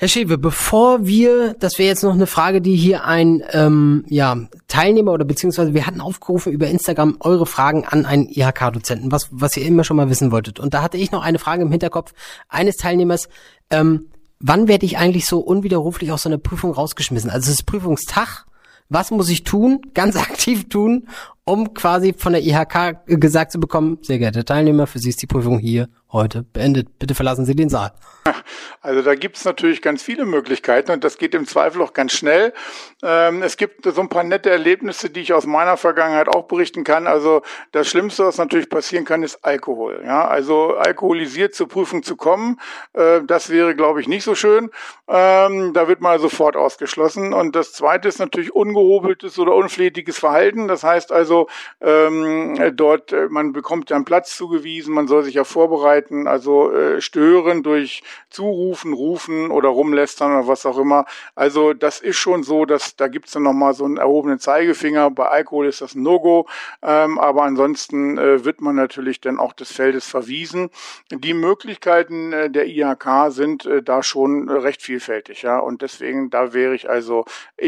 Herr 0.00 0.06
Schewe, 0.06 0.38
bevor 0.38 1.06
wir, 1.08 1.54
das 1.54 1.76
wäre 1.76 1.88
jetzt 1.88 2.04
noch 2.04 2.14
eine 2.14 2.28
Frage, 2.28 2.60
die 2.60 2.76
hier 2.76 3.04
ein 3.04 3.42
ähm, 3.50 4.04
ja, 4.08 4.36
Teilnehmer 4.68 5.10
oder 5.10 5.24
beziehungsweise 5.24 5.74
wir 5.74 5.88
hatten 5.88 6.00
aufgerufen 6.00 6.52
über 6.52 6.68
Instagram 6.68 7.16
eure 7.18 7.46
Fragen 7.46 7.84
an 7.84 8.06
einen 8.06 8.28
IHK-Dozenten, 8.28 9.10
was, 9.10 9.26
was 9.32 9.56
ihr 9.56 9.66
immer 9.66 9.82
schon 9.82 9.96
mal 9.96 10.08
wissen 10.08 10.30
wolltet. 10.30 10.60
Und 10.60 10.72
da 10.72 10.82
hatte 10.82 10.98
ich 10.98 11.10
noch 11.10 11.24
eine 11.24 11.40
Frage 11.40 11.62
im 11.62 11.72
Hinterkopf 11.72 12.12
eines 12.48 12.76
Teilnehmers. 12.76 13.28
Ähm, 13.70 14.06
wann 14.38 14.68
werde 14.68 14.86
ich 14.86 14.98
eigentlich 14.98 15.26
so 15.26 15.40
unwiderruflich 15.40 16.12
aus 16.12 16.22
so 16.22 16.28
einer 16.28 16.38
Prüfung 16.38 16.70
rausgeschmissen? 16.70 17.28
Also 17.28 17.50
es 17.50 17.58
ist 17.58 17.66
Prüfungstag. 17.66 18.46
Was 18.88 19.10
muss 19.10 19.28
ich 19.28 19.42
tun, 19.42 19.80
ganz 19.94 20.14
aktiv 20.14 20.68
tun, 20.68 21.08
um 21.48 21.72
quasi 21.72 22.14
von 22.16 22.32
der 22.32 22.42
IHK 22.42 23.06
gesagt 23.06 23.52
zu 23.52 23.58
bekommen, 23.58 23.98
sehr 24.02 24.18
geehrte 24.18 24.44
Teilnehmer, 24.44 24.86
für 24.86 24.98
Sie 24.98 25.08
ist 25.08 25.22
die 25.22 25.26
Prüfung 25.26 25.58
hier 25.58 25.88
heute 26.12 26.42
beendet. 26.42 26.98
Bitte 26.98 27.14
verlassen 27.14 27.44
Sie 27.44 27.54
den 27.54 27.68
Saal. 27.68 27.92
Also 28.80 29.02
da 29.02 29.16
gibt 29.16 29.36
es 29.36 29.44
natürlich 29.44 29.82
ganz 29.82 30.02
viele 30.02 30.24
Möglichkeiten 30.24 30.92
und 30.92 31.04
das 31.04 31.18
geht 31.18 31.34
im 31.34 31.46
Zweifel 31.46 31.82
auch 31.82 31.92
ganz 31.92 32.12
schnell. 32.12 32.54
Ähm, 33.02 33.42
es 33.42 33.56
gibt 33.56 33.84
so 33.84 34.00
ein 34.00 34.08
paar 34.08 34.22
nette 34.22 34.50
Erlebnisse, 34.50 35.10
die 35.10 35.20
ich 35.20 35.32
aus 35.32 35.46
meiner 35.46 35.76
Vergangenheit 35.76 36.28
auch 36.28 36.44
berichten 36.44 36.84
kann. 36.84 37.06
Also 37.06 37.42
das 37.72 37.88
Schlimmste, 37.88 38.24
was 38.24 38.38
natürlich 38.38 38.70
passieren 38.70 39.04
kann, 39.04 39.22
ist 39.22 39.44
Alkohol. 39.44 40.02
Ja, 40.04 40.26
also 40.26 40.76
alkoholisiert 40.76 41.54
zur 41.54 41.68
Prüfung 41.68 42.02
zu 42.02 42.16
kommen, 42.16 42.58
äh, 42.94 43.20
das 43.26 43.50
wäre, 43.50 43.74
glaube 43.74 44.00
ich, 44.00 44.08
nicht 44.08 44.24
so 44.24 44.34
schön. 44.34 44.70
Ähm, 45.08 45.72
da 45.74 45.88
wird 45.88 46.00
man 46.00 46.18
sofort 46.18 46.56
ausgeschlossen. 46.56 47.34
Und 47.34 47.56
das 47.56 47.72
Zweite 47.72 48.08
ist 48.08 48.20
natürlich 48.20 48.54
ungehobeltes 48.54 49.38
oder 49.38 49.54
unflätiges 49.54 50.18
Verhalten. 50.18 50.68
Das 50.68 50.82
heißt 50.82 51.12
also, 51.12 51.37
ähm, 51.80 52.72
dort, 52.74 53.12
äh, 53.12 53.28
man 53.28 53.52
bekommt 53.52 53.90
ja 53.90 53.96
einen 53.96 54.04
Platz 54.04 54.36
zugewiesen, 54.36 54.94
man 54.94 55.06
soll 55.06 55.22
sich 55.22 55.34
ja 55.34 55.44
vorbereiten, 55.44 56.26
also 56.26 56.72
äh, 56.72 57.00
stören 57.00 57.62
durch 57.62 58.02
Zurufen, 58.30 58.92
Rufen 58.92 59.50
oder 59.50 59.68
Rumlästern 59.68 60.32
oder 60.32 60.48
was 60.48 60.66
auch 60.66 60.78
immer. 60.78 61.04
Also 61.34 61.72
das 61.72 62.00
ist 62.00 62.16
schon 62.16 62.42
so, 62.42 62.64
dass 62.64 62.96
da 62.96 63.08
gibt's 63.08 63.32
dann 63.32 63.42
nochmal 63.44 63.74
so 63.74 63.84
einen 63.84 63.96
erhobenen 63.96 64.38
Zeigefinger. 64.38 65.10
Bei 65.10 65.28
Alkohol 65.28 65.66
ist 65.66 65.80
das 65.80 65.94
ein 65.94 66.02
No-Go, 66.02 66.46
ähm, 66.82 67.18
aber 67.18 67.44
ansonsten 67.44 68.18
äh, 68.18 68.44
wird 68.44 68.60
man 68.60 68.76
natürlich 68.76 69.20
dann 69.20 69.38
auch 69.38 69.52
des 69.52 69.72
Feldes 69.72 70.06
verwiesen. 70.06 70.70
Die 71.10 71.34
Möglichkeiten 71.34 72.32
äh, 72.32 72.50
der 72.50 72.66
IHK 72.66 73.30
sind 73.30 73.66
äh, 73.66 73.82
da 73.82 74.02
schon 74.02 74.48
recht 74.48 74.82
vielfältig, 74.82 75.42
ja. 75.42 75.58
Und 75.58 75.82
deswegen, 75.82 76.30
da 76.30 76.52
wäre 76.52 76.74
ich 76.74 76.88
also, 76.88 77.24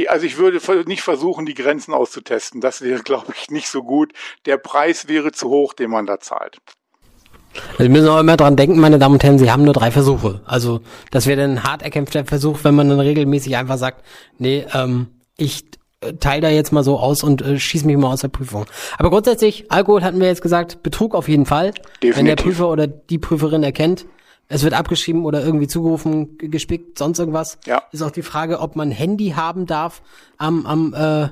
also 0.08 0.26
ich 0.26 0.38
würde 0.38 0.88
nicht 0.88 1.02
versuchen, 1.02 1.46
die 1.46 1.54
Grenzen 1.54 1.94
auszutesten. 1.94 2.60
Das 2.60 2.82
wäre, 2.82 3.02
glaube 3.04 3.32
ich, 3.34 3.50
nicht 3.50 3.59
so 3.68 3.82
gut. 3.82 4.12
Der 4.46 4.56
Preis 4.56 5.08
wäre 5.08 5.32
zu 5.32 5.48
hoch, 5.48 5.72
den 5.74 5.90
man 5.90 6.06
da 6.06 6.20
zahlt. 6.20 6.58
Sie 7.78 7.88
müssen 7.88 8.08
auch 8.08 8.20
immer 8.20 8.36
dran 8.36 8.56
denken, 8.56 8.78
meine 8.78 8.98
Damen 8.98 9.14
und 9.14 9.24
Herren, 9.24 9.38
Sie 9.38 9.50
haben 9.50 9.64
nur 9.64 9.74
drei 9.74 9.90
Versuche. 9.90 10.40
Also 10.44 10.80
das 11.10 11.26
wäre 11.26 11.42
ein 11.42 11.64
hart 11.64 11.82
erkämpfter 11.82 12.24
Versuch, 12.24 12.60
wenn 12.62 12.74
man 12.74 12.88
dann 12.88 13.00
regelmäßig 13.00 13.56
einfach 13.56 13.76
sagt, 13.76 14.04
nee, 14.38 14.64
ähm, 14.72 15.08
ich 15.36 15.64
äh, 16.00 16.14
teile 16.14 16.42
da 16.42 16.48
jetzt 16.48 16.72
mal 16.72 16.84
so 16.84 16.98
aus 16.98 17.24
und 17.24 17.42
äh, 17.42 17.58
schieß 17.58 17.84
mich 17.84 17.96
mal 17.96 18.12
aus 18.12 18.20
der 18.20 18.28
Prüfung. 18.28 18.66
Aber 18.98 19.10
grundsätzlich, 19.10 19.70
Alkohol 19.72 20.02
hatten 20.02 20.20
wir 20.20 20.28
jetzt 20.28 20.42
gesagt, 20.42 20.82
Betrug 20.82 21.14
auf 21.14 21.28
jeden 21.28 21.46
Fall. 21.46 21.72
Definitiv. 22.02 22.16
Wenn 22.16 22.26
der 22.26 22.36
Prüfer 22.36 22.68
oder 22.68 22.86
die 22.86 23.18
Prüferin 23.18 23.64
erkennt, 23.64 24.06
es 24.48 24.64
wird 24.64 24.74
abgeschrieben 24.74 25.24
oder 25.24 25.44
irgendwie 25.44 25.68
zugerufen, 25.68 26.36
gespickt, 26.38 26.98
sonst 26.98 27.20
irgendwas. 27.20 27.58
Ja. 27.66 27.82
Ist 27.92 28.02
auch 28.02 28.10
die 28.10 28.22
Frage, 28.22 28.58
ob 28.58 28.74
man 28.74 28.90
Handy 28.90 29.30
haben 29.36 29.66
darf 29.66 30.02
am, 30.38 30.66
am 30.66 30.92
äh, 30.92 31.28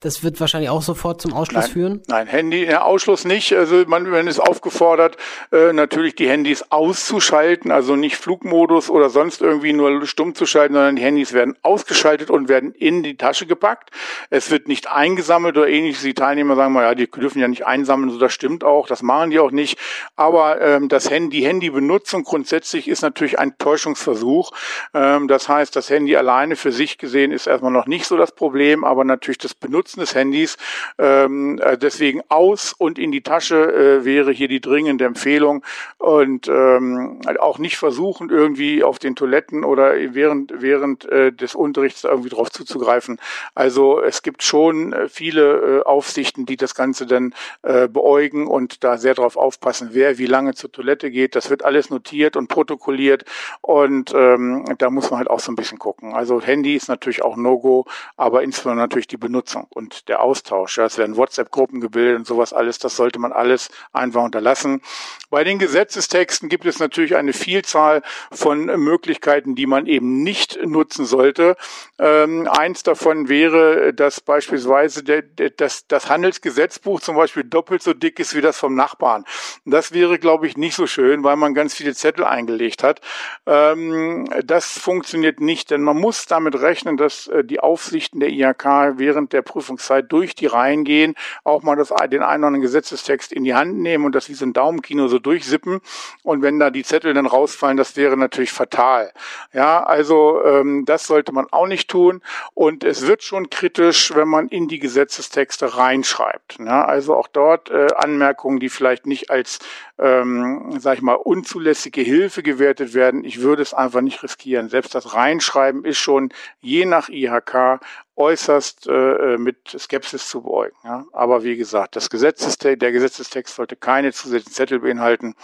Das 0.00 0.22
wird 0.22 0.38
wahrscheinlich 0.38 0.70
auch 0.70 0.82
sofort 0.82 1.20
zum 1.20 1.32
Ausschluss 1.32 1.64
nein, 1.64 1.72
führen? 1.72 2.02
Nein, 2.06 2.28
Handy, 2.28 2.64
ja, 2.64 2.82
Ausschluss 2.82 3.24
nicht. 3.24 3.52
Also 3.52 3.82
man, 3.88 4.08
man 4.08 4.28
ist 4.28 4.38
aufgefordert, 4.38 5.16
äh, 5.50 5.72
natürlich 5.72 6.14
die 6.14 6.28
Handys 6.28 6.64
auszuschalten, 6.70 7.72
also 7.72 7.96
nicht 7.96 8.14
Flugmodus 8.14 8.90
oder 8.90 9.10
sonst 9.10 9.42
irgendwie 9.42 9.72
nur 9.72 10.06
stumm 10.06 10.36
zu 10.36 10.46
schalten, 10.46 10.74
sondern 10.74 10.94
die 10.94 11.02
Handys 11.02 11.32
werden 11.32 11.56
ausgeschaltet 11.62 12.30
und 12.30 12.48
werden 12.48 12.74
in 12.74 13.02
die 13.02 13.16
Tasche 13.16 13.46
gepackt. 13.46 13.90
Es 14.30 14.52
wird 14.52 14.68
nicht 14.68 14.88
eingesammelt 14.88 15.56
oder 15.56 15.66
ähnliches. 15.66 16.02
Die 16.02 16.14
Teilnehmer 16.14 16.54
sagen 16.54 16.74
mal, 16.74 16.84
ja, 16.84 16.94
die 16.94 17.10
dürfen 17.10 17.40
ja 17.40 17.48
nicht 17.48 17.66
einsammeln, 17.66 18.10
so 18.10 18.20
das 18.20 18.32
stimmt 18.32 18.62
auch, 18.62 18.86
das 18.86 19.02
machen 19.02 19.30
die 19.30 19.40
auch 19.40 19.50
nicht. 19.50 19.80
Aber 20.14 20.60
ähm, 20.60 20.88
das 20.88 21.10
Handy, 21.10 21.38
die 21.38 21.44
Handybenutzung 21.44 22.22
grundsätzlich 22.22 22.86
ist 22.86 23.02
natürlich 23.02 23.40
ein 23.40 23.58
Täuschungsversuch. 23.58 24.52
Ähm, 24.94 25.26
das 25.26 25.48
heißt, 25.48 25.74
das 25.74 25.90
Handy 25.90 26.16
alleine 26.16 26.54
für 26.54 26.70
sich 26.70 26.98
gesehen 26.98 27.32
ist 27.32 27.48
erstmal 27.48 27.72
noch 27.72 27.86
nicht 27.86 28.06
so 28.06 28.16
das 28.16 28.30
Problem, 28.30 28.84
aber 28.84 29.02
natürlich 29.02 29.38
das 29.38 29.54
Benutzen 29.54 29.87
Nutzen 29.88 30.00
des 30.00 30.14
Handys. 30.14 30.56
Ähm, 30.98 31.58
äh, 31.62 31.78
deswegen 31.78 32.20
aus 32.28 32.74
und 32.76 32.98
in 32.98 33.10
die 33.10 33.22
Tasche 33.22 33.56
äh, 33.56 34.04
wäre 34.04 34.32
hier 34.32 34.48
die 34.48 34.60
dringende 34.60 35.06
Empfehlung 35.06 35.64
und 35.96 36.46
ähm, 36.48 37.20
auch 37.40 37.58
nicht 37.58 37.78
versuchen, 37.78 38.28
irgendwie 38.28 38.84
auf 38.84 38.98
den 38.98 39.16
Toiletten 39.16 39.64
oder 39.64 39.94
während, 40.14 40.52
während 40.60 41.06
äh, 41.06 41.32
des 41.32 41.54
Unterrichts 41.54 42.04
irgendwie 42.04 42.28
drauf 42.28 42.50
zuzugreifen. 42.50 43.18
Also 43.54 44.02
es 44.02 44.22
gibt 44.22 44.42
schon 44.42 44.92
äh, 44.92 45.08
viele 45.08 45.78
äh, 45.78 45.82
Aufsichten, 45.84 46.44
die 46.44 46.56
das 46.56 46.74
Ganze 46.74 47.06
dann 47.06 47.34
äh, 47.62 47.88
beäugen 47.88 48.46
und 48.46 48.84
da 48.84 48.98
sehr 48.98 49.14
darauf 49.14 49.36
aufpassen, 49.36 49.90
wer 49.92 50.18
wie 50.18 50.26
lange 50.26 50.54
zur 50.54 50.70
Toilette 50.70 51.10
geht. 51.10 51.34
Das 51.34 51.48
wird 51.48 51.64
alles 51.64 51.88
notiert 51.88 52.36
und 52.36 52.48
protokolliert 52.48 53.24
und 53.62 54.12
ähm, 54.14 54.66
da 54.76 54.90
muss 54.90 55.10
man 55.10 55.18
halt 55.18 55.30
auch 55.30 55.40
so 55.40 55.50
ein 55.50 55.56
bisschen 55.56 55.78
gucken. 55.78 56.12
Also 56.12 56.42
Handy 56.42 56.76
ist 56.76 56.88
natürlich 56.88 57.22
auch 57.22 57.36
No-Go, 57.36 57.86
aber 58.16 58.42
insbesondere 58.42 58.84
natürlich 58.84 59.06
die 59.06 59.16
Benutzung 59.16 59.66
und 59.78 60.08
der 60.08 60.20
Austausch. 60.22 60.76
Ja, 60.76 60.84
es 60.84 60.98
werden 60.98 61.16
WhatsApp-Gruppen 61.16 61.80
gebildet 61.80 62.18
und 62.18 62.26
sowas 62.26 62.52
alles. 62.52 62.78
Das 62.78 62.96
sollte 62.96 63.18
man 63.18 63.32
alles 63.32 63.70
einfach 63.92 64.22
unterlassen. 64.22 64.82
Bei 65.30 65.44
den 65.44 65.58
Gesetzestexten 65.58 66.48
gibt 66.48 66.66
es 66.66 66.80
natürlich 66.80 67.16
eine 67.16 67.32
Vielzahl 67.32 68.02
von 68.32 68.66
Möglichkeiten, 68.66 69.54
die 69.54 69.66
man 69.66 69.86
eben 69.86 70.22
nicht 70.22 70.58
nutzen 70.64 71.06
sollte. 71.06 71.56
Ähm, 71.98 72.48
eins 72.48 72.82
davon 72.82 73.28
wäre, 73.28 73.94
dass 73.94 74.20
beispielsweise 74.20 75.04
der, 75.04 75.22
der, 75.22 75.50
das, 75.50 75.86
das 75.86 76.10
Handelsgesetzbuch 76.10 77.00
zum 77.00 77.14
Beispiel 77.14 77.44
doppelt 77.44 77.82
so 77.82 77.94
dick 77.94 78.18
ist 78.18 78.34
wie 78.34 78.40
das 78.40 78.58
vom 78.58 78.74
Nachbarn. 78.74 79.24
Das 79.64 79.92
wäre, 79.92 80.18
glaube 80.18 80.48
ich, 80.48 80.56
nicht 80.56 80.74
so 80.74 80.86
schön, 80.88 81.22
weil 81.22 81.36
man 81.36 81.54
ganz 81.54 81.74
viele 81.74 81.94
Zettel 81.94 82.24
eingelegt 82.24 82.82
hat. 82.82 83.00
Ähm, 83.46 84.28
das 84.44 84.76
funktioniert 84.76 85.40
nicht, 85.40 85.70
denn 85.70 85.82
man 85.82 85.98
muss 85.98 86.26
damit 86.26 86.56
rechnen, 86.56 86.96
dass 86.96 87.28
äh, 87.28 87.44
die 87.44 87.60
Aufsichten 87.60 88.18
der 88.18 88.30
IHK 88.30 88.98
während 88.98 89.32
der 89.32 89.42
Prüfung 89.42 89.67
Prüfungszeit 89.68 90.10
durch 90.10 90.34
die 90.34 90.46
Reihen 90.46 90.84
gehen, 90.84 91.14
auch 91.44 91.62
mal 91.62 91.76
das, 91.76 91.88
den 91.88 92.22
einen 92.22 92.42
oder 92.42 92.46
anderen 92.48 92.60
Gesetzestext 92.62 93.32
in 93.32 93.44
die 93.44 93.54
Hand 93.54 93.78
nehmen 93.78 94.04
und 94.04 94.14
das 94.14 94.28
wie 94.28 94.34
so 94.34 94.46
ein 94.46 94.52
Daumenkino 94.52 95.08
so 95.08 95.18
durchsippen. 95.18 95.80
Und 96.22 96.42
wenn 96.42 96.58
da 96.58 96.70
die 96.70 96.84
Zettel 96.84 97.12
dann 97.12 97.26
rausfallen, 97.26 97.76
das 97.76 97.96
wäre 97.96 98.16
natürlich 98.16 98.52
fatal. 98.52 99.12
Ja, 99.52 99.82
also 99.82 100.42
ähm, 100.44 100.84
das 100.86 101.06
sollte 101.06 101.32
man 101.32 101.46
auch 101.50 101.66
nicht 101.66 101.90
tun. 101.90 102.22
Und 102.54 102.82
es 102.84 103.06
wird 103.06 103.22
schon 103.22 103.50
kritisch, 103.50 104.14
wenn 104.14 104.28
man 104.28 104.48
in 104.48 104.68
die 104.68 104.78
Gesetzestexte 104.78 105.76
reinschreibt. 105.76 106.58
Ja, 106.58 106.84
also 106.84 107.14
auch 107.14 107.28
dort 107.28 107.70
äh, 107.70 107.88
Anmerkungen, 107.94 108.60
die 108.60 108.70
vielleicht 108.70 109.06
nicht 109.06 109.30
als 109.30 109.58
ähm, 109.98 110.76
sag 110.78 110.94
ich 110.94 111.02
mal, 111.02 111.14
unzulässige 111.14 112.00
Hilfe 112.00 112.42
gewertet 112.42 112.94
werden. 112.94 113.24
Ich 113.24 113.40
würde 113.40 113.62
es 113.62 113.74
einfach 113.74 114.00
nicht 114.00 114.22
riskieren. 114.22 114.68
Selbst 114.68 114.94
das 114.94 115.14
Reinschreiben 115.14 115.84
ist 115.84 115.98
schon 115.98 116.30
je 116.60 116.86
nach 116.86 117.08
IHK 117.08 117.80
äußerst 118.18 118.88
äh, 118.88 118.92
äh, 119.34 119.38
mit 119.38 119.76
Skepsis 119.78 120.28
zu 120.28 120.42
beäugen. 120.42 120.76
Ja? 120.84 121.04
Aber 121.12 121.44
wie 121.44 121.56
gesagt, 121.56 121.94
das 121.96 122.10
Gesetzestext, 122.10 122.82
der 122.82 122.92
Gesetzestext 122.92 123.54
sollte 123.54 123.76
keine 123.76 124.12
zusätzlichen 124.12 124.52
Zettel 124.52 124.80
beinhalten 124.80 125.34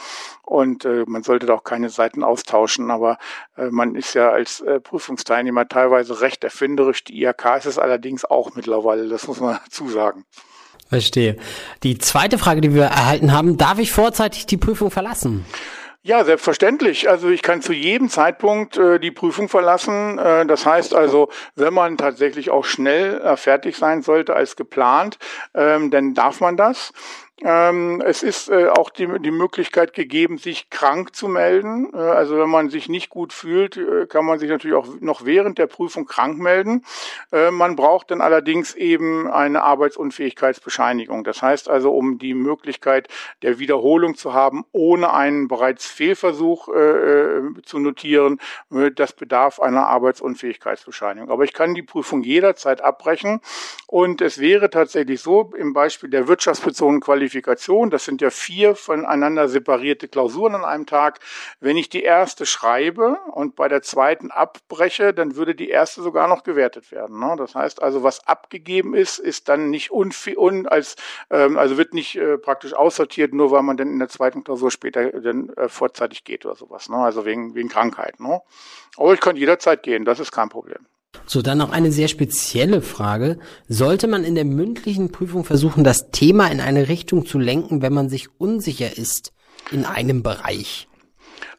und 0.43 0.85
äh, 0.85 1.05
man 1.07 1.22
sollte 1.22 1.47
da 1.47 1.55
auch 1.55 1.64
keine 1.64 1.89
Seiten 1.89 2.25
austauschen. 2.25 2.91
Aber 2.91 3.18
äh, 3.57 3.66
man 3.70 3.95
ist 3.95 4.14
ja 4.14 4.31
als 4.31 4.61
äh, 4.61 4.81
Prüfungsteilnehmer 4.81 5.68
teilweise 5.68 6.20
recht 6.20 6.43
erfinderisch. 6.43 7.05
Die 7.05 7.22
IHK 7.22 7.57
ist 7.59 7.66
es 7.66 7.79
allerdings 7.79 8.25
auch 8.25 8.55
mittlerweile, 8.57 9.09
das 9.09 9.29
muss 9.29 9.41
man 9.41 9.59
dazu 9.64 9.89
sagen. 9.89 10.25
Verstehe. 10.89 11.37
Die 11.83 11.99
zweite 11.99 12.39
Frage, 12.39 12.61
die 12.61 12.75
wir 12.75 12.85
erhalten 12.85 13.33
haben, 13.33 13.57
darf 13.57 13.79
ich 13.79 13.93
vorzeitig 13.93 14.47
die 14.47 14.57
Prüfung 14.57 14.91
verlassen? 14.91 15.47
Ja, 16.07 16.22
selbstverständlich. 16.22 17.09
Also 17.09 17.30
ich 17.30 17.40
kann 17.40 17.62
zu 17.62 17.72
jedem 17.72 18.11
Zeitpunkt 18.11 18.76
äh, 18.76 19.00
die 19.00 19.11
Prüfung 19.11 19.48
verlassen. 19.48 20.18
Äh, 20.18 20.44
das 20.44 20.66
heißt 20.66 20.94
also, 20.94 21.30
wenn 21.57 21.72
man 21.72 21.96
tatsächlich 21.96 22.50
auch 22.50 22.66
schnell 22.66 23.22
äh, 23.22 23.38
fertig 23.38 23.78
sein 23.78 24.02
sollte 24.02 24.36
als 24.36 24.55
geplant, 24.55 25.18
ähm, 25.55 25.90
dann 25.90 26.12
darf 26.12 26.42
man 26.42 26.59
das. 26.59 26.92
Ähm, 27.43 28.01
es 28.07 28.22
ist 28.22 28.49
äh, 28.49 28.68
auch 28.68 28.91
die, 28.91 29.09
die 29.18 29.32
Möglichkeit 29.32 29.93
gegeben, 29.93 30.39
sich 30.39 30.70
krank 30.70 31.16
zu 31.16 31.26
melden. 31.26 31.93
Äh, 31.93 31.97
also 31.97 32.39
wenn 32.39 32.49
man 32.49 32.70
sich 32.70 32.89
nicht 32.89 33.11
gut 33.11 33.32
fühlt, 33.32 33.76
äh, 33.76 34.07
kann 34.07 34.24
man 34.24 34.39
sich 34.39 34.49
natürlich 34.49 34.76
auch 34.76 34.87
noch 35.01 35.24
während 35.24 35.59
der 35.59 35.66
Prüfung 35.66 36.07
krank 36.07 36.39
melden. 36.39 36.85
Man 37.30 37.76
braucht 37.76 38.11
dann 38.11 38.20
allerdings 38.20 38.74
eben 38.74 39.30
eine 39.30 39.62
Arbeitsunfähigkeitsbescheinigung. 39.62 41.24
Das 41.24 41.43
heißt 41.43 41.68
also, 41.68 41.93
um 41.93 42.18
die 42.18 42.35
Möglichkeit 42.35 43.09
der 43.43 43.59
Wiederholung 43.59 44.14
zu 44.14 44.35
haben, 44.35 44.64
ohne 44.72 45.12
einen 45.12 45.49
bereits 45.49 45.87
Fehlversuch 45.87 46.68
zu 47.64 47.78
notieren, 47.78 48.41
das 48.95 49.12
bedarf 49.12 49.61
einer 49.61 49.87
Arbeitsunfähigkeitsbescheinigung. 49.89 51.30
Aber 51.30 51.45
ich 51.45 51.53
kann 51.53 51.74
die 51.74 51.82
Prüfung 51.82 52.22
jederzeit 52.22 52.80
abbrechen. 52.80 53.41
Und 53.87 54.20
es 54.20 54.39
wäre 54.39 54.70
tatsächlich 54.70 55.20
so, 55.20 55.53
im 55.57 55.72
Beispiel 55.72 56.11
der 56.11 56.28
wirtschaftsbezogenen 56.28 57.01
Qualität, 57.01 57.24
Qualifikation. 57.25 57.91
Das 57.91 58.05
sind 58.05 58.20
ja 58.20 58.31
vier 58.31 58.75
voneinander 58.75 59.49
separierte 59.49 60.09
Klausuren 60.09 60.55
an 60.55 60.64
einem 60.64 60.87
Tag. 60.87 61.20
Wenn 61.61 61.77
ich 61.77 61.89
die 61.89 62.03
erste 62.03 62.45
schreibe 62.45 63.18
und 63.33 63.57
bei 63.57 63.68
der 63.68 63.83
zweiten 63.83 64.31
abbreche, 64.31 65.14
dann 65.14 65.37
würde 65.37 65.55
die 65.55 65.70
erste 65.70 66.03
sogar 66.03 66.29
noch 66.29 66.43
gewertet 66.43 66.93
werden. 66.93 67.18
Ne? 67.18 67.35
Das 67.39 67.55
heißt 67.55 67.83
also, 67.83 68.03
was 68.03 68.27
abgegeben 68.27 68.95
ist, 68.95 69.18
ist 69.18 69.49
dann 69.49 69.70
nicht 69.70 69.91
unfi 69.91 70.37
un 70.37 70.66
als 70.66 70.97
ähm, 71.31 71.57
also 71.57 71.79
wird 71.79 71.95
nicht 71.95 72.16
äh, 72.16 72.37
praktisch 72.37 72.75
aussortiert, 72.75 73.33
nur 73.33 73.51
weil 73.51 73.62
man 73.62 73.77
dann 73.77 73.89
in 73.89 73.99
der 73.99 74.09
zweiten 74.09 74.45
Klausur 74.45 74.70
später 74.70 75.11
dann 75.20 75.49
äh, 75.51 75.68
vorzeitig 75.68 76.25
geht 76.25 76.45
oder 76.45 76.55
sowas. 76.55 76.89
Ne? 76.89 76.97
Also 76.97 77.25
wegen 77.25 77.55
wegen 77.55 77.68
Krankheit. 77.68 78.20
Ne? 78.20 78.41
Aber 78.97 79.14
ich 79.14 79.20
kann 79.20 79.37
jederzeit 79.37 79.83
gehen, 79.83 80.05
das 80.05 80.20
ist 80.20 80.33
kein 80.33 80.49
Problem. 80.51 80.87
So, 81.27 81.43
dann 81.43 81.59
noch 81.59 81.71
eine 81.71 81.93
sehr 81.93 82.09
spezielle 82.09 82.83
Frage. 82.83 83.39
Sollte 83.69 84.09
man 84.09 84.25
in 84.25 84.35
der 84.35 84.45
mündlichen 84.45 85.11
Prüfung 85.11 85.45
versuchen, 85.45 85.85
das 85.85 86.11
Thema 86.11 86.49
in 86.49 86.61
eine 86.61 86.89
Richtung 86.89 87.27
zu 87.27 87.39
lenken, 87.39 87.83
wenn 87.83 87.93
man 87.93 88.09
sich 88.09 88.29
unsicher 88.39 88.97
ist 88.97 89.33
in 89.71 89.85
einem 89.85 90.23
Bereich? 90.23 90.89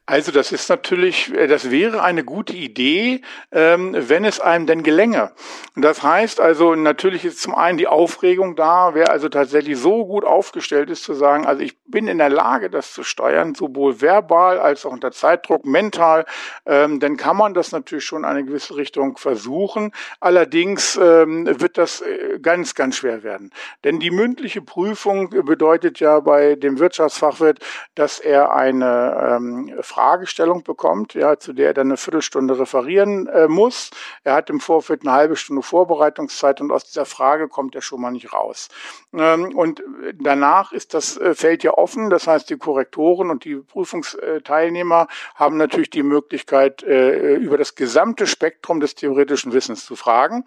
Also 0.08 0.32
das 0.32 0.52
ist 0.52 0.70
natürlich, 0.70 1.34
äh, 1.34 1.48
das 1.48 1.72
wäre 1.72 2.04
eine 2.04 2.24
gute 2.24 2.54
Idee, 2.54 3.22
ähm, 3.52 3.96
wenn 3.98 4.24
es 4.24 4.40
einem 4.40 4.68
denn 4.68 4.84
gelänge. 4.84 5.32
Das 5.76 6.04
heißt 6.04 6.40
also, 6.40 6.76
natürlich 6.76 7.26
ist 7.26 7.42
zum 7.42 7.56
einen 7.56 7.80
die 7.80 7.88
Aufregung 7.88 8.56
da, 8.56 8.94
wer 8.94 9.10
also 9.10 9.30
tatsächlich 9.30 9.80
so 9.80 10.06
gut 10.06 10.24
aufgestellt 10.24 10.92
ist 10.92 11.04
zu 11.04 11.16
sagen, 11.16 11.48
also 11.48 11.64
ich 11.64 11.76
bin 11.88 12.08
in 12.08 12.20
der 12.20 12.30
Lage, 12.30 12.70
das 12.70 12.94
zu 12.94 13.04
steuern, 13.04 13.56
sowohl 13.56 14.00
verbal 14.00 14.60
als 14.60 14.86
auch 14.86 14.92
unter 14.92 15.12
Zeitdruck, 15.12 15.66
mental, 15.66 16.26
ähm, 16.68 17.00
dann 17.00 17.18
kann 17.18 17.36
man 17.36 17.56
das 17.56 17.72
natürlich 17.72 18.06
schon 18.06 18.20
in 18.20 18.26
eine 18.26 18.46
gewisse 18.46 18.76
Richtung 18.76 19.18
versuchen. 19.18 19.92
Allerdings 20.20 21.00
ähm, 21.02 21.48
wird 21.60 21.80
das 21.80 22.02
äh, 22.02 22.38
ganz, 22.40 22.76
ganz 22.76 22.98
schwer 22.98 23.24
werden. 23.24 23.52
Denn 23.84 24.00
die 24.00 24.12
mündliche 24.12 24.62
Prüfung 24.62 25.30
bedeutet 25.30 26.00
ja 26.00 26.20
bei 26.20 26.56
dem 26.56 26.78
Wirtschaftsfachwirt, 26.78 27.60
dass 27.96 28.20
er 28.20 28.54
eine 28.56 29.74
Fragestellung 29.96 30.64
bekommt, 30.64 31.14
ja, 31.14 31.40
zu 31.40 31.54
der 31.54 31.68
er 31.68 31.74
dann 31.74 31.88
eine 31.88 31.96
Viertelstunde 31.96 32.60
referieren 32.60 33.28
äh, 33.28 33.48
muss. 33.48 33.92
Er 34.26 34.34
hat 34.34 34.50
im 34.50 34.60
Vorfeld 34.60 35.04
eine 35.04 35.14
halbe 35.14 35.38
Stunde 35.38 35.62
Vorbereitungszeit 35.62 36.60
und 36.60 36.70
aus 36.70 36.84
dieser 36.84 37.06
Frage 37.06 37.48
kommt 37.48 37.76
er 37.76 37.82
schon 37.82 38.02
mal 38.02 38.12
nicht 38.12 38.34
raus. 38.34 38.68
Ähm, 39.14 39.56
und 39.56 39.82
danach 40.22 40.74
ist 40.74 40.94
das 40.94 41.16
äh, 41.16 41.34
Feld 41.34 41.64
ja 41.64 41.72
offen. 41.76 42.10
Das 42.10 42.28
heißt, 42.28 42.50
die 42.50 42.58
Korrektoren 42.58 43.30
und 43.30 43.46
die 43.46 43.56
Prüfungsteilnehmer 43.56 45.08
haben 45.34 45.56
natürlich 45.56 45.92
die 45.92 46.04
Möglichkeit, 46.04 46.84
äh, 46.84 47.36
über 47.36 47.58
das 47.58 47.76
gesamte 47.76 48.28
Spektrum 48.28 48.82
des 48.82 48.96
theoretischen 48.96 49.54
Wissens 49.54 49.86
zu 49.86 49.96
fragen. 49.96 50.44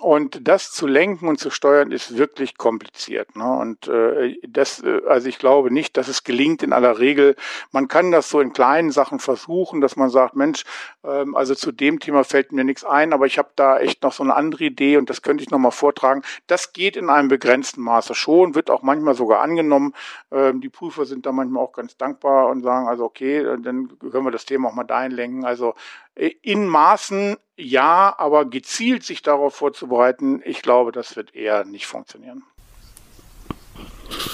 Und 0.00 0.46
das 0.46 0.70
zu 0.70 0.86
lenken 0.86 1.28
und 1.28 1.38
zu 1.38 1.50
steuern 1.50 1.92
ist 1.92 2.16
wirklich 2.16 2.56
kompliziert. 2.56 3.36
Ne? 3.36 3.44
Und 3.44 3.88
äh, 3.88 4.36
das, 4.46 4.82
äh, 4.82 5.02
also 5.08 5.28
ich 5.28 5.38
glaube 5.38 5.72
nicht, 5.72 5.96
dass 5.96 6.08
es 6.08 6.24
gelingt 6.24 6.62
in 6.62 6.72
aller 6.72 6.98
Regel. 6.98 7.36
Man 7.72 7.88
kann 7.88 8.10
das 8.12 8.28
so 8.28 8.40
in 8.40 8.52
kleinen 8.52 8.87
kleinen 8.88 8.92
Sachen 8.92 9.18
versuchen, 9.18 9.80
dass 9.80 9.96
man 9.96 10.10
sagt, 10.10 10.36
Mensch, 10.36 10.64
ähm, 11.04 11.34
also 11.34 11.54
zu 11.54 11.72
dem 11.72 12.00
Thema 12.00 12.24
fällt 12.24 12.52
mir 12.52 12.64
nichts 12.64 12.84
ein, 12.84 13.12
aber 13.12 13.26
ich 13.26 13.38
habe 13.38 13.50
da 13.56 13.78
echt 13.78 14.02
noch 14.02 14.12
so 14.12 14.22
eine 14.22 14.34
andere 14.34 14.64
Idee 14.64 14.96
und 14.96 15.10
das 15.10 15.22
könnte 15.22 15.42
ich 15.42 15.50
nochmal 15.50 15.72
vortragen. 15.72 16.22
Das 16.46 16.72
geht 16.72 16.96
in 16.96 17.10
einem 17.10 17.28
begrenzten 17.28 17.82
Maße 17.82 18.14
schon, 18.14 18.54
wird 18.54 18.70
auch 18.70 18.82
manchmal 18.82 19.14
sogar 19.14 19.40
angenommen. 19.40 19.94
Ähm, 20.30 20.60
die 20.60 20.68
Prüfer 20.68 21.04
sind 21.04 21.26
da 21.26 21.32
manchmal 21.32 21.62
auch 21.62 21.72
ganz 21.72 21.96
dankbar 21.96 22.48
und 22.48 22.62
sagen, 22.62 22.88
also 22.88 23.04
okay, 23.04 23.42
dann 23.62 23.88
können 23.98 24.24
wir 24.24 24.30
das 24.30 24.46
Thema 24.46 24.68
auch 24.68 24.74
mal 24.74 24.84
dahin 24.84 25.12
lenken. 25.12 25.44
Also 25.44 25.74
äh, 26.14 26.30
in 26.42 26.66
Maßen 26.66 27.36
ja, 27.56 28.14
aber 28.18 28.44
gezielt 28.44 29.02
sich 29.02 29.22
darauf 29.22 29.54
vorzubereiten, 29.56 30.42
ich 30.44 30.62
glaube, 30.62 30.92
das 30.92 31.16
wird 31.16 31.34
eher 31.34 31.64
nicht 31.64 31.86
funktionieren. 31.86 32.44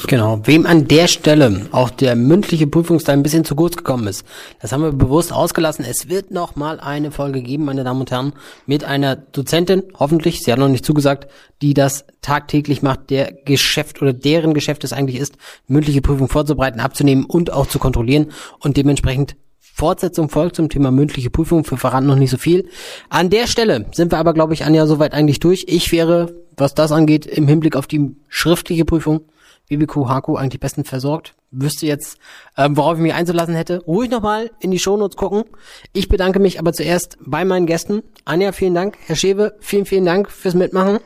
Genau, 0.06 0.40
wem 0.44 0.66
an 0.66 0.86
der 0.86 1.08
Stelle 1.08 1.66
auch 1.72 1.90
der 1.90 2.14
mündliche 2.14 2.66
Prüfungsteil 2.66 3.16
ein 3.16 3.22
bisschen 3.22 3.44
zu 3.44 3.56
kurz 3.56 3.76
gekommen 3.76 4.06
ist, 4.06 4.24
das 4.60 4.72
haben 4.72 4.82
wir 4.82 4.92
bewusst 4.92 5.32
ausgelassen. 5.32 5.84
Es 5.88 6.08
wird 6.08 6.30
noch 6.30 6.56
mal 6.56 6.78
eine 6.78 7.10
Folge 7.10 7.42
geben, 7.42 7.64
meine 7.64 7.84
Damen 7.84 8.00
und 8.00 8.10
Herren, 8.10 8.32
mit 8.66 8.84
einer 8.84 9.16
Dozentin, 9.16 9.82
hoffentlich, 9.98 10.42
sie 10.42 10.52
hat 10.52 10.58
noch 10.58 10.68
nicht 10.68 10.84
zugesagt, 10.84 11.30
die 11.62 11.74
das 11.74 12.04
tagtäglich 12.22 12.82
macht, 12.82 13.10
der 13.10 13.32
Geschäft 13.32 14.00
oder 14.00 14.12
deren 14.12 14.54
Geschäft 14.54 14.84
es 14.84 14.92
eigentlich 14.92 15.20
ist, 15.20 15.36
mündliche 15.66 16.02
Prüfung 16.02 16.28
vorzubereiten, 16.28 16.80
abzunehmen 16.80 17.24
und 17.24 17.52
auch 17.52 17.66
zu 17.66 17.78
kontrollieren 17.78 18.30
und 18.60 18.76
dementsprechend 18.76 19.36
Fortsetzung 19.76 20.28
folgt 20.28 20.54
zum 20.54 20.68
Thema 20.68 20.92
mündliche 20.92 21.30
Prüfung. 21.30 21.68
Wir 21.68 21.78
verraten 21.78 22.06
noch 22.06 22.14
nicht 22.14 22.30
so 22.30 22.38
viel. 22.38 22.68
An 23.08 23.28
der 23.28 23.48
Stelle 23.48 23.86
sind 23.90 24.12
wir 24.12 24.18
aber, 24.18 24.32
glaube 24.32 24.54
ich, 24.54 24.64
Anja, 24.64 24.86
soweit 24.86 25.12
eigentlich 25.12 25.40
durch. 25.40 25.64
Ich 25.66 25.90
wäre, 25.90 26.32
was 26.56 26.74
das 26.74 26.92
angeht, 26.92 27.26
im 27.26 27.48
Hinblick 27.48 27.74
auf 27.74 27.88
die 27.88 28.14
schriftliche 28.28 28.84
Prüfung 28.84 29.22
BBQ 29.68 30.08
Haku 30.08 30.36
eigentlich 30.36 30.60
bestens 30.60 30.88
versorgt. 30.88 31.34
Wüsste 31.50 31.86
jetzt, 31.86 32.18
ähm, 32.56 32.76
worauf 32.76 32.96
ich 32.96 33.02
mich 33.02 33.14
einzulassen 33.14 33.54
hätte. 33.54 33.82
Ruhig 33.86 34.10
nochmal 34.10 34.50
in 34.60 34.70
die 34.70 34.78
Shownotes 34.78 35.16
gucken. 35.16 35.44
Ich 35.92 36.08
bedanke 36.08 36.38
mich 36.38 36.58
aber 36.58 36.72
zuerst 36.72 37.16
bei 37.20 37.44
meinen 37.44 37.66
Gästen. 37.66 38.02
Anja, 38.24 38.52
vielen 38.52 38.74
Dank. 38.74 38.96
Herr 39.06 39.16
Schewe, 39.16 39.56
vielen, 39.60 39.86
vielen 39.86 40.04
Dank 40.04 40.30
fürs 40.30 40.54
Mitmachen. 40.54 40.98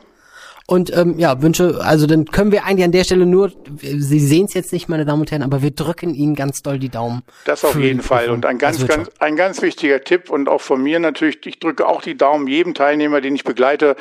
Und 0.69 0.95
ähm, 0.95 1.17
ja, 1.17 1.41
Wünsche, 1.41 1.79
also 1.81 2.05
dann 2.05 2.25
können 2.25 2.51
wir 2.51 2.63
eigentlich 2.63 2.85
an 2.85 2.91
der 2.91 3.03
Stelle 3.03 3.25
nur, 3.25 3.51
Sie 3.79 4.19
sehen 4.19 4.45
es 4.45 4.53
jetzt 4.53 4.71
nicht, 4.71 4.87
meine 4.87 5.03
Damen 5.03 5.21
und 5.21 5.31
Herren, 5.31 5.41
aber 5.41 5.63
wir 5.63 5.71
drücken 5.71 6.13
Ihnen 6.13 6.35
ganz 6.35 6.61
doll 6.61 6.77
die 6.77 6.89
Daumen. 6.89 7.23
Das 7.45 7.65
auf 7.65 7.75
jeden 7.75 8.03
Fall. 8.03 8.29
Und 8.29 8.45
ein 8.45 8.59
ganz, 8.59 8.85
ganz, 8.85 9.09
ein 9.17 9.35
ganz 9.35 9.63
wichtiger 9.63 10.03
Tipp 10.03 10.29
und 10.29 10.47
auch 10.47 10.61
von 10.61 10.83
mir 10.83 10.99
natürlich, 10.99 11.39
ich 11.45 11.59
drücke 11.59 11.87
auch 11.87 12.03
die 12.03 12.15
Daumen 12.15 12.45
jedem 12.45 12.75
Teilnehmer, 12.75 13.19
den 13.19 13.33
ich 13.33 13.45
begleite, 13.45 13.95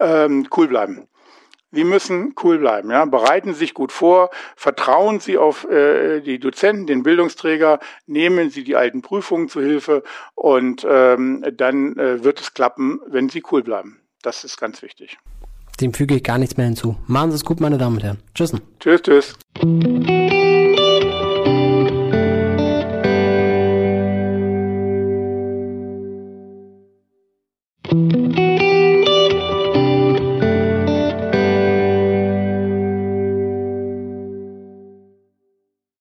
ähm, 0.00 0.48
cool 0.56 0.66
bleiben. 0.66 1.08
Sie 1.74 1.84
müssen 1.84 2.34
cool 2.42 2.58
bleiben, 2.58 2.90
ja. 2.90 3.04
Bereiten 3.04 3.52
Sie 3.52 3.60
sich 3.60 3.74
gut 3.74 3.92
vor, 3.92 4.30
vertrauen 4.56 5.20
Sie 5.20 5.38
auf 5.38 5.68
äh, 5.68 6.20
die 6.20 6.38
Dozenten, 6.38 6.86
den 6.86 7.02
Bildungsträger, 7.02 7.80
nehmen 8.06 8.50
Sie 8.50 8.64
die 8.64 8.76
alten 8.76 9.02
Prüfungen 9.02 9.48
zu 9.48 9.60
Hilfe 9.60 10.02
und 10.34 10.86
ähm, 10.88 11.44
dann 11.56 11.96
äh, 11.98 12.24
wird 12.24 12.40
es 12.40 12.54
klappen, 12.54 13.00
wenn 13.06 13.28
Sie 13.28 13.42
cool 13.50 13.62
bleiben. 13.62 14.00
Das 14.22 14.44
ist 14.44 14.58
ganz 14.58 14.82
wichtig. 14.82 15.18
Dem 15.80 15.92
füge 15.92 16.14
ich 16.14 16.22
gar 16.22 16.38
nichts 16.38 16.56
mehr 16.56 16.66
hinzu. 16.66 16.96
Machen 17.06 17.30
Sie 17.30 17.36
es 17.36 17.44
gut, 17.44 17.60
meine 17.60 17.78
Damen 17.78 17.96
und 17.96 18.04
Herren. 18.04 18.18
Tschüss. 18.34 18.52
Tschüss, 18.78 19.02
tschüss. 19.02 19.34